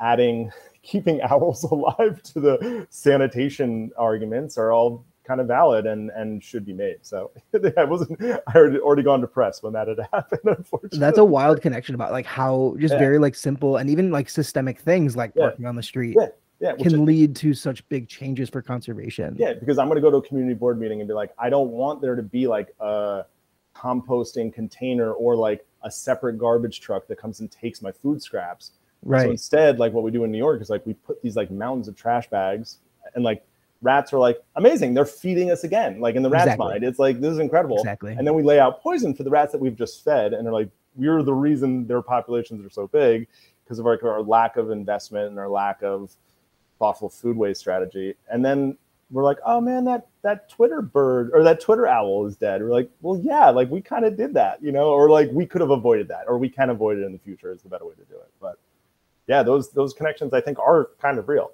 adding 0.00 0.50
keeping 0.82 1.20
owls 1.30 1.64
alive 1.64 2.22
to 2.22 2.40
the 2.40 2.86
sanitation 2.90 3.90
arguments 3.96 4.56
are 4.58 4.72
all 4.72 5.04
kind 5.24 5.40
of 5.40 5.46
valid 5.46 5.86
and 5.86 6.10
and 6.10 6.42
should 6.42 6.64
be 6.64 6.72
made. 6.72 6.96
So 7.02 7.30
I 7.76 7.84
wasn't 7.84 8.20
I 8.22 8.40
had 8.52 8.76
already 8.78 9.02
gone 9.02 9.20
to 9.20 9.28
press 9.28 9.62
when 9.62 9.72
that 9.74 9.86
had 9.86 10.00
happened, 10.12 10.40
unfortunately. 10.44 10.98
That's 10.98 11.18
a 11.18 11.24
wild 11.24 11.62
connection 11.62 11.94
about 11.94 12.10
like 12.10 12.26
how 12.26 12.74
just 12.78 12.94
Yeah. 12.94 12.98
very 12.98 13.18
like 13.18 13.34
simple 13.36 13.76
and 13.76 13.88
even 13.88 14.10
like 14.10 14.28
systemic 14.28 14.80
things 14.80 15.16
like 15.16 15.32
Yeah. 15.36 15.44
parking 15.44 15.66
on 15.66 15.76
the 15.76 15.82
street 15.84 16.16
Yeah, 16.18 16.28
yeah, 16.58 16.72
can 16.74 17.04
lead 17.04 17.36
to 17.36 17.54
such 17.54 17.88
big 17.88 18.08
changes 18.08 18.48
for 18.50 18.60
conservation. 18.60 19.36
Yeah, 19.38 19.54
because 19.54 19.78
I'm 19.78 19.86
going 19.86 19.96
to 19.96 20.02
go 20.02 20.10
to 20.10 20.16
a 20.16 20.22
community 20.22 20.54
board 20.54 20.80
meeting 20.80 21.00
and 21.00 21.06
be 21.06 21.14
like, 21.14 21.30
I 21.38 21.48
don't 21.48 21.70
want 21.70 22.00
there 22.00 22.16
to 22.16 22.22
be 22.22 22.48
like 22.48 22.74
a 22.80 23.24
composting 23.80 24.52
container 24.52 25.12
or 25.12 25.36
like 25.36 25.64
a 25.82 25.90
separate 25.90 26.38
garbage 26.38 26.80
truck 26.80 27.06
that 27.06 27.18
comes 27.18 27.40
and 27.40 27.50
takes 27.50 27.80
my 27.80 27.92
food 27.92 28.22
scraps. 28.22 28.72
Right. 29.02 29.24
So 29.24 29.30
instead, 29.30 29.78
like 29.78 29.92
what 29.92 30.04
we 30.04 30.10
do 30.10 30.24
in 30.24 30.30
New 30.30 30.38
York 30.38 30.60
is 30.60 30.68
like 30.68 30.84
we 30.84 30.94
put 30.94 31.22
these 31.22 31.36
like 31.36 31.50
mountains 31.50 31.88
of 31.88 31.96
trash 31.96 32.28
bags 32.28 32.78
and 33.14 33.24
like 33.24 33.44
rats 33.82 34.12
are 34.12 34.18
like 34.18 34.42
amazing. 34.56 34.92
They're 34.92 35.06
feeding 35.06 35.50
us 35.50 35.64
again. 35.64 36.00
Like 36.00 36.16
in 36.16 36.22
the 36.22 36.28
rat's 36.28 36.44
Exactly. 36.44 36.66
mind, 36.66 36.84
it's 36.84 36.98
like 36.98 37.20
this 37.20 37.32
is 37.32 37.38
incredible. 37.38 37.78
Exactly. 37.78 38.12
And 38.12 38.26
then 38.26 38.34
we 38.34 38.42
lay 38.42 38.60
out 38.60 38.82
poison 38.82 39.14
for 39.14 39.22
the 39.22 39.30
rats 39.30 39.52
that 39.52 39.60
we've 39.60 39.76
just 39.76 40.04
fed, 40.04 40.34
and 40.34 40.44
they're 40.44 40.52
like, 40.52 40.68
we're 40.96 41.22
the 41.22 41.32
reason 41.32 41.86
their 41.86 42.02
populations 42.02 42.64
are 42.64 42.70
so 42.70 42.86
big 42.88 43.26
because 43.64 43.78
of 43.78 43.86
our, 43.86 43.98
our 44.06 44.22
lack 44.22 44.56
of 44.56 44.70
investment 44.70 45.30
and 45.30 45.38
our 45.38 45.48
lack 45.48 45.82
of 45.82 46.12
thoughtful 46.78 47.08
food 47.08 47.36
waste 47.36 47.60
strategy. 47.60 48.14
And 48.30 48.44
then 48.44 48.76
we're 49.10 49.24
like, 49.24 49.38
oh 49.44 49.60
man, 49.60 49.84
that 49.84 50.06
that 50.22 50.48
Twitter 50.48 50.82
bird 50.82 51.30
or 51.32 51.42
that 51.42 51.60
Twitter 51.60 51.86
owl 51.86 52.26
is 52.26 52.36
dead. 52.36 52.62
We're 52.62 52.70
like, 52.70 52.90
well, 53.00 53.20
yeah, 53.22 53.50
like 53.50 53.70
we 53.70 53.80
kind 53.80 54.04
of 54.04 54.16
did 54.16 54.34
that, 54.34 54.62
you 54.62 54.72
know, 54.72 54.90
or 54.90 55.10
like 55.10 55.30
we 55.32 55.46
could 55.46 55.60
have 55.60 55.70
avoided 55.70 56.08
that, 56.08 56.24
or 56.28 56.38
we 56.38 56.48
can 56.48 56.70
avoid 56.70 56.98
it 56.98 57.02
in 57.02 57.12
the 57.12 57.18
future 57.18 57.52
is 57.52 57.62
the 57.62 57.68
better 57.68 57.84
way 57.84 57.94
to 57.94 58.04
do 58.04 58.16
it. 58.16 58.30
But 58.40 58.58
yeah, 59.26 59.42
those 59.42 59.70
those 59.70 59.92
connections 59.92 60.32
I 60.32 60.40
think 60.40 60.58
are 60.58 60.90
kind 61.00 61.18
of 61.18 61.28
real. 61.28 61.52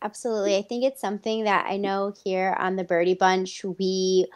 Absolutely. 0.00 0.56
I 0.56 0.62
think 0.62 0.84
it's 0.84 1.00
something 1.00 1.44
that 1.44 1.66
I 1.66 1.76
know 1.76 2.14
here 2.24 2.56
on 2.58 2.76
the 2.76 2.84
Birdy 2.84 3.14
Bunch, 3.14 3.64
we 3.78 4.26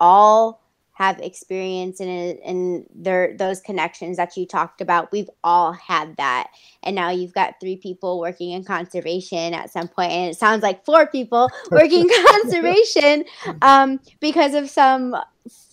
all 0.00 0.61
have 0.94 1.18
experience 1.20 2.00
in 2.00 2.08
it 2.08 2.40
and 2.44 2.86
there 2.94 3.34
those 3.36 3.60
connections 3.60 4.18
that 4.18 4.36
you 4.36 4.46
talked 4.46 4.80
about. 4.80 5.10
We've 5.10 5.30
all 5.42 5.72
had 5.72 6.16
that. 6.16 6.48
And 6.82 6.94
now 6.94 7.10
you've 7.10 7.32
got 7.32 7.54
three 7.60 7.76
people 7.76 8.20
working 8.20 8.50
in 8.50 8.64
conservation 8.64 9.54
at 9.54 9.70
some 9.70 9.88
point, 9.88 10.12
and 10.12 10.30
it 10.30 10.38
sounds 10.38 10.62
like 10.62 10.84
four 10.84 11.06
people 11.06 11.50
working 11.70 12.08
conservation 12.26 13.24
um, 13.62 14.00
because 14.20 14.54
of 14.54 14.68
some 14.68 15.16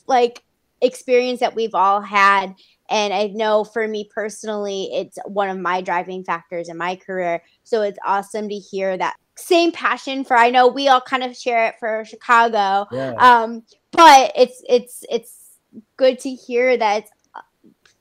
like 0.07 0.43
experience 0.81 1.41
that 1.41 1.55
we've 1.55 1.75
all 1.75 2.01
had. 2.01 2.55
And 2.89 3.13
I 3.13 3.27
know 3.27 3.63
for 3.63 3.87
me 3.87 4.09
personally, 4.11 4.89
it's 4.93 5.19
one 5.25 5.49
of 5.49 5.59
my 5.59 5.81
driving 5.81 6.23
factors 6.23 6.69
in 6.69 6.77
my 6.77 6.95
career. 6.95 7.43
So 7.63 7.83
it's 7.83 7.99
awesome 8.03 8.49
to 8.49 8.55
hear 8.55 8.97
that 8.97 9.15
same 9.39 9.71
passion 9.71 10.23
for 10.23 10.35
I 10.35 10.49
know 10.49 10.67
we 10.67 10.87
all 10.87 11.01
kind 11.01 11.23
of 11.23 11.35
share 11.35 11.67
it 11.67 11.75
for 11.79 12.03
Chicago. 12.05 12.87
Yeah. 12.91 13.13
Um, 13.15 13.63
but 13.91 14.31
it's 14.35 14.63
it's 14.67 15.03
it's 15.09 15.57
good 15.97 16.19
to 16.19 16.29
hear 16.31 16.77
that 16.77 17.05
uh, 17.35 17.41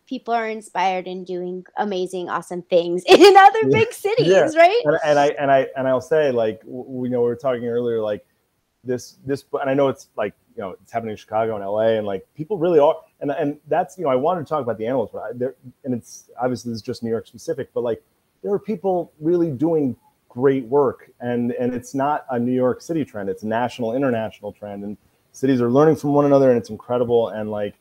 people 0.07 0.35
are 0.35 0.49
inspired 0.49 1.07
and 1.07 1.27
doing 1.27 1.65
amazing, 1.77 2.29
awesome 2.29 2.63
things 2.63 3.05
in 3.09 3.37
other 3.37 3.61
Yeah. 3.63 3.79
big 3.79 3.93
cities, 3.93 4.27
Yeah. 4.29 4.51
right? 4.57 4.83
and, 4.85 4.99
and 5.05 5.19
I 5.19 5.27
and 5.39 5.51
I 5.51 5.67
and 5.77 5.89
I'll 5.89 6.01
say 6.01 6.31
like 6.31 6.61
we 6.67 7.09
know 7.09 7.21
we 7.21 7.27
were 7.29 7.37
talking 7.37 7.67
earlier 7.67 8.01
like 8.01 8.27
this 8.85 9.17
this 9.27 9.45
and 9.61 9.69
I 9.71 9.75
know 9.75 9.89
it's 9.89 10.09
like 10.17 10.35
you 10.57 10.63
know 10.63 10.71
it's 10.83 10.93
happening 10.93 11.13
in 11.13 11.17
Chicago 11.17 11.57
and 11.57 11.65
LA 11.65 11.99
and 11.99 12.07
like 12.07 12.27
people 12.35 12.59
really 12.59 12.79
are 12.79 12.97
and 13.21 13.31
and 13.31 13.59
that's 13.69 13.99
you 13.99 14.05
know 14.05 14.11
I 14.11 14.17
wanted 14.17 14.41
to 14.45 14.49
talk 14.49 14.63
about 14.63 14.79
the 14.79 14.87
animals 14.87 15.11
but 15.13 15.19
I, 15.23 15.33
there 15.35 15.55
and 15.85 15.93
it's 15.95 16.31
obviously 16.41 16.71
this 16.71 16.77
is 16.77 16.83
just 16.83 17.03
New 17.03 17.11
York 17.11 17.27
specific 17.27 17.71
but 17.75 17.83
like 17.83 18.03
there 18.43 18.53
are 18.53 18.59
people 18.59 19.13
really 19.21 19.51
doing 19.51 19.97
great 20.39 20.65
work 20.67 21.11
and 21.21 21.53
and 21.53 21.75
it's 21.75 21.95
not 21.95 22.25
a 22.31 22.39
New 22.39 22.53
York 22.65 22.81
City 22.81 23.05
trend 23.05 23.29
it's 23.29 23.43
a 23.43 23.47
national 23.47 23.95
international 23.95 24.53
trend 24.53 24.85
and 24.85 24.97
cities 25.33 25.61
are 25.61 25.71
learning 25.71 25.97
from 25.97 26.13
one 26.13 26.27
another 26.27 26.51
and 26.51 26.59
it's 26.61 26.71
incredible 26.71 27.29
and 27.29 27.51
like 27.51 27.75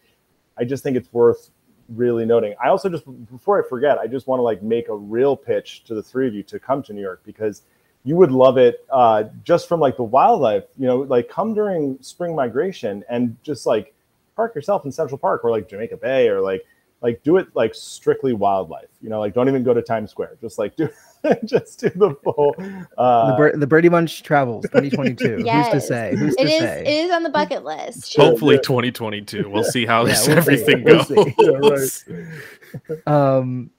I 0.57 0.63
just 0.63 0.83
think 0.83 0.97
it's 0.97 1.11
worth 1.13 1.51
really 1.89 2.25
noting. 2.25 2.55
I 2.63 2.69
also 2.69 2.89
just 2.89 3.05
before 3.29 3.63
I 3.63 3.67
forget, 3.67 3.97
I 3.97 4.07
just 4.07 4.27
want 4.27 4.39
to 4.39 4.43
like 4.43 4.61
make 4.61 4.89
a 4.89 4.95
real 4.95 5.35
pitch 5.35 5.83
to 5.85 5.95
the 5.95 6.03
three 6.03 6.27
of 6.27 6.33
you 6.33 6.43
to 6.43 6.59
come 6.59 6.83
to 6.83 6.93
New 6.93 7.01
York 7.01 7.21
because 7.23 7.63
you 8.03 8.15
would 8.15 8.31
love 8.31 8.57
it 8.57 8.85
uh, 8.91 9.25
just 9.43 9.67
from 9.67 9.79
like 9.79 9.97
the 9.97 10.03
wildlife. 10.03 10.63
You 10.77 10.87
know, 10.87 10.97
like 10.99 11.29
come 11.29 11.53
during 11.53 11.97
spring 12.01 12.35
migration 12.35 13.03
and 13.09 13.37
just 13.43 13.65
like 13.65 13.93
park 14.35 14.55
yourself 14.55 14.85
in 14.85 14.91
Central 14.91 15.17
Park 15.17 15.43
or 15.43 15.51
like 15.51 15.69
Jamaica 15.69 15.97
Bay 15.97 16.29
or 16.29 16.41
like 16.41 16.65
like 17.01 17.21
do 17.23 17.37
it 17.37 17.47
like 17.55 17.75
strictly 17.75 18.33
wildlife. 18.33 18.89
You 19.01 19.09
know, 19.09 19.19
like 19.19 19.33
don't 19.33 19.47
even 19.47 19.63
go 19.63 19.73
to 19.73 19.81
Times 19.81 20.11
Square. 20.11 20.37
Just 20.41 20.57
like 20.57 20.75
do 20.75 20.89
just 21.45 21.79
do 21.79 21.89
the 21.89 22.15
full. 22.23 22.55
Uh, 22.97 23.31
the, 23.31 23.37
Bir- 23.37 23.57
the 23.57 23.67
Birdy 23.67 23.89
Bunch 23.89 24.23
travels 24.23 24.65
2022. 24.65 25.37
Who's 25.37 25.43
to 25.69 25.81
say? 25.81 26.15
Who's 26.15 26.35
to 26.35 26.41
It 26.43 26.47
is. 26.49 26.59
say? 26.59 26.81
It 26.85 27.05
is 27.05 27.11
on 27.11 27.23
the 27.23 27.29
bucket 27.29 27.63
list. 27.63 28.15
Hopefully, 28.15 28.57
2022. 28.57 29.49
We'll 29.49 29.63
see 29.63 29.85
how 29.85 30.01
Yeah, 30.05 30.13
this 30.13 30.27
we'll 30.27 30.35
see. 30.35 30.37
everything 30.39 30.83
We'll 30.83 31.03
goes. 31.61 31.93
see. 31.93 32.13
Yeah, 32.89 32.95
Um, 33.07 33.71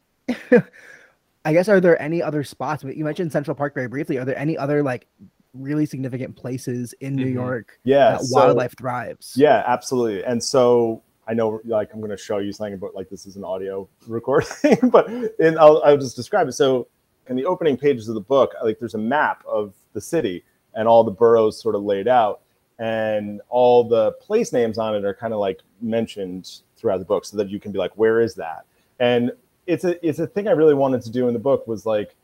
I 1.45 1.53
guess 1.53 1.69
are 1.69 1.81
there 1.81 2.01
any 2.01 2.23
other 2.23 2.45
spots? 2.45 2.85
You 2.85 3.05
mentioned 3.05 3.33
Central 3.33 3.55
Park 3.55 3.75
very 3.75 3.89
briefly. 3.89 4.19
Are 4.19 4.25
there 4.25 4.39
any 4.39 4.57
other 4.59 4.83
like 4.83 5.07
really 5.55 5.87
significant 5.87 6.37
places 6.37 6.93
in 7.01 7.15
New 7.17 7.27
Mhm. 7.27 7.35
York 7.35 7.79
yeah, 7.85 8.13
that 8.13 8.23
so- 8.23 8.37
wildlife 8.37 8.75
thrives? 8.77 9.35
Yeah, 9.37 9.63
absolutely. 9.67 10.25
And 10.25 10.43
so 10.43 11.03
I 11.27 11.35
know, 11.35 11.61
like, 11.65 11.91
I'm 11.93 12.01
going 12.01 12.11
to 12.11 12.17
show 12.17 12.39
you 12.39 12.53
something, 12.53 12.79
but 12.79 12.95
like, 12.95 13.09
this 13.11 13.27
is 13.27 13.37
an 13.37 13.45
audio 13.45 13.87
recording, 14.07 14.49
but 14.91 15.09
and 15.39 15.59
I'll, 15.59 15.83
I'll 15.85 15.99
just 15.99 16.17
describe 16.17 16.49
it. 16.49 16.53
So, 16.53 16.89
in 17.29 17.37
the 17.37 17.45
opening 17.45 17.77
pages 17.77 18.09
of 18.09 18.15
the 18.15 18.21
book, 18.21 18.55
like, 18.63 18.79
there's 18.79 18.95
a 18.95 18.99
map 18.99 19.45
of 19.47 19.75
the 19.93 20.01
city 20.01 20.45
and 20.75 20.87
all 20.87 21.05
the 21.05 21.11
boroughs 21.11 21.61
sort 21.61 21.75
of 21.75 21.83
laid 21.83 22.09
out, 22.09 22.41
and 22.79 23.41
all 23.49 23.83
the 23.83 24.13
place 24.13 24.53
names 24.53 24.79
on 24.79 24.95
it 24.95 25.05
are 25.05 25.15
kind 25.15 25.33
of 25.33 25.41
like 25.41 25.61
mentioned 25.81 26.61
throughout 26.77 26.99
the 26.99 27.05
book, 27.05 27.25
so 27.25 27.37
that 27.37 27.49
you 27.49 27.59
can 27.59 27.73
be 27.73 27.79
like, 27.79 27.93
where 27.97 28.21
is 28.21 28.35
that? 28.37 28.65
And 29.01 29.33
it's 29.67 29.85
a 29.85 30.07
it's 30.07 30.19
a 30.19 30.27
thing 30.27 30.49
I 30.49 30.53
really 30.53 30.75
wanted 30.75 31.03
to 31.03 31.11
do 31.11 31.27
in 31.29 31.35
the 31.35 31.41
book 31.41 31.67
was 31.67 31.85
like, 31.85 32.15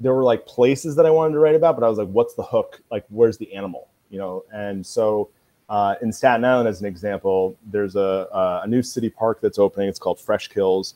there 0.00 0.14
were 0.14 0.24
like 0.24 0.46
places 0.46 0.96
that 0.96 1.06
I 1.06 1.10
wanted 1.10 1.34
to 1.34 1.40
write 1.40 1.54
about, 1.54 1.76
but 1.76 1.84
I 1.84 1.88
was 1.88 1.98
like, 1.98 2.08
what's 2.08 2.34
the 2.34 2.42
hook? 2.42 2.80
Like, 2.90 3.04
where's 3.10 3.36
the 3.36 3.52
animal? 3.52 3.88
You 4.08 4.18
know, 4.18 4.44
and 4.52 4.84
so 4.84 5.28
uh, 5.68 5.94
in 6.02 6.12
Staten 6.12 6.44
Island, 6.44 6.68
as 6.68 6.80
an 6.80 6.86
example, 6.86 7.56
there's 7.66 7.94
a, 7.94 8.60
a, 8.64 8.66
new 8.66 8.82
city 8.82 9.08
park 9.08 9.40
that's 9.40 9.58
opening. 9.58 9.88
It's 9.88 10.00
called 10.00 10.18
Fresh 10.18 10.48
Kills. 10.48 10.94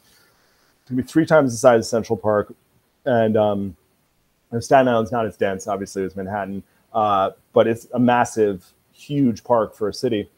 It's 0.81 0.91
gonna 0.91 1.01
be 1.01 1.07
three 1.07 1.25
times 1.25 1.53
the 1.53 1.57
size 1.57 1.79
of 1.79 1.87
Central 1.87 2.17
Park, 2.17 2.53
and 3.05 3.37
um, 3.37 3.77
Staten 4.61 4.89
Island's 4.89 5.13
not 5.13 5.27
as 5.27 5.37
dense, 5.37 5.67
obviously, 5.67 6.05
as 6.05 6.17
Manhattan, 6.17 6.63
uh, 6.93 7.31
but 7.53 7.67
it's 7.67 7.87
a 7.95 7.99
massive, 7.99 8.73
huge 8.93 9.45
park 9.45 9.75
for 9.75 9.89
a 9.89 9.95
city, 9.95 10.31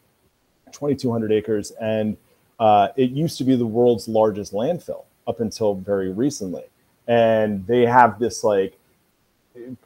2,200 0.72 1.32
acres, 1.32 1.70
and 1.72 2.16
uh, 2.58 2.88
it 2.96 3.10
used 3.10 3.38
to 3.38 3.44
be 3.44 3.56
the 3.56 3.66
world's 3.66 4.08
largest 4.08 4.52
landfill 4.52 5.04
up 5.26 5.40
until 5.40 5.74
very 5.74 6.10
recently, 6.10 6.64
and 7.06 7.66
they 7.66 7.84
have 7.84 8.18
this 8.18 8.42
like 8.42 8.78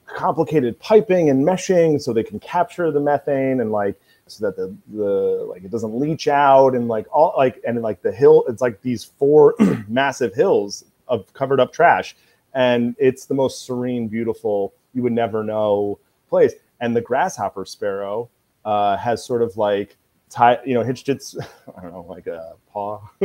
complicated 0.07 0.78
piping 0.78 1.31
and 1.31 1.45
meshing 1.45 2.01
so 2.01 2.12
they 2.12 2.22
can 2.22 2.41
capture 2.41 2.91
the 2.91 3.01
methane 3.01 3.61
and 3.61 3.70
like 3.70 3.95
so 4.26 4.47
that 4.47 4.57
the 4.57 4.74
the 4.97 5.45
like 5.49 5.64
it 5.64 5.70
doesn't 5.70 5.99
leach 5.99 6.28
out 6.28 6.74
and 6.74 6.89
like 6.89 7.07
all 7.12 7.35
like 7.37 7.61
and 7.66 7.81
like 7.83 8.01
the 8.03 8.12
hill 8.12 8.45
it's 8.49 8.62
like 8.62 8.81
these 8.83 9.05
four 9.05 9.55
massive 9.89 10.35
hills 10.35 10.85
of 11.09 11.33
covered 11.33 11.61
up 11.61 11.72
trash 11.72 12.16
and 12.55 12.95
it's 12.99 13.27
the 13.27 13.35
most 13.35 13.65
serene 13.65 14.09
beautiful 14.09 14.73
you 14.95 15.03
would 15.03 15.13
never 15.13 15.43
know 15.43 15.99
place. 16.29 16.55
And 16.81 16.97
the 16.97 17.01
grasshopper 17.01 17.65
sparrow 17.65 18.29
uh, 18.65 18.97
has 18.97 19.25
sort 19.25 19.43
of 19.43 19.57
like 19.57 19.97
tie 20.31 20.59
you 20.65 20.75
know 20.75 20.85
hitched 20.85 21.09
its 21.09 21.37
i 21.77 21.83
don't 21.83 21.93
know 21.93 22.07
like 22.09 22.27
a 22.27 22.55
paw. 22.73 23.01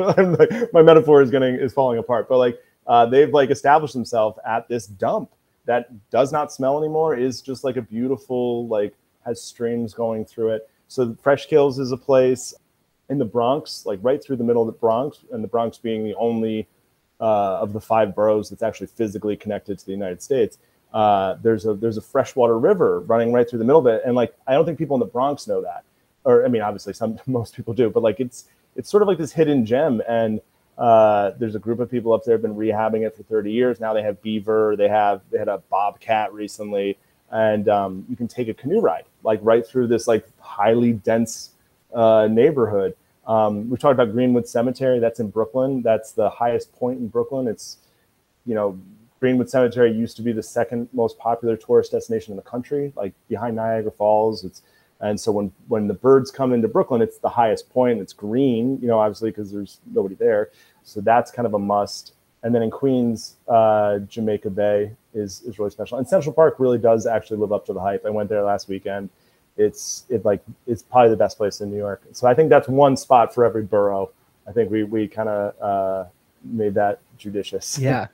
My 0.73 0.81
metaphor 0.81 1.21
is 1.21 1.31
getting 1.31 1.55
is 1.55 1.73
falling 1.73 1.99
apart. 1.99 2.27
But 2.27 2.37
like 2.37 2.59
uh, 2.87 3.05
they've 3.05 3.33
like 3.33 3.49
established 3.49 3.93
themselves 3.93 4.37
at 4.45 4.67
this 4.67 4.87
dump 4.87 5.31
that 5.65 5.89
does 6.09 6.31
not 6.31 6.51
smell 6.51 6.77
anymore 6.77 7.15
is 7.15 7.41
just 7.41 7.63
like 7.63 7.77
a 7.77 7.81
beautiful 7.81 8.67
like 8.67 8.93
has 9.25 9.41
streams 9.41 9.93
going 9.93 10.25
through 10.25 10.49
it. 10.49 10.69
So 10.87 11.15
fresh 11.21 11.47
kills 11.47 11.79
is 11.79 11.91
a 11.91 11.97
place 11.97 12.53
in 13.09 13.17
the 13.17 13.25
bronx 13.25 13.85
like 13.85 13.99
right 14.01 14.23
through 14.23 14.35
the 14.35 14.43
middle 14.43 14.63
of 14.63 14.67
the 14.67 14.79
bronx 14.79 15.19
and 15.31 15.43
the 15.43 15.47
bronx 15.47 15.77
being 15.77 16.03
the 16.03 16.15
only 16.15 16.67
uh, 17.21 17.59
of 17.59 17.73
the 17.73 17.81
five 17.81 18.13
boroughs 18.13 18.49
that's 18.49 18.63
actually 18.63 18.87
physically 18.87 19.35
connected 19.35 19.79
to 19.79 19.85
the 19.85 19.91
united 19.91 20.21
states 20.21 20.57
uh, 20.93 21.35
there's 21.41 21.65
a 21.65 21.73
there's 21.73 21.97
a 21.97 22.01
freshwater 22.01 22.57
river 22.57 23.01
running 23.01 23.33
right 23.33 23.49
through 23.49 23.59
the 23.59 23.65
middle 23.65 23.81
of 23.81 23.87
it 23.87 24.01
and 24.05 24.15
like 24.15 24.33
i 24.47 24.53
don't 24.53 24.65
think 24.65 24.77
people 24.77 24.95
in 24.95 24.99
the 24.99 25.05
bronx 25.05 25.47
know 25.47 25.61
that 25.61 25.83
or 26.23 26.45
i 26.45 26.47
mean 26.47 26.61
obviously 26.61 26.93
some 26.93 27.19
most 27.25 27.55
people 27.55 27.73
do 27.73 27.89
but 27.89 28.03
like 28.03 28.19
it's 28.19 28.45
it's 28.75 28.89
sort 28.89 29.01
of 29.01 29.07
like 29.07 29.17
this 29.17 29.31
hidden 29.31 29.65
gem 29.65 30.01
and 30.07 30.41
uh, 30.77 31.31
there's 31.39 31.55
a 31.55 31.59
group 31.59 31.79
of 31.79 31.89
people 31.89 32.13
up 32.13 32.23
there 32.23 32.33
have 32.33 32.41
been 32.41 32.55
rehabbing 32.55 33.05
it 33.05 33.15
for 33.15 33.23
30 33.23 33.51
years. 33.51 33.79
Now 33.79 33.93
they 33.93 34.01
have 34.01 34.21
beaver. 34.21 34.75
They 34.75 34.89
have 34.89 35.21
they 35.31 35.37
had 35.37 35.47
a 35.47 35.59
bobcat 35.69 36.33
recently, 36.33 36.97
and 37.31 37.69
um, 37.69 38.05
you 38.09 38.15
can 38.15 38.27
take 38.27 38.47
a 38.47 38.53
canoe 38.53 38.81
ride 38.81 39.05
like 39.23 39.39
right 39.41 39.65
through 39.65 39.87
this 39.87 40.07
like 40.07 40.27
highly 40.39 40.93
dense 40.93 41.51
uh, 41.93 42.27
neighborhood. 42.29 42.95
Um, 43.27 43.69
we 43.69 43.77
talked 43.77 43.93
about 43.93 44.11
Greenwood 44.11 44.47
Cemetery. 44.47 44.99
That's 44.99 45.19
in 45.19 45.29
Brooklyn. 45.29 45.81
That's 45.81 46.11
the 46.11 46.29
highest 46.29 46.73
point 46.73 46.99
in 46.99 47.07
Brooklyn. 47.07 47.47
It's 47.47 47.77
you 48.45 48.53
know 48.53 48.79
Greenwood 49.19 49.49
Cemetery 49.49 49.91
used 49.91 50.15
to 50.17 50.21
be 50.21 50.31
the 50.31 50.43
second 50.43 50.89
most 50.93 51.17
popular 51.17 51.57
tourist 51.57 51.91
destination 51.91 52.31
in 52.31 52.37
the 52.37 52.43
country, 52.43 52.93
like 52.95 53.13
behind 53.27 53.55
Niagara 53.55 53.91
Falls. 53.91 54.43
It's 54.43 54.61
and 54.99 55.19
so 55.19 55.31
when 55.31 55.51
when 55.67 55.87
the 55.87 55.93
birds 55.93 56.31
come 56.31 56.53
into 56.53 56.67
Brooklyn, 56.67 57.01
it's 57.01 57.17
the 57.17 57.29
highest 57.29 57.69
point. 57.69 57.99
It's 57.99 58.13
green, 58.13 58.79
you 58.81 58.87
know, 58.87 58.99
obviously 58.99 59.31
because 59.31 59.51
there's 59.51 59.79
nobody 59.91 60.15
there. 60.15 60.49
So 60.83 61.01
that's 61.01 61.31
kind 61.31 61.45
of 61.45 61.53
a 61.53 61.59
must. 61.59 62.13
And 62.43 62.53
then 62.53 62.61
in 62.61 62.69
Queens, 62.69 63.37
uh, 63.47 63.99
Jamaica 63.99 64.51
Bay 64.51 64.91
is 65.13 65.41
is 65.41 65.57
really 65.57 65.71
special. 65.71 65.97
And 65.97 66.07
Central 66.07 66.33
Park 66.33 66.55
really 66.59 66.77
does 66.77 67.07
actually 67.07 67.37
live 67.37 67.51
up 67.51 67.65
to 67.65 67.73
the 67.73 67.79
hype. 67.79 68.05
I 68.05 68.09
went 68.11 68.29
there 68.29 68.43
last 68.43 68.69
weekend. 68.69 69.09
It's 69.57 70.05
it 70.09 70.25
like 70.25 70.43
it's 70.67 70.83
probably 70.83 71.09
the 71.09 71.17
best 71.17 71.37
place 71.37 71.61
in 71.61 71.71
New 71.71 71.77
York. 71.77 72.03
So 72.11 72.27
I 72.27 72.33
think 72.33 72.49
that's 72.49 72.67
one 72.67 72.97
spot 72.97 73.33
for 73.33 73.45
every 73.45 73.63
borough. 73.63 74.11
I 74.47 74.51
think 74.51 74.69
we 74.69 74.83
we 74.83 75.07
kind 75.07 75.29
of 75.29 75.61
uh, 75.61 76.09
made 76.43 76.73
that 76.75 76.99
judicious. 77.17 77.79
Yeah. 77.79 78.07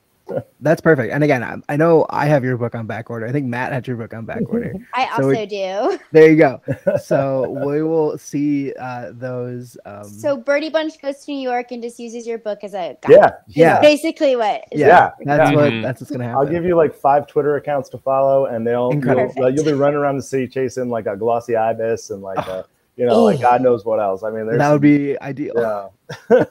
That's 0.59 0.79
perfect. 0.82 1.11
And 1.13 1.23
again, 1.23 1.43
I, 1.43 1.55
I 1.73 1.75
know 1.77 2.05
I 2.09 2.25
have 2.27 2.43
your 2.43 2.57
book 2.57 2.75
on 2.75 2.86
back 2.88 3.09
order. 3.09 3.25
I 3.27 3.32
think 3.32 3.47
Matt 3.47 3.71
had 3.73 3.88
your 3.88 3.97
book 3.97 4.13
on 4.13 4.25
back 4.25 4.41
order. 4.47 4.73
I 4.93 5.05
So 5.07 5.11
also 5.13 5.27
we- 5.27 5.45
do. 5.45 5.99
There 6.11 6.29
you 6.29 6.36
go. 6.36 6.61
So 7.03 7.49
we 7.65 7.82
will 7.84 8.17
see 8.17 8.73
uh, 8.73 9.11
those. 9.13 9.77
Um, 9.86 10.03
So 10.09 10.38
Birdy 10.38 10.69
Bunch 10.69 11.01
goes 11.01 11.25
to 11.25 11.32
New 11.32 11.39
York 11.39 11.71
and 11.71 11.82
just 11.82 11.99
uses 11.99 12.27
your 12.27 12.38
book 12.38 12.59
as 12.63 12.73
a 12.73 12.97
guide. 13.01 13.09
Yeah. 13.11 13.29
Yeah. 13.47 13.79
basically 13.82 14.36
what? 14.36 14.63
yeah, 14.71 14.88
Yeah, 14.88 15.11
that's 15.38 15.51
yeah. 15.51 15.55
what 15.57 15.71
Mhm. 15.71 15.82
that's 15.82 16.01
what's 16.01 16.11
gonna 16.11 16.25
happen. 16.25 16.38
I'll 16.39 16.51
give 16.51 16.65
you 16.65 16.75
like 16.75 16.93
five 16.93 17.27
Twitter 17.27 17.55
accounts 17.55 17.89
to 17.89 17.97
follow, 17.97 18.45
and 18.45 18.65
they'll 18.67 18.89
you'll, 18.89 18.91
Incredible. 18.93 19.34
like, 19.41 19.55
you'll 19.55 19.65
be 19.65 19.73
running 19.73 19.97
around 19.97 20.17
the 20.17 20.23
city 20.23 20.47
chasing 20.47 20.89
like 20.89 21.05
a 21.07 21.15
glossy 21.15 21.55
ibis 21.55 22.09
and 22.09 22.21
like 22.21 22.38
a, 22.47 22.65
you 22.97 23.05
know 23.05 23.23
like 23.23 23.39
Oh. 23.39 23.41
God 23.41 23.61
knows 23.61 23.86
what 23.86 23.99
else. 23.99 24.23
I 24.23 24.29
mean, 24.32 24.45
there's 24.47 24.57
that 24.59 24.71
would 24.71 24.82
be 24.82 25.19
ideal. 25.21 25.91
yeah. 26.29 26.43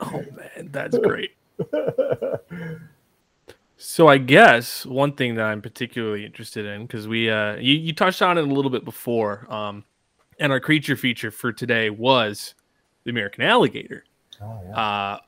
Oh 0.00 0.12
man, 0.32 0.68
that's 0.70 0.96
great. 0.98 1.32
So 3.80 4.08
I 4.08 4.18
guess 4.18 4.84
one 4.84 5.12
thing 5.12 5.36
that 5.36 5.44
I'm 5.44 5.62
particularly 5.62 6.26
interested 6.26 6.66
in 6.66 6.82
because 6.86 7.06
we 7.06 7.30
uh 7.30 7.54
you, 7.56 7.74
you 7.74 7.92
touched 7.92 8.22
on 8.22 8.36
it 8.36 8.40
a 8.42 8.52
little 8.52 8.72
bit 8.72 8.84
before, 8.84 9.46
um, 9.52 9.84
and 10.40 10.50
our 10.50 10.58
creature 10.58 10.96
feature 10.96 11.30
for 11.30 11.52
today 11.52 11.88
was 11.90 12.54
the 13.04 13.10
American 13.10 13.44
alligator. 13.44 14.04
Oh, 14.42 14.60
yeah. 14.64 14.76
Uh, 14.76 15.18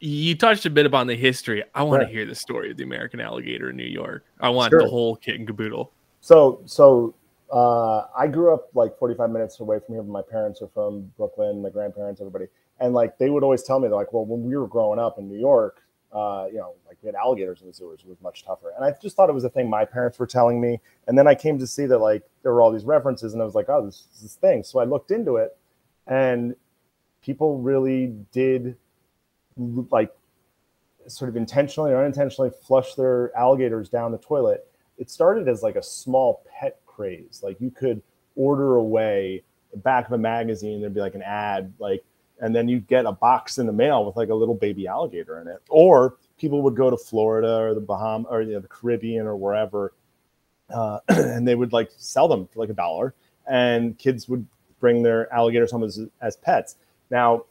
you 0.00 0.34
touched 0.36 0.66
a 0.66 0.70
bit 0.70 0.84
upon 0.86 1.06
the 1.06 1.16
history. 1.16 1.64
I 1.74 1.82
want 1.82 2.00
Right. 2.00 2.06
to 2.06 2.12
hear 2.12 2.26
the 2.26 2.34
story 2.34 2.70
of 2.70 2.76
the 2.76 2.84
American 2.84 3.20
alligator 3.20 3.70
in 3.70 3.76
New 3.76 3.84
York. 3.84 4.24
I 4.38 4.50
want 4.50 4.70
Sure. 4.70 4.82
the 4.82 4.88
whole 4.88 5.16
kit 5.16 5.36
and 5.36 5.46
caboodle. 5.46 5.90
So, 6.20 6.60
so 6.66 7.14
uh, 7.50 8.06
I 8.16 8.26
grew 8.26 8.52
up 8.52 8.68
like 8.74 8.98
45 8.98 9.30
minutes 9.30 9.60
away 9.60 9.80
from 9.80 9.94
here. 9.94 10.02
My 10.04 10.22
parents 10.22 10.60
are 10.62 10.68
from 10.68 11.10
Brooklyn, 11.16 11.62
my 11.62 11.70
grandparents, 11.70 12.20
everybody, 12.20 12.46
and 12.80 12.94
like 12.94 13.18
they 13.18 13.30
would 13.30 13.42
always 13.42 13.62
tell 13.62 13.78
me, 13.78 13.88
they're 13.88 13.96
like, 13.96 14.12
well, 14.12 14.24
when 14.24 14.42
we 14.42 14.56
were 14.56 14.66
growing 14.66 14.98
up 14.98 15.18
in 15.18 15.28
New 15.28 15.38
York, 15.38 15.82
uh, 16.12 16.46
you 16.50 16.58
know, 16.58 16.74
like 16.86 16.96
we 17.02 17.06
had 17.06 17.14
alligators 17.14 17.60
in 17.60 17.66
the 17.66 17.74
sewers, 17.74 18.00
it 18.00 18.08
was 18.08 18.20
much 18.22 18.44
tougher. 18.44 18.72
And 18.74 18.84
I 18.84 18.94
just 19.00 19.16
thought 19.16 19.28
it 19.28 19.34
was 19.34 19.44
a 19.44 19.50
thing 19.50 19.68
my 19.68 19.84
parents 19.84 20.18
were 20.18 20.26
telling 20.26 20.60
me. 20.60 20.80
And 21.06 21.18
then 21.18 21.26
I 21.26 21.34
came 21.34 21.58
to 21.58 21.66
see 21.66 21.86
that 21.86 21.98
like 21.98 22.22
there 22.42 22.52
were 22.52 22.62
all 22.62 22.72
these 22.72 22.84
references, 22.84 23.32
and 23.32 23.42
I 23.42 23.44
was 23.44 23.54
like, 23.54 23.68
oh, 23.68 23.84
this 23.84 24.06
is 24.14 24.22
this 24.22 24.34
thing. 24.34 24.62
So 24.62 24.78
I 24.78 24.84
looked 24.84 25.10
into 25.10 25.36
it, 25.36 25.56
and 26.06 26.56
people 27.22 27.58
really 27.58 28.14
did 28.32 28.76
like 29.90 30.12
sort 31.08 31.28
of 31.28 31.36
intentionally 31.36 31.90
or 31.90 31.98
unintentionally 31.98 32.50
flush 32.66 32.94
their 32.94 33.36
alligators 33.36 33.88
down 33.88 34.12
the 34.12 34.18
toilet. 34.18 34.66
It 34.98 35.10
started 35.10 35.48
as 35.48 35.62
like 35.62 35.76
a 35.76 35.82
small 35.82 36.42
pet 36.48 36.80
craze. 36.86 37.40
Like 37.42 37.60
you 37.60 37.70
could 37.70 38.02
order 38.34 38.76
away 38.76 39.42
the 39.72 39.76
back 39.76 40.06
of 40.06 40.12
a 40.12 40.18
magazine, 40.18 40.80
there'd 40.80 40.94
be 40.94 41.00
like 41.00 41.14
an 41.14 41.22
ad, 41.22 41.74
like, 41.78 42.02
and 42.40 42.54
then 42.54 42.68
you'd 42.68 42.86
get 42.86 43.06
a 43.06 43.12
box 43.12 43.58
in 43.58 43.66
the 43.66 43.72
mail 43.72 44.04
with 44.04 44.16
like 44.16 44.28
a 44.28 44.34
little 44.34 44.54
baby 44.54 44.86
alligator 44.86 45.40
in 45.40 45.48
it. 45.48 45.62
Or 45.68 46.16
people 46.38 46.62
would 46.62 46.76
go 46.76 46.90
to 46.90 46.96
Florida 46.96 47.58
or 47.58 47.74
the 47.74 47.80
Bahamas 47.80 48.26
or 48.30 48.42
you 48.42 48.54
know, 48.54 48.60
the 48.60 48.68
Caribbean 48.68 49.26
or 49.26 49.36
wherever, 49.36 49.92
uh, 50.70 51.00
and 51.08 51.46
they 51.46 51.54
would 51.54 51.72
like 51.72 51.90
sell 51.96 52.28
them 52.28 52.46
for 52.46 52.60
like 52.60 52.70
a 52.70 52.74
dollar, 52.74 53.14
and 53.46 53.98
kids 53.98 54.28
would 54.28 54.46
bring 54.80 55.02
their 55.02 55.32
alligators 55.32 55.70
home 55.70 55.82
as, 55.82 56.00
as 56.20 56.36
pets. 56.36 56.76
Now, 57.10 57.44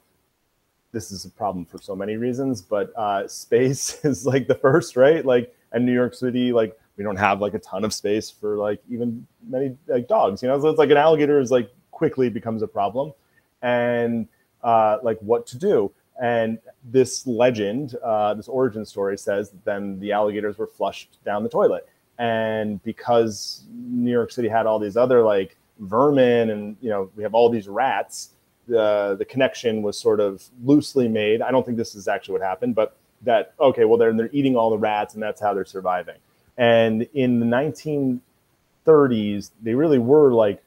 this 0.92 1.12
is 1.12 1.26
a 1.26 1.30
problem 1.30 1.66
for 1.66 1.78
so 1.80 1.96
many 1.96 2.16
reasons, 2.16 2.62
but 2.62 2.94
uh, 2.96 3.28
space 3.28 4.00
is 4.06 4.26
like 4.26 4.48
the 4.48 4.56
first, 4.56 4.96
right? 4.96 5.26
Like, 5.26 5.54
and 5.74 5.86
New 5.86 5.94
York 5.94 6.14
City, 6.14 6.54
like 6.54 6.78
we 6.96 7.04
don't 7.04 7.18
have 7.18 7.42
like 7.42 7.54
a 7.54 7.60
ton 7.60 7.84
of 7.84 7.94
space 7.94 8.30
for 8.30 8.58
like 8.58 8.82
even 8.90 9.26
many 9.48 9.76
like 9.88 10.08
dogs, 10.08 10.42
you 10.42 10.48
know. 10.48 10.60
So 10.60 10.70
it's 10.70 10.80
like 10.80 10.90
an 10.90 10.98
alligator 10.98 11.40
is 11.40 11.52
like 11.52 11.70
quickly 11.92 12.30
becomes 12.30 12.62
a 12.62 12.68
problem, 12.68 13.14
and 13.62 14.28
uh, 14.68 14.99
like 15.01 15.18
what 15.20 15.47
to 15.47 15.57
do. 15.57 15.91
And 16.22 16.59
this 16.84 17.26
legend, 17.26 17.95
uh, 18.03 18.34
this 18.34 18.49
origin 18.49 18.86
story 18.86 19.18
says 19.18 19.51
that 19.51 19.63
then 19.63 19.97
the 19.99 20.11
alligators 20.11 20.57
were 20.57 20.68
flushed 20.68 21.24
down 21.24 21.43
the 21.43 21.49
toilet. 21.49 21.88
And 22.20 22.84
because 22.84 23.63
New 23.72 24.11
York 24.11 24.32
City 24.32 24.49
had 24.49 24.65
all 24.65 24.78
these 24.78 24.97
other 24.97 25.24
like 25.24 25.55
vermin 25.80 26.49
and, 26.49 26.76
you 26.82 26.89
know, 26.89 27.09
we 27.15 27.24
have 27.24 27.34
all 27.34 27.49
these 27.49 27.70
rats, 27.70 28.32
the, 28.68 29.15
the 29.18 29.24
connection 29.24 29.84
was 29.84 29.97
sort 29.97 30.20
of 30.20 30.43
loosely 30.65 31.07
made. 31.07 31.41
I 31.41 31.51
don't 31.51 31.65
think 31.65 31.78
this 31.78 31.95
is 31.95 32.09
actually 32.09 32.34
what 32.34 32.41
happened, 32.41 32.76
but 32.76 32.97
that, 33.22 33.53
okay, 33.61 33.86
well, 33.86 33.97
they're, 33.97 34.13
they're 34.13 34.30
eating 34.34 34.57
all 34.57 34.70
the 34.70 34.78
rats 34.78 35.13
and 35.13 35.24
that's 35.24 35.39
how 35.39 35.53
they're 35.53 35.63
surviving. 35.63 36.18
And 36.57 37.07
in 37.13 37.39
the 37.39 37.45
1930s, 37.45 39.51
they 39.61 39.76
really 39.76 39.99
were 39.99 40.34
like 40.34 40.61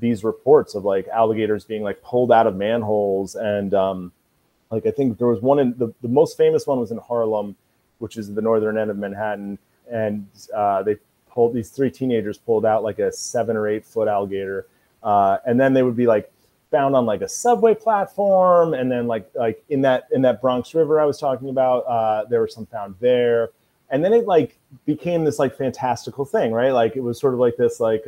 these 0.00 0.24
reports 0.24 0.74
of 0.74 0.84
like 0.84 1.08
alligators 1.08 1.64
being 1.64 1.82
like 1.82 2.02
pulled 2.02 2.30
out 2.30 2.46
of 2.46 2.56
manholes 2.56 3.34
and, 3.34 3.74
um, 3.74 4.12
like 4.70 4.86
I 4.86 4.90
think 4.90 5.18
there 5.18 5.26
was 5.26 5.40
one 5.40 5.58
in 5.58 5.74
the, 5.78 5.92
the 6.02 6.08
most 6.08 6.36
famous 6.36 6.66
one 6.66 6.78
was 6.78 6.90
in 6.90 6.98
Harlem, 6.98 7.56
which 7.98 8.16
is 8.16 8.32
the 8.32 8.42
northern 8.42 8.76
end 8.76 8.90
of 8.90 8.98
Manhattan, 8.98 9.58
and 9.90 10.26
uh, 10.54 10.82
they 10.82 10.96
pulled 11.30 11.54
these 11.54 11.70
three 11.70 11.90
teenagers 11.90 12.38
pulled 12.38 12.66
out 12.66 12.82
like 12.82 12.98
a 12.98 13.10
seven 13.10 13.56
or 13.56 13.66
eight 13.68 13.84
foot 13.84 14.08
alligator, 14.08 14.66
uh, 15.02 15.38
and 15.46 15.58
then 15.58 15.72
they 15.72 15.82
would 15.82 15.96
be 15.96 16.06
like 16.06 16.30
found 16.70 16.94
on 16.94 17.06
like 17.06 17.22
a 17.22 17.28
subway 17.28 17.74
platform, 17.74 18.74
and 18.74 18.92
then 18.92 19.06
like 19.06 19.30
like 19.34 19.64
in 19.70 19.80
that 19.82 20.08
in 20.12 20.20
that 20.22 20.42
Bronx 20.42 20.74
River 20.74 21.00
I 21.00 21.06
was 21.06 21.18
talking 21.18 21.48
about, 21.48 21.78
uh, 21.86 22.24
there 22.26 22.40
were 22.40 22.48
some 22.48 22.66
found 22.66 22.94
there, 23.00 23.50
and 23.90 24.04
then 24.04 24.12
it 24.12 24.26
like 24.26 24.58
became 24.84 25.24
this 25.24 25.38
like 25.38 25.56
fantastical 25.56 26.26
thing, 26.26 26.52
right? 26.52 26.72
Like 26.72 26.94
it 26.94 27.00
was 27.02 27.18
sort 27.18 27.34
of 27.34 27.40
like 27.40 27.56
this 27.56 27.80
like. 27.80 28.06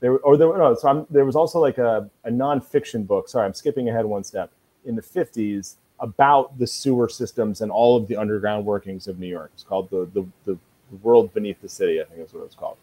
There, 0.00 0.18
or 0.18 0.36
there, 0.36 0.56
no, 0.56 0.74
so 0.74 0.88
I'm, 0.88 1.06
there 1.10 1.24
was 1.24 1.34
also 1.34 1.58
like 1.58 1.78
a, 1.78 2.08
a 2.24 2.30
nonfiction 2.30 3.06
book. 3.06 3.28
Sorry, 3.28 3.44
I'm 3.44 3.54
skipping 3.54 3.88
ahead 3.88 4.04
one 4.04 4.22
step 4.22 4.50
in 4.84 4.94
the 4.94 5.02
50s 5.02 5.74
about 6.00 6.56
the 6.58 6.66
sewer 6.66 7.08
systems 7.08 7.60
and 7.60 7.70
all 7.70 7.96
of 7.96 8.06
the 8.06 8.16
underground 8.16 8.64
workings 8.64 9.08
of 9.08 9.18
New 9.18 9.26
York. 9.26 9.50
It's 9.54 9.64
called 9.64 9.90
the, 9.90 10.08
the, 10.14 10.24
the 10.44 10.58
World 11.02 11.34
Beneath 11.34 11.60
the 11.60 11.68
City, 11.68 12.00
I 12.00 12.04
think 12.04 12.20
is 12.20 12.32
what 12.32 12.44
it's 12.44 12.54
called. 12.54 12.76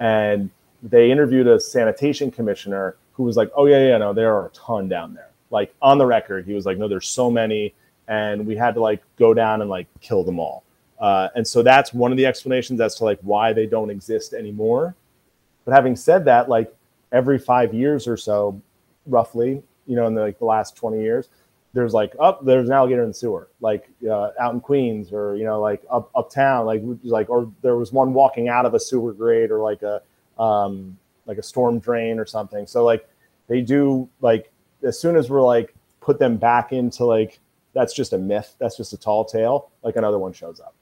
And 0.00 0.50
they 0.82 1.10
interviewed 1.10 1.46
a 1.46 1.60
sanitation 1.60 2.30
commissioner 2.30 2.96
who 3.12 3.24
was 3.24 3.36
like, 3.36 3.50
oh, 3.54 3.66
yeah, 3.66 3.88
yeah, 3.88 3.98
no, 3.98 4.12
there 4.12 4.34
are 4.34 4.46
a 4.46 4.50
ton 4.50 4.88
down 4.88 5.14
there. 5.14 5.28
Like 5.50 5.74
on 5.82 5.98
the 5.98 6.06
record, 6.06 6.46
he 6.46 6.54
was 6.54 6.64
like, 6.64 6.78
no, 6.78 6.88
there's 6.88 7.06
so 7.06 7.30
many. 7.30 7.74
And 8.08 8.46
we 8.46 8.56
had 8.56 8.74
to 8.74 8.80
like 8.80 9.02
go 9.18 9.34
down 9.34 9.60
and 9.60 9.68
like 9.68 9.86
kill 10.00 10.24
them 10.24 10.40
all. 10.40 10.64
Uh, 10.98 11.28
and 11.34 11.46
so 11.46 11.62
that's 11.62 11.92
one 11.92 12.10
of 12.10 12.16
the 12.16 12.24
explanations 12.24 12.80
as 12.80 12.94
to 12.94 13.04
like 13.04 13.18
why 13.22 13.52
they 13.52 13.66
don't 13.66 13.90
exist 13.90 14.32
anymore. 14.32 14.94
But 15.64 15.74
having 15.74 15.96
said 15.96 16.24
that, 16.24 16.48
like 16.48 16.74
every 17.12 17.38
five 17.38 17.72
years 17.72 18.06
or 18.06 18.16
so, 18.16 18.60
roughly, 19.06 19.62
you 19.86 19.96
know, 19.96 20.06
in 20.06 20.14
the, 20.14 20.22
like 20.22 20.38
the 20.38 20.44
last 20.44 20.76
20 20.76 21.00
years, 21.00 21.28
there's 21.74 21.94
like 21.94 22.14
up 22.20 22.40
oh, 22.40 22.44
there's 22.44 22.68
an 22.68 22.74
alligator 22.74 23.02
in 23.02 23.08
the 23.08 23.14
sewer 23.14 23.48
like 23.60 23.88
uh, 24.08 24.30
out 24.38 24.52
in 24.52 24.60
queens 24.60 25.12
or 25.12 25.36
you 25.36 25.44
know 25.44 25.60
like 25.60 25.82
up 25.90 26.10
uptown 26.14 26.66
like 26.66 26.82
like 27.02 27.30
or 27.30 27.50
there 27.62 27.76
was 27.76 27.92
one 27.92 28.12
walking 28.12 28.48
out 28.48 28.66
of 28.66 28.74
a 28.74 28.80
sewer 28.80 29.12
grate 29.12 29.50
or 29.50 29.60
like 29.60 29.82
a 29.82 30.02
um 30.38 30.96
like 31.26 31.38
a 31.38 31.42
storm 31.42 31.78
drain 31.78 32.18
or 32.18 32.26
something. 32.26 32.66
So 32.66 32.84
like 32.84 33.08
they 33.48 33.60
do 33.60 34.08
like 34.20 34.50
as 34.82 34.98
soon 34.98 35.16
as 35.16 35.30
we're 35.30 35.42
like 35.42 35.74
put 36.00 36.18
them 36.18 36.36
back 36.36 36.72
into 36.72 37.04
like 37.04 37.38
that's 37.74 37.94
just 37.94 38.12
a 38.12 38.18
myth. 38.18 38.54
That's 38.58 38.76
just 38.76 38.92
a 38.92 38.98
tall 38.98 39.24
tale. 39.24 39.70
Like 39.82 39.96
another 39.96 40.18
one 40.18 40.32
shows 40.32 40.60
up. 40.60 40.74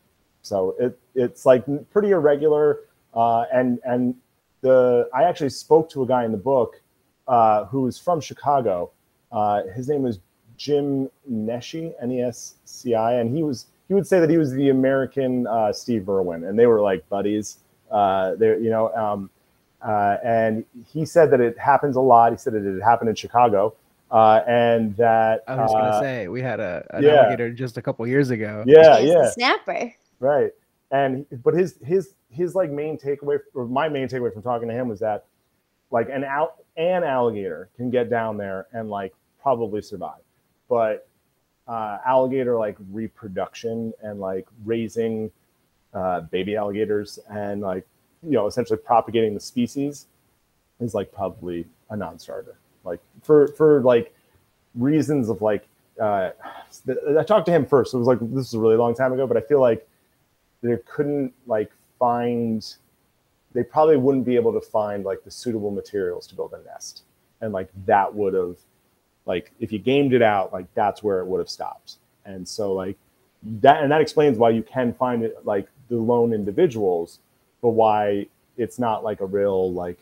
So 0.43 0.75
it 0.81 0.99
it's 1.15 1.47
like 1.47 1.65
pretty 1.91 2.11
irregular 2.11 2.81
uh 3.15 3.45
and 3.53 3.79
and 3.85 4.15
the 4.61 5.09
i 5.15 5.25
actually 5.25 5.51
spoke 5.51 5.89
to 5.91 6.03
a 6.03 6.07
guy 6.07 6.25
in 6.25 6.33
the 6.33 6.39
book 6.39 6.81
uh 7.29 7.65
who's 7.67 7.99
from 7.99 8.21
chicago 8.21 8.91
uh 9.33 9.63
his 9.75 9.89
name 9.89 10.07
is 10.07 10.19
Jim 10.61 11.09
Nesci, 11.29 11.95
N-E-S-C-I, 12.03 13.15
and 13.15 13.35
he 13.35 13.43
was 13.43 13.65
he 13.89 13.95
would 13.95 14.07
say 14.07 14.21
that 14.21 14.29
he 14.29 14.37
was 14.37 14.53
the 14.53 14.69
American 14.69 15.47
uh, 15.47 15.73
Steve 15.73 16.07
Irwin, 16.07 16.45
and 16.45 16.59
they 16.59 16.67
were 16.67 16.83
like 16.83 17.09
buddies. 17.09 17.61
Uh, 17.91 18.35
they, 18.35 18.49
you 18.59 18.69
know, 18.69 18.95
um, 18.95 19.31
uh, 19.81 20.19
and 20.23 20.67
he 20.93 21.07
said 21.07 21.31
that 21.31 21.41
it 21.41 21.59
happens 21.59 21.97
a 21.97 22.01
lot. 22.01 22.31
He 22.31 22.37
said 22.37 22.53
that 22.53 22.65
it 22.65 22.81
happened 22.83 23.09
in 23.09 23.17
Chicago, 23.17 23.75
uh, 24.11 24.43
and 24.47 24.95
that 24.99 25.43
I 25.49 25.57
was 25.57 25.73
gonna 25.73 25.85
uh, 25.85 26.01
say 26.01 26.29
we 26.29 26.43
had 26.43 26.61
a 26.61 26.87
an 26.91 27.05
yeah. 27.05 27.15
alligator 27.15 27.51
just 27.51 27.79
a 27.79 27.83
couple 27.83 28.07
years 28.07 28.29
ago. 28.29 28.63
yeah, 28.67 28.99
yeah, 28.99 29.15
the 29.15 29.31
snapper. 29.33 29.95
right. 30.19 30.51
And 30.91 31.25
but 31.43 31.55
his 31.55 31.77
his 31.83 32.13
his 32.31 32.55
like 32.55 32.71
main 32.71 32.97
takeaway, 32.97 33.39
or 33.55 33.67
my 33.67 33.89
main 33.89 34.09
takeaway 34.09 34.33
from 34.33 34.43
talking 34.43 34.69
to 34.69 34.75
him 34.75 34.89
was 34.89 35.01
that 35.01 35.25
like 35.91 36.09
an 36.09 36.25
out 36.25 36.57
an 36.77 37.03
alligator 37.03 37.69
can 37.77 37.91
get 37.91 38.09
down 38.09 38.37
there 38.37 38.67
and 38.73 38.89
like 38.89 39.13
probably 39.43 39.83
survive. 39.83 40.21
But 40.69 41.09
uh, 41.67 41.99
alligator 42.07 42.57
like 42.57 42.77
reproduction 42.91 43.93
and 44.03 44.21
like 44.21 44.47
raising 44.65 45.31
uh, 45.93 46.21
baby 46.23 46.57
alligators 46.57 47.19
and 47.29 47.61
like 47.61 47.87
you 48.23 48.33
know 48.33 48.47
essentially 48.47 48.79
propagating 48.79 49.35
the 49.35 49.41
species 49.41 50.07
is 50.81 50.95
like 50.95 51.13
probably 51.13 51.67
a 51.91 51.97
non-starter. 51.97 52.57
Like 52.85 53.01
for 53.23 53.49
for 53.49 53.83
like 53.83 54.15
reasons 54.75 55.29
of 55.29 55.43
like 55.43 55.67
uh, 56.01 56.31
i 57.19 57.23
talked 57.25 57.47
to 57.47 57.53
him 57.53 57.67
first. 57.67 57.93
It 57.93 57.99
was 57.99 58.07
like 58.07 58.19
this 58.21 58.47
is 58.47 58.55
a 58.55 58.59
really 58.61 58.77
long 58.77 58.95
time 58.95 59.13
ago 59.13 59.27
but 59.27 59.37
i 59.37 59.41
feel 59.41 59.61
like 59.61 59.87
they 60.63 60.77
couldn't 60.87 61.33
like 61.47 61.73
find 62.01 62.75
they 63.53 63.63
probably 63.63 63.97
wouldn't 63.97 64.25
be 64.25 64.35
able 64.35 64.53
to 64.53 64.61
find 64.61 65.05
like 65.05 65.23
the 65.23 65.31
suitable 65.31 65.71
materials 65.71 66.27
to 66.29 66.35
build 66.35 66.53
a 66.55 66.63
nest. 66.65 67.03
And 67.41 67.53
like 67.53 67.71
that 67.87 68.13
would 68.13 68.35
have 68.35 68.57
like 69.27 69.53
if 69.61 69.71
you 69.71 69.79
gamed 69.79 70.13
it 70.13 70.23
out 70.23 70.53
like 70.53 70.67
that's 70.75 71.03
where 71.03 71.21
it 71.21 71.27
would 71.27 71.39
have 71.39 71.49
stopped. 71.49 71.97
And 72.25 72.49
so 72.49 72.73
like 72.73 72.97
that 73.61 73.83
and 73.85 73.93
that 73.93 74.01
explains 74.01 74.39
why 74.39 74.51
you 74.51 74.65
can 74.65 74.93
find 74.95 75.23
it 75.23 75.37
like 75.45 75.69
the 75.89 75.97
lone 75.97 76.33
individuals 76.33 77.21
but 77.63 77.71
why 77.71 78.27
it's 78.57 78.79
not 78.79 79.05
like 79.05 79.21
a 79.21 79.27
real 79.27 79.73
like 79.73 79.99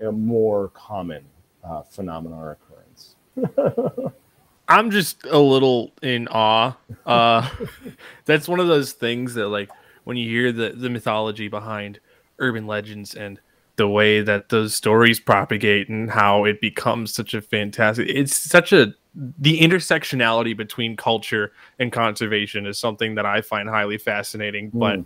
a 0.00 0.10
more 0.10 0.68
common 0.68 1.24
uh, 1.62 1.82
phenomenon 1.82 2.38
or 2.38 2.50
occurrence. 2.52 3.16
I'm 4.68 4.90
just 4.90 5.24
a 5.26 5.38
little 5.38 5.92
in 6.02 6.28
awe. 6.28 6.76
Uh, 7.04 7.48
that's 8.24 8.48
one 8.48 8.60
of 8.60 8.68
those 8.68 8.92
things 8.92 9.34
that, 9.34 9.48
like, 9.48 9.70
when 10.04 10.16
you 10.16 10.28
hear 10.28 10.52
the, 10.52 10.70
the 10.70 10.90
mythology 10.90 11.48
behind 11.48 12.00
urban 12.38 12.66
legends 12.66 13.14
and 13.14 13.40
the 13.76 13.88
way 13.88 14.20
that 14.20 14.50
those 14.50 14.74
stories 14.74 15.18
propagate 15.18 15.88
and 15.88 16.10
how 16.10 16.44
it 16.44 16.60
becomes 16.60 17.12
such 17.12 17.34
a 17.34 17.42
fantastic, 17.42 18.08
it's 18.08 18.36
such 18.36 18.72
a 18.72 18.94
the 19.38 19.60
intersectionality 19.60 20.56
between 20.56 20.96
culture 20.96 21.52
and 21.78 21.92
conservation 21.92 22.66
is 22.66 22.78
something 22.78 23.14
that 23.14 23.24
I 23.24 23.40
find 23.40 23.68
highly 23.68 23.98
fascinating. 23.98 24.70
But 24.70 25.00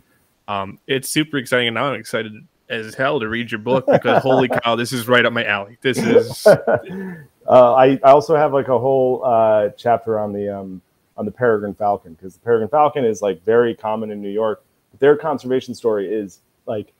um, 0.49 0.79
it's 0.87 1.11
super 1.11 1.37
exciting, 1.37 1.69
and 1.69 1.75
now 1.75 1.93
I'm 1.93 2.01
excited 2.01 2.33
as 2.71 2.95
hell 2.95 3.21
to 3.21 3.29
read 3.29 3.51
your 3.51 3.59
book 3.59 3.87
because 3.87 4.23
holy 4.23 4.49
cow, 4.65 4.77
this 4.77 4.93
is 4.93 5.09
right 5.09 5.25
up 5.25 5.33
my 5.33 5.45
alley. 5.45 5.79
This 5.83 5.99
is 5.99 6.47
uh, 6.47 7.75
I, 7.75 7.99
I 8.03 8.11
also 8.11 8.37
have 8.37 8.53
like 8.53 8.69
a 8.69 8.79
whole 8.79 9.25
uh, 9.25 9.71
chapter 9.77 10.19
on 10.19 10.33
the 10.33 10.57
um, 10.57 10.81
on 11.17 11.25
the 11.25 11.31
peregrine 11.31 11.75
falcon 11.75 12.15
because 12.15 12.35
the 12.35 12.41
peregrine 12.41 12.69
falcon 12.69 13.05
is 13.05 13.21
like 13.21 13.43
very 13.45 13.75
common 13.75 14.11
in 14.11 14.23
New 14.23 14.31
York. 14.31 14.63
Their 14.99 15.17
conservation 15.17 15.75
story 15.75 16.13
is 16.13 16.41
like, 16.67 16.93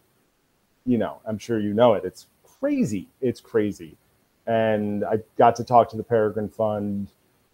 you 0.87 0.99
know, 0.99 1.21
I'm 1.27 1.39
sure 1.39 1.59
you 1.59 1.75
know 1.75 1.95
it. 1.95 2.05
It's 2.05 2.27
crazy. 2.61 3.09
It's 3.21 3.41
crazy. 3.41 3.97
And 4.47 5.05
I 5.05 5.19
got 5.37 5.57
to 5.57 5.65
talk 5.65 5.91
to 5.91 5.97
the 5.97 6.03
Peregrine 6.03 6.49
Fund 6.49 7.09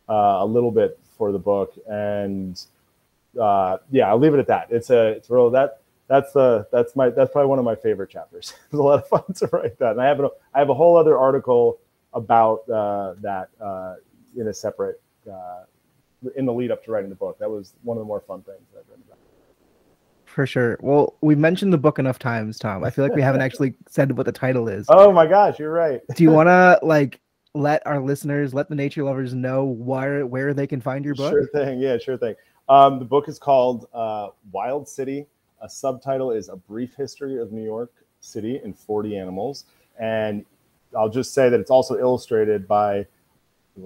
uh, 0.09 0.39
a 0.41 0.47
little 0.47 0.71
bit 0.71 0.99
for 1.17 1.33
the 1.33 1.39
book, 1.39 1.75
and 1.89 2.61
uh, 3.41 3.79
yeah, 3.91 4.09
I'll 4.09 4.19
leave 4.19 4.35
it 4.35 4.39
at 4.39 4.47
that. 4.49 4.69
It's 4.71 4.91
a 4.91 5.09
it's 5.09 5.31
real 5.31 5.51
that 5.51 5.81
that's 6.07 6.33
the 6.33 6.67
that's 6.71 6.95
my 6.95 7.11
that's 7.11 7.33
probably 7.33 7.49
one 7.49 7.59
of 7.59 7.65
my 7.65 7.75
favorite 7.75 8.11
chapters. 8.11 8.55
it 8.73 8.73
was 8.73 8.81
a 8.81 8.83
lot 8.83 9.03
of 9.03 9.09
fun 9.09 9.35
to 9.37 9.49
write 9.53 9.79
that, 9.79 9.93
and 9.93 10.01
I 10.01 10.07
have 10.07 10.21
a, 10.21 10.31
I 10.55 10.59
have 10.59 10.69
a 10.69 10.75
whole 10.75 10.97
other 10.97 11.19
article 11.19 11.79
about 12.13 12.69
uh, 12.69 13.15
that 13.21 13.49
uh, 13.61 13.95
in 14.37 14.49
a 14.49 14.55
separate 14.55 15.01
uh, 15.31 15.65
in 16.37 16.47
the 16.47 16.53
lead 16.53 16.71
up 16.71 16.85
to 16.85 16.93
writing 16.93 17.11
the 17.11 17.17
book. 17.17 17.39
That 17.39 17.51
was 17.51 17.75
one 17.83 17.97
of 17.97 18.01
the 18.01 18.07
more 18.07 18.21
fun 18.21 18.43
things 18.43 18.67
I've. 18.77 18.94
For 20.35 20.49
sure. 20.49 20.77
Well, 20.81 21.15
we 21.21 21.37
mentioned 21.37 21.73
the 21.73 21.79
book 21.79 22.01
enough 22.01 22.19
times, 22.19 22.59
Tom. 22.59 22.83
I 22.83 22.91
feel 22.91 23.05
like 23.05 23.15
we 23.15 23.23
haven't 23.23 23.41
actually 23.49 23.75
said 23.89 24.17
what 24.17 24.27
the 24.27 24.33
title 24.33 24.69
is. 24.69 24.85
Oh 24.89 25.13
my 25.13 25.29
gosh, 25.29 25.61
you're 25.61 25.73
right. 25.73 26.01
Do 26.17 26.25
you 26.25 26.31
want 26.33 26.49
to 26.49 26.81
like 26.83 27.21
let 27.55 27.87
our 27.87 28.01
listeners, 28.01 28.53
let 28.53 28.69
the 28.69 28.75
nature 28.75 29.05
lovers 29.05 29.33
know 29.33 29.65
where 29.65 30.27
where 30.27 30.53
they 30.53 30.67
can 30.67 30.81
find 30.81 31.05
your 31.05 31.15
book? 31.15 31.31
Sure 31.31 31.47
thing. 31.47 31.79
Yeah, 31.79 31.99
sure 31.99 32.19
thing. 32.19 32.35
Um, 32.69 32.99
the 32.99 33.05
book 33.05 33.29
is 33.29 33.39
called 33.39 33.87
uh, 33.95 34.31
Wild 34.51 34.89
City. 34.89 35.25
A 35.63 35.69
subtitle 35.69 36.33
is 36.33 36.49
A 36.49 36.57
Brief 36.57 36.97
History 36.97 37.39
of 37.41 37.53
New 37.53 37.63
York 37.63 37.93
City 38.21 38.61
in 38.65 38.75
40 38.75 39.17
Animals. 39.17 39.67
And 40.01 40.45
I'll 40.99 41.09
just 41.09 41.33
say 41.33 41.49
that 41.49 41.61
it's 41.61 41.71
also 41.71 41.97
illustrated 41.97 42.67
by 42.67 43.07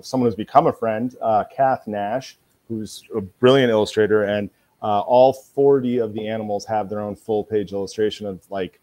someone 0.01 0.29
who's 0.29 0.35
become 0.35 0.67
a 0.67 0.73
friend, 0.73 1.15
uh, 1.21 1.45
Kath 1.55 1.87
Nash, 1.87 2.39
who's 2.69 3.03
a 3.15 3.21
brilliant 3.21 3.71
illustrator. 3.71 4.23
And 4.23 4.49
uh, 4.83 5.01
all 5.01 5.33
40 5.33 5.99
of 5.99 6.13
the 6.15 6.29
animals 6.29 6.65
have 6.67 6.89
their 6.89 7.01
own 7.01 7.17
full 7.17 7.45
page 7.45 7.73
illustration 7.73 8.27
of 8.27 8.41
like 8.51 8.81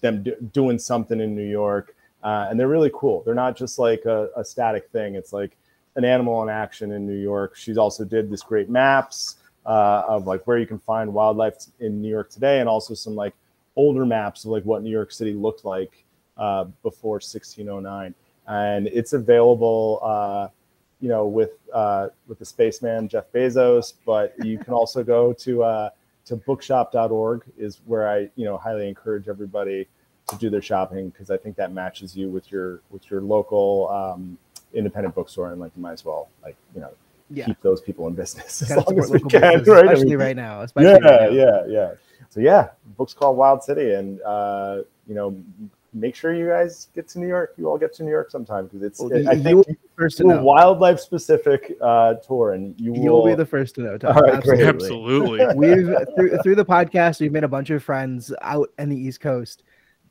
them 0.00 0.22
do- 0.22 0.36
doing 0.52 0.78
something 0.78 1.20
in 1.20 1.34
New 1.34 1.48
York. 1.48 1.94
Uh, 2.22 2.46
and 2.50 2.58
they're 2.58 2.68
really 2.68 2.90
cool. 2.94 3.22
They're 3.24 3.34
not 3.34 3.56
just 3.56 3.78
like 3.78 4.04
a, 4.04 4.28
a 4.36 4.44
static 4.44 4.88
thing. 4.90 5.14
It's 5.14 5.32
like 5.32 5.56
an 5.96 6.04
animal 6.04 6.42
in 6.42 6.48
action 6.48 6.92
in 6.92 7.06
New 7.06 7.18
York. 7.18 7.56
She's 7.56 7.78
also 7.78 8.04
did 8.04 8.30
this 8.30 8.42
great 8.42 8.68
maps 8.68 9.36
uh, 9.66 10.04
of 10.08 10.26
like 10.26 10.46
where 10.46 10.58
you 10.58 10.66
can 10.66 10.78
find 10.78 11.12
wildlife 11.12 11.54
in 11.80 12.00
New 12.00 12.08
York 12.08 12.30
today, 12.30 12.60
and 12.60 12.68
also 12.68 12.94
some 12.94 13.14
like 13.14 13.34
older 13.76 14.04
maps 14.04 14.44
of 14.44 14.50
like 14.50 14.64
what 14.64 14.82
New 14.82 14.90
York 14.90 15.12
City 15.12 15.32
looked 15.32 15.64
like 15.64 16.04
uh, 16.36 16.64
before 16.82 17.14
1609. 17.14 18.14
And 18.46 18.88
it's 18.88 19.12
available, 19.12 20.00
uh, 20.02 20.48
you 21.02 21.08
know, 21.08 21.26
with 21.26 21.50
uh, 21.74 22.08
with 22.28 22.38
the 22.38 22.44
spaceman 22.46 23.08
Jeff 23.08 23.24
Bezos. 23.34 23.92
But 24.06 24.34
you 24.42 24.56
can 24.56 24.72
also 24.72 25.04
go 25.04 25.34
to 25.34 25.62
uh, 25.64 25.90
to 26.24 26.36
bookshop.org 26.36 27.42
is 27.58 27.80
where 27.84 28.08
I 28.08 28.30
you 28.36 28.44
know 28.46 28.56
highly 28.56 28.88
encourage 28.88 29.28
everybody 29.28 29.86
to 30.28 30.36
do 30.36 30.48
their 30.48 30.62
shopping 30.62 31.10
because 31.10 31.30
I 31.30 31.36
think 31.36 31.56
that 31.56 31.72
matches 31.72 32.16
you 32.16 32.30
with 32.30 32.50
your 32.50 32.80
with 32.90 33.10
your 33.10 33.20
local 33.20 33.90
um, 33.90 34.38
independent 34.72 35.14
bookstore 35.14 35.50
and 35.50 35.60
like 35.60 35.72
you 35.76 35.82
might 35.82 35.92
as 35.92 36.04
well 36.04 36.28
like 36.42 36.56
you 36.74 36.80
know 36.80 36.90
Yeah. 37.28 37.46
keep 37.46 37.60
those 37.60 37.80
people 37.80 38.06
in 38.06 38.14
business 38.14 38.62
as 38.62 38.70
long 38.70 38.98
as 38.98 39.10
we 39.10 39.18
can, 39.20 39.42
right? 39.42 39.54
I 39.56 39.58
Especially 39.60 40.04
mean, 40.10 40.18
right 40.18 40.36
now. 40.36 40.62
Especially 40.62 40.90
yeah, 40.90 41.10
right 41.10 41.32
now. 41.32 41.36
yeah, 41.36 41.64
yeah. 41.66 41.92
So 42.30 42.40
yeah, 42.40 42.68
book's 42.96 43.12
called 43.12 43.36
Wild 43.36 43.62
City, 43.64 43.92
and 43.94 44.22
uh, 44.22 44.82
you 45.08 45.14
know, 45.16 45.36
make 45.92 46.14
sure 46.14 46.34
you 46.34 46.48
guys 46.48 46.88
get 46.94 47.08
to 47.08 47.18
New 47.18 47.28
York. 47.28 47.54
You 47.56 47.68
all 47.68 47.78
get 47.78 47.94
to 47.94 48.02
New 48.02 48.10
York 48.10 48.30
sometime 48.30 48.66
because 48.66 48.82
it's. 48.82 49.00
Well, 49.00 49.12
it- 49.12 49.22
you- 49.24 49.30
I 49.30 49.34
think 49.36 49.56
will 49.56 49.64
be 49.64 49.72
the 49.72 49.88
first 49.96 50.16
to 50.18 50.24
it's 50.24 50.32
a 50.32 50.36
know. 50.36 50.42
wildlife 50.42 51.00
specific 51.00 51.76
uh, 51.80 52.14
tour, 52.14 52.52
and 52.54 52.74
you 52.80 52.92
will. 52.92 53.02
You'll 53.02 53.26
be 53.26 53.34
the 53.34 53.46
first 53.46 53.74
to 53.76 53.82
know. 53.82 53.98
Tom. 53.98 54.16
All 54.16 54.22
right. 54.22 54.34
Absolutely. 54.34 54.66
Absolutely. 55.42 55.46
we've 55.56 55.96
through, 56.16 56.38
through 56.38 56.54
the 56.56 56.64
podcast 56.64 57.20
we've 57.20 57.32
made 57.32 57.44
a 57.44 57.48
bunch 57.48 57.70
of 57.70 57.82
friends 57.82 58.32
out 58.42 58.70
in 58.78 58.88
the 58.88 58.96
east 58.96 59.20
coast 59.20 59.62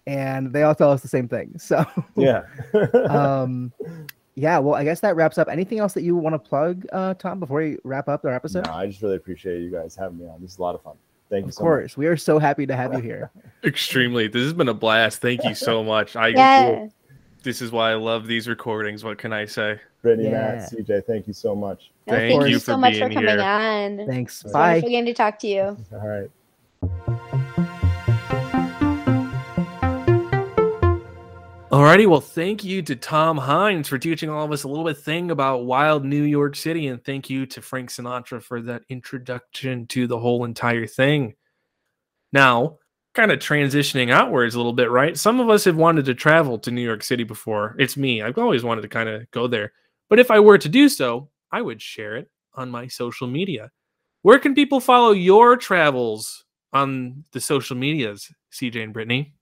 and 0.07 0.51
they 0.51 0.63
all 0.63 0.73
tell 0.73 0.91
us 0.91 1.01
the 1.01 1.07
same 1.07 1.27
thing 1.27 1.53
so 1.59 1.85
yeah. 2.15 2.41
um 3.09 3.71
yeah 4.33 4.57
well 4.57 4.73
i 4.73 4.83
guess 4.83 4.99
that 4.99 5.15
wraps 5.15 5.37
up 5.37 5.47
anything 5.47 5.77
else 5.77 5.93
that 5.93 6.01
you 6.01 6.15
want 6.15 6.33
to 6.33 6.39
plug 6.39 6.85
uh 6.91 7.13
tom 7.15 7.39
before 7.39 7.59
we 7.59 7.77
wrap 7.83 8.07
up 8.07 8.25
our 8.25 8.33
episode 8.33 8.65
no, 8.65 8.73
I 8.73 8.87
just 8.87 9.01
really 9.03 9.17
appreciate 9.17 9.59
you 9.61 9.69
guys 9.69 9.95
having 9.95 10.17
me 10.17 10.25
on. 10.27 10.41
This 10.41 10.53
is 10.53 10.57
a 10.57 10.61
lot 10.61 10.73
of 10.73 10.81
fun. 10.81 10.95
Thank 11.31 11.45
you 11.45 11.49
of 11.49 11.53
so 11.55 11.61
course 11.61 11.97
we 11.97 12.05
are 12.07 12.17
so 12.17 12.37
happy 12.37 12.67
to 12.67 12.75
have 12.75 12.93
you 12.93 12.99
here 12.99 13.31
Extremely. 13.63 14.27
This 14.27 14.43
has 14.43 14.53
been 14.53 14.67
a 14.69 14.73
blast. 14.73 15.21
Thank 15.21 15.43
you 15.43 15.55
so 15.55 15.83
much. 15.83 16.15
I 16.15 16.27
Yeah. 16.29 16.87
this 17.43 17.61
is 17.61 17.71
why 17.71 17.91
I 17.91 17.95
love 17.95 18.27
these 18.27 18.47
recordings. 18.47 19.03
What 19.03 19.17
can 19.17 19.31
I 19.33 19.45
say? 19.45 19.71
much. 19.73 19.79
Brittany, 20.01 20.29
Yeah. 20.29 20.55
Matt, 20.55 20.71
CJ, 20.71 21.05
thank 21.05 21.27
you 21.27 21.33
so 21.33 21.55
much. 21.55 21.91
No, 22.07 22.15
Thank 22.15 22.31
thank 22.31 22.43
you 22.43 22.49
you 22.53 22.59
for 22.59 22.65
so 22.65 22.77
much 22.77 22.93
for 22.99 23.07
being 23.07 23.19
coming 23.25 23.29
here. 23.37 23.41
on. 23.41 24.07
thanks 24.07 24.43
It's 24.43 24.51
bye 24.51 24.67
wonderful 24.73 24.89
getting 24.89 25.05
to 25.05 25.13
talk 25.13 25.39
to 25.39 25.47
you. 25.47 25.77
All 25.93 26.07
right. 26.07 27.17
Alrighty, 31.71 32.05
well, 32.05 32.19
thank 32.19 32.65
you 32.65 32.81
to 32.81 32.97
Tom 32.97 33.39
Hynes 33.39 33.87
for 33.87 33.97
teaching 33.97 34.29
all 34.29 34.43
of 34.43 34.51
us 34.51 34.63
a 34.63 34.67
little 34.67 34.83
bit 34.83 34.97
thing 34.97 35.31
about 35.31 35.63
wild 35.63 36.03
New 36.03 36.23
York 36.23 36.57
City, 36.57 36.87
and 36.87 37.01
thank 37.01 37.29
you 37.29 37.45
to 37.45 37.61
Frank 37.61 37.89
Sinatra 37.89 38.43
for 38.43 38.61
that 38.63 38.81
introduction 38.89 39.87
to 39.87 40.05
the 40.05 40.19
whole 40.19 40.43
entire 40.43 40.85
thing. 40.85 41.33
Now, 42.33 42.79
kind 43.13 43.31
of 43.31 43.39
transitioning 43.39 44.11
outwards 44.11 44.53
a 44.53 44.57
little 44.57 44.73
bit, 44.73 44.91
right? 44.91 45.17
Some 45.17 45.39
of 45.39 45.49
us 45.49 45.63
have 45.63 45.77
wanted 45.77 46.03
to 46.05 46.13
travel 46.13 46.59
to 46.59 46.71
New 46.71 46.81
York 46.81 47.03
City 47.03 47.23
before. 47.23 47.77
It's 47.79 47.95
me. 47.95 48.21
I've 48.21 48.37
always 48.37 48.65
wanted 48.65 48.81
to 48.81 48.89
kind 48.89 49.07
of 49.07 49.31
go 49.31 49.47
there. 49.47 49.71
But 50.09 50.19
if 50.19 50.29
I 50.29 50.41
were 50.41 50.57
to 50.57 50.67
do 50.67 50.89
so, 50.89 51.29
I 51.53 51.61
would 51.61 51.81
share 51.81 52.17
it 52.17 52.29
on 52.53 52.69
my 52.69 52.87
social 52.87 53.27
media. 53.27 53.71
Where 54.23 54.39
can 54.39 54.55
people 54.55 54.81
follow 54.81 55.11
your 55.11 55.55
travels 55.55 56.43
on 56.73 57.23
the 57.31 57.39
social 57.39 57.77
medias, 57.77 58.29
CJ 58.51 58.83
and 58.83 58.93
Brittany? 58.93 59.35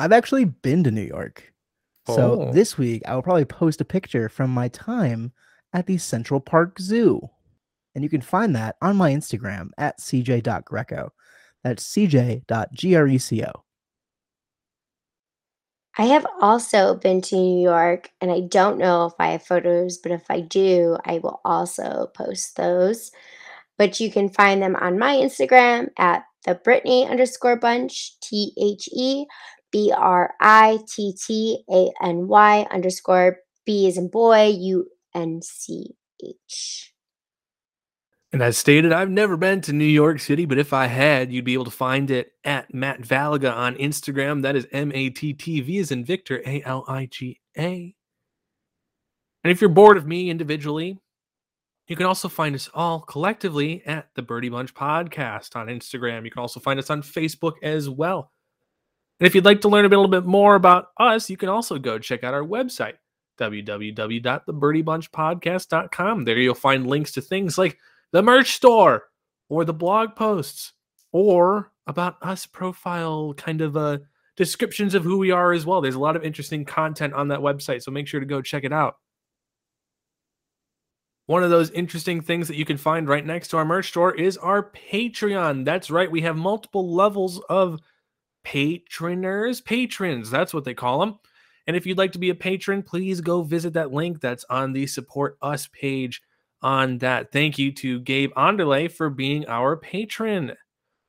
I've 0.00 0.12
actually 0.12 0.44
been 0.46 0.82
to 0.84 0.90
new 0.90 1.02
york. 1.02 1.52
So 2.08 2.42
Oh. 2.48 2.52
this 2.52 2.76
week 2.78 3.02
i 3.06 3.14
will 3.14 3.22
probably 3.22 3.44
post 3.44 3.80
a 3.80 3.84
picture 3.84 4.28
from 4.28 4.50
my 4.50 4.68
time 4.68 5.32
at 5.72 5.86
the 5.86 5.98
central 5.98 6.40
park 6.40 6.78
zoo. 6.80 7.28
And 7.94 8.02
you 8.04 8.10
can 8.10 8.20
find 8.20 8.54
that 8.56 8.76
on 8.82 8.96
my 8.96 9.12
instagram 9.12 9.70
at 9.78 9.98
cj.greco 10.00 11.10
that's 11.62 11.84
cj.greco 11.92 13.62
I 15.98 16.04
have 16.04 16.26
also 16.40 16.94
been 16.94 17.20
to 17.22 17.36
New 17.36 17.62
York, 17.62 18.10
and 18.20 18.30
I 18.30 18.40
don't 18.40 18.78
know 18.78 19.06
if 19.06 19.12
I 19.18 19.32
have 19.32 19.44
photos, 19.44 19.98
but 19.98 20.12
if 20.12 20.22
I 20.30 20.40
do, 20.40 20.96
I 21.04 21.18
will 21.18 21.40
also 21.44 22.10
post 22.14 22.56
those. 22.56 23.10
But 23.76 23.98
you 24.00 24.10
can 24.10 24.28
find 24.28 24.62
them 24.62 24.76
on 24.76 24.98
my 24.98 25.16
Instagram 25.16 25.88
at 25.98 26.24
the 26.46 26.54
Brittany 26.54 27.06
underscore 27.06 27.56
bunch, 27.56 28.18
T 28.20 28.52
H 28.58 28.88
E 28.92 29.26
B 29.72 29.92
R 29.96 30.34
I 30.40 30.78
T 30.88 31.14
T 31.14 31.64
A 31.70 31.90
N 32.02 32.28
Y 32.28 32.66
underscore 32.70 33.38
B 33.64 33.86
is 33.86 33.98
in 33.98 34.08
boy, 34.08 34.46
U 34.46 34.86
N 35.14 35.40
C 35.42 35.94
H. 36.24 36.92
And 38.32 38.42
as 38.42 38.56
stated, 38.56 38.92
I've 38.92 39.10
never 39.10 39.36
been 39.36 39.60
to 39.62 39.72
New 39.72 39.84
York 39.84 40.20
City, 40.20 40.44
but 40.44 40.58
if 40.58 40.72
I 40.72 40.86
had, 40.86 41.32
you'd 41.32 41.44
be 41.44 41.54
able 41.54 41.64
to 41.64 41.70
find 41.70 42.12
it 42.12 42.32
at 42.44 42.72
Matt 42.72 43.02
Valiga 43.02 43.52
on 43.52 43.74
Instagram. 43.74 44.42
That 44.42 44.54
is 44.54 44.68
M 44.70 44.92
A 44.94 45.10
T 45.10 45.32
T 45.32 45.60
V 45.60 45.78
is 45.78 45.90
in 45.90 46.04
Victor, 46.04 46.40
A 46.46 46.62
L 46.62 46.84
I 46.86 47.06
G 47.06 47.40
A. 47.58 47.94
And 49.42 49.50
if 49.50 49.60
you're 49.60 49.70
bored 49.70 49.96
of 49.96 50.06
me 50.06 50.30
individually, 50.30 50.98
you 51.88 51.96
can 51.96 52.06
also 52.06 52.28
find 52.28 52.54
us 52.54 52.70
all 52.72 53.00
collectively 53.00 53.82
at 53.84 54.10
the 54.14 54.22
Birdy 54.22 54.48
Bunch 54.48 54.74
Podcast 54.74 55.56
on 55.56 55.66
Instagram. 55.66 56.24
You 56.24 56.30
can 56.30 56.40
also 56.40 56.60
find 56.60 56.78
us 56.78 56.88
on 56.88 57.02
Facebook 57.02 57.54
as 57.64 57.88
well. 57.88 58.30
And 59.20 59.26
if 59.26 59.34
you'd 59.34 59.44
like 59.44 59.60
to 59.60 59.68
learn 59.68 59.84
a 59.84 59.88
little 59.88 60.08
bit 60.08 60.24
more 60.24 60.54
about 60.54 60.92
us, 60.96 61.28
you 61.28 61.36
can 61.36 61.50
also 61.50 61.78
go 61.78 61.98
check 61.98 62.24
out 62.24 62.32
our 62.32 62.42
website, 62.42 62.94
www.thebirdybunchpodcast.com. 63.38 66.24
There 66.24 66.38
you'll 66.38 66.54
find 66.54 66.86
links 66.86 67.12
to 67.12 67.20
things 67.20 67.58
like 67.58 67.76
the 68.12 68.22
merch 68.22 68.54
store 68.54 69.08
or 69.50 69.66
the 69.66 69.74
blog 69.74 70.16
posts 70.16 70.72
or 71.12 71.70
about 71.86 72.16
us 72.22 72.46
profile 72.46 73.34
kind 73.34 73.60
of 73.60 73.76
uh, 73.76 73.98
descriptions 74.36 74.94
of 74.94 75.04
who 75.04 75.18
we 75.18 75.30
are 75.30 75.52
as 75.52 75.66
well. 75.66 75.82
There's 75.82 75.96
a 75.96 76.00
lot 76.00 76.16
of 76.16 76.24
interesting 76.24 76.64
content 76.64 77.12
on 77.12 77.28
that 77.28 77.40
website, 77.40 77.82
so 77.82 77.90
make 77.90 78.08
sure 78.08 78.20
to 78.20 78.26
go 78.26 78.40
check 78.40 78.64
it 78.64 78.72
out. 78.72 78.96
One 81.26 81.44
of 81.44 81.50
those 81.50 81.70
interesting 81.72 82.22
things 82.22 82.48
that 82.48 82.56
you 82.56 82.64
can 82.64 82.78
find 82.78 83.06
right 83.06 83.26
next 83.26 83.48
to 83.48 83.58
our 83.58 83.66
merch 83.66 83.88
store 83.88 84.14
is 84.14 84.38
our 84.38 84.70
Patreon. 84.70 85.66
That's 85.66 85.90
right, 85.90 86.10
we 86.10 86.22
have 86.22 86.36
multiple 86.36 86.94
levels 86.94 87.38
of 87.50 87.80
patroners, 88.44 89.64
patrons. 89.64 90.30
That's 90.30 90.54
what 90.54 90.64
they 90.64 90.74
call 90.74 91.00
them. 91.00 91.18
And 91.66 91.76
if 91.76 91.86
you'd 91.86 91.98
like 91.98 92.12
to 92.12 92.18
be 92.18 92.30
a 92.30 92.34
patron, 92.34 92.82
please 92.82 93.20
go 93.20 93.42
visit 93.42 93.74
that 93.74 93.92
link 93.92 94.20
that's 94.20 94.44
on 94.50 94.72
the 94.72 94.86
support 94.86 95.38
us 95.42 95.68
page 95.72 96.22
on 96.62 96.98
that. 96.98 97.32
Thank 97.32 97.58
you 97.58 97.72
to 97.72 98.00
Gabe 98.00 98.32
Onderlay 98.32 98.90
for 98.90 99.10
being 99.10 99.46
our 99.46 99.76
patron. 99.76 100.52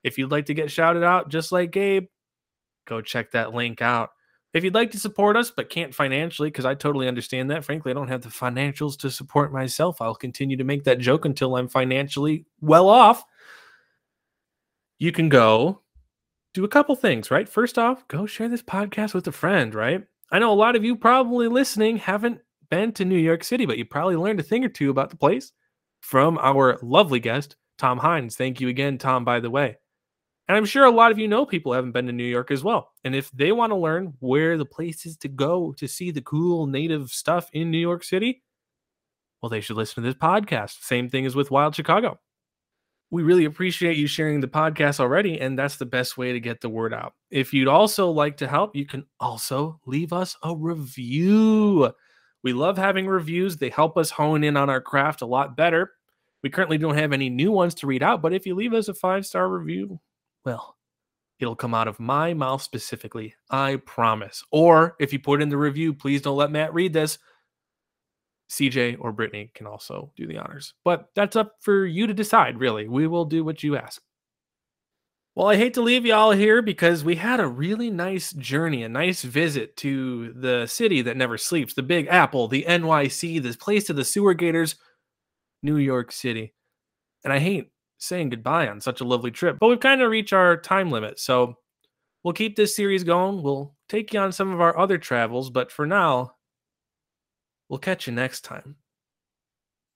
If 0.04 0.18
you'd 0.18 0.32
like 0.32 0.46
to 0.48 0.54
get 0.54 0.72
shouted 0.72 1.04
out 1.04 1.30
just 1.30 1.52
like 1.52 1.72
Gabe, 1.72 2.08
go 2.86 3.02
check 3.02 3.32
that 3.32 3.54
link 3.54 3.82
out. 3.82 4.12
If 4.54 4.64
you'd 4.64 4.76
like 4.76 4.92
to 4.92 5.00
support 5.00 5.38
us 5.38 5.50
but 5.50 5.70
can't 5.70 5.96
financially, 5.96 6.50
because 6.50 6.66
I 6.66 6.76
totally 6.76 7.08
understand 7.08 7.50
that. 7.52 7.64
Frankly, 7.64 7.92
I 7.92 7.94
don't 7.94 8.10
have 8.10 8.22
the 8.22 8.30
financials 8.30 8.98
to 9.00 9.10
support 9.10 9.54
myself. 9.54 10.02
I'll 10.02 10.16
continue 10.16 10.58
to 10.58 10.64
make 10.64 10.84
that 10.84 11.00
joke 11.00 11.26
until 11.26 11.56
I'm 11.56 11.70
financially 11.70 12.46
well 12.60 12.90
off. 12.90 13.24
You 15.00 15.12
can 15.12 15.30
go 15.30 15.82
do 16.54 16.64
a 16.64 16.70
couple 16.70 16.96
things, 16.96 17.32
right? 17.32 17.48
First 17.48 17.78
off, 17.78 18.08
go 18.08 18.26
share 18.26 18.50
this 18.50 18.62
podcast 18.62 19.14
with 19.14 19.28
a 19.28 19.32
friend, 19.32 19.74
right? 19.74 20.04
I 20.32 20.40
know 20.40 20.52
a 20.52 20.54
lot 20.54 20.76
of 20.76 20.84
you 20.84 20.96
probably 20.96 21.48
listening 21.48 21.98
haven't 21.98 22.40
been 22.70 22.92
to 22.94 23.06
New 23.06 23.18
York 23.18 23.44
City, 23.44 23.66
but 23.66 23.78
you 23.78 23.86
probably 23.86 24.16
learned 24.16 24.40
a 24.40 24.44
thing 24.44 24.64
or 24.64 24.70
two 24.70 24.90
about 24.90 25.10
the 25.10 25.18
place 25.18 25.52
from 26.02 26.38
our 26.40 26.78
lovely 26.82 27.20
guest, 27.20 27.56
Tom 27.78 28.00
Hynes. 28.00 28.36
Thank 28.36 28.60
you 28.60 28.68
again, 28.70 28.98
Tom, 28.98 29.24
by 29.24 29.40
the 29.40 29.50
way. 29.50 29.78
And 30.48 30.58
I'm 30.58 30.66
sure 30.66 30.84
a 30.84 30.92
lot 30.92 31.12
of 31.12 31.20
you 31.20 31.28
know 31.28 31.46
people 31.46 31.72
haven't 31.72 31.94
been 31.94 32.08
to 32.08 32.12
New 32.12 32.26
York 32.26 32.52
as 32.52 32.64
well. 32.64 32.92
And 33.06 33.16
if 33.16 33.32
they 33.32 33.52
want 33.52 33.72
to 33.72 33.78
learn 33.78 34.14
where 34.20 34.58
the 34.58 34.66
places 34.66 35.16
to 35.18 35.30
go 35.30 35.74
to 35.78 35.88
see 35.88 36.12
the 36.12 36.22
cool 36.22 36.68
native 36.68 37.10
stuff 37.10 37.50
in 37.54 37.72
New 37.72 37.78
York 37.78 38.04
City, 38.04 38.44
well, 39.42 39.50
they 39.50 39.62
should 39.62 39.78
listen 39.78 40.04
to 40.04 40.10
this 40.10 40.20
podcast. 40.20 40.84
Same 40.84 41.10
thing 41.10 41.26
as 41.26 41.36
with 41.36 41.52
Wild 41.52 41.76
Chicago. 41.76 42.20
We 43.12 43.24
really 43.24 43.44
appreciate 43.44 43.98
you 43.98 44.08
sharing 44.08 44.40
the 44.40 44.48
podcast 44.48 45.02
already, 45.02 45.40
and 45.40 45.60
that's 45.60 45.76
the 45.76 45.86
best 45.86 46.18
way 46.18 46.32
to 46.32 46.40
get 46.40 46.62
the 46.62 46.70
word 46.70 46.94
out. 46.94 47.14
If 47.30 47.54
you'd 47.54 47.68
also 47.68 48.10
like 48.10 48.38
to 48.38 48.48
help, 48.48 48.74
you 48.74 48.86
can 48.86 49.06
also 49.20 49.82
leave 49.86 50.14
us 50.14 50.38
a 50.44 50.56
review. 50.56 51.92
We 52.42 52.54
love 52.54 52.78
having 52.78 53.08
reviews, 53.08 53.58
they 53.58 53.70
help 53.70 53.98
us 53.98 54.12
hone 54.12 54.46
in 54.46 54.56
on 54.56 54.70
our 54.70 54.82
craft 54.82 55.22
a 55.22 55.26
lot 55.26 55.58
better. 55.58 55.92
We 56.42 56.50
currently 56.50 56.78
don't 56.78 56.98
have 56.98 57.14
any 57.14 57.30
new 57.30 57.52
ones 57.52 57.76
to 57.76 57.88
read 57.88 58.02
out, 58.02 58.22
but 58.22 58.34
if 58.34 58.46
you 58.46 58.56
leave 58.56 58.74
us 58.74 58.88
a 58.88 58.94
five 58.94 59.26
star 59.26 59.48
review, 59.50 60.00
well, 60.46 60.78
it'll 61.40 61.56
come 61.56 61.74
out 61.74 61.88
of 61.88 62.00
my 62.00 62.34
mouth 62.34 62.62
specifically. 62.62 63.36
I 63.50 63.76
promise. 63.86 64.44
Or 64.52 64.96
if 65.00 65.12
you 65.12 65.20
put 65.20 65.42
in 65.42 65.50
the 65.50 65.58
review, 65.58 65.94
please 65.94 66.22
don't 66.22 66.38
let 66.38 66.52
Matt 66.52 66.74
read 66.74 66.94
this. 66.94 67.20
CJ 68.52 68.98
or 69.00 69.14
Brittany 69.14 69.50
can 69.56 69.66
also 69.66 70.12
do 70.18 70.28
the 70.28 70.38
honors. 70.38 70.74
But 70.84 71.10
that's 71.16 71.38
up 71.38 71.56
for 71.62 71.86
you 71.86 72.06
to 72.06 72.14
decide, 72.14 72.60
really. 72.60 72.88
We 72.88 73.08
will 73.08 73.26
do 73.26 73.46
what 73.46 73.64
you 73.64 73.78
ask. 73.78 74.02
Well, 75.34 75.48
I 75.48 75.56
hate 75.56 75.74
to 75.76 75.82
leave 75.82 76.06
y'all 76.06 76.32
here 76.32 76.62
because 76.62 77.06
we 77.06 77.16
had 77.16 77.40
a 77.40 77.48
really 77.48 77.90
nice 77.90 78.34
journey, 78.34 78.84
a 78.84 78.90
nice 78.90 79.22
visit 79.22 79.78
to 79.78 80.34
the 80.34 80.68
city 80.68 81.02
that 81.04 81.16
never 81.16 81.38
sleeps, 81.38 81.74
the 81.74 81.82
Big 81.82 82.08
Apple, 82.08 82.50
the 82.50 82.66
NYC, 82.68 83.42
this 83.42 83.56
place 83.56 83.90
of 83.90 83.96
the 83.96 84.04
sewer 84.04 84.34
gators, 84.34 84.76
New 85.64 85.78
York 85.78 86.12
City. 86.12 86.54
And 87.24 87.32
I 87.32 87.40
hate 87.40 87.72
saying 88.00 88.32
goodbye 88.32 88.68
on 88.68 88.82
such 88.82 89.00
a 89.00 89.06
lovely 89.06 89.32
trip, 89.32 89.58
but 89.60 89.68
we've 89.68 89.80
kind 89.80 90.02
of 90.02 90.12
reached 90.12 90.34
our 90.34 90.58
time 90.58 90.92
limit. 90.92 91.18
So 91.20 91.56
we'll 92.24 92.34
keep 92.34 92.58
this 92.58 92.76
series 92.76 93.06
going. 93.06 93.42
We'll 93.42 93.74
take 93.88 94.14
you 94.14 94.20
on 94.20 94.34
some 94.34 94.52
of 94.52 94.60
our 94.60 94.78
other 94.78 94.98
travels, 94.98 95.50
but 95.50 95.72
for 95.72 95.88
now, 95.88 96.34
we'll 97.72 97.80
catch 97.80 98.06
you 98.06 98.12
next 98.14 98.42
time. 98.42 98.76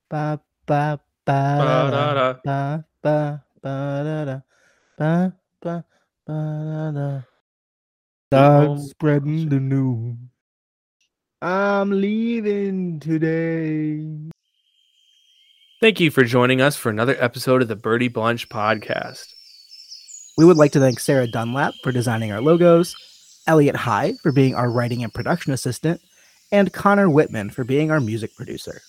Ba 0.09 0.39
ba 0.65 0.99
ba 1.26 1.57
Ba-da-da. 1.59 2.34
ba 2.43 2.86
ba 3.03 3.43
ba 3.61 4.03
da 4.03 4.26
da 4.26 4.39
ba 4.97 5.34
ba 5.61 5.84
ba 6.26 6.38
da 6.71 6.91
da. 6.91 7.21
Start 8.30 8.80
spreading 8.80 9.49
the 9.49 9.59
news. 9.59 10.15
I'm 11.41 11.91
leaving 11.91 12.99
today. 13.01 14.32
Thank 15.82 15.99
you 15.99 16.09
for 16.09 16.23
joining 16.23 16.61
us 16.61 16.76
for 16.78 16.89
another 16.89 17.17
episode 17.19 17.61
of 17.61 17.67
the 17.67 17.76
Birdy 17.76 18.07
Bunch 18.07 18.47
podcast. 18.49 19.28
We 20.38 20.45
would 20.45 20.57
like 20.57 20.71
to 20.71 20.80
thank 20.80 20.99
Sarah 20.99 21.28
Dunlap 21.28 21.73
for 21.84 21.91
designing 21.91 22.32
our 22.32 22.41
logos, 22.41 22.95
Elliot 23.47 23.76
Heye 23.76 24.13
for 24.23 24.32
being 24.32 24.55
our 24.55 24.71
writing 24.71 25.03
and 25.03 25.13
production 25.13 25.51
assistant, 25.53 26.01
and 26.52 26.72
Conner 26.74 27.08
Wittman 27.08 27.52
for 27.52 27.64
being 27.64 27.91
our 27.91 28.00
music 28.00 28.36
producer. 28.36 28.82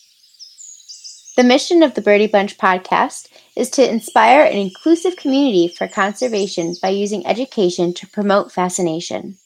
The 1.36 1.44
mission 1.44 1.82
of 1.82 1.94
the 1.94 2.00
Birdy 2.00 2.26
Bunch 2.26 2.56
podcast 2.56 3.28
is 3.56 3.68
to 3.70 3.86
inspire 3.86 4.44
an 4.44 4.56
inclusive 4.56 5.16
community 5.16 5.68
for 5.68 5.86
conservation 5.86 6.74
by 6.80 6.88
using 6.88 7.26
education 7.26 7.92
to 7.94 8.06
promote 8.06 8.50
fascination. 8.50 9.36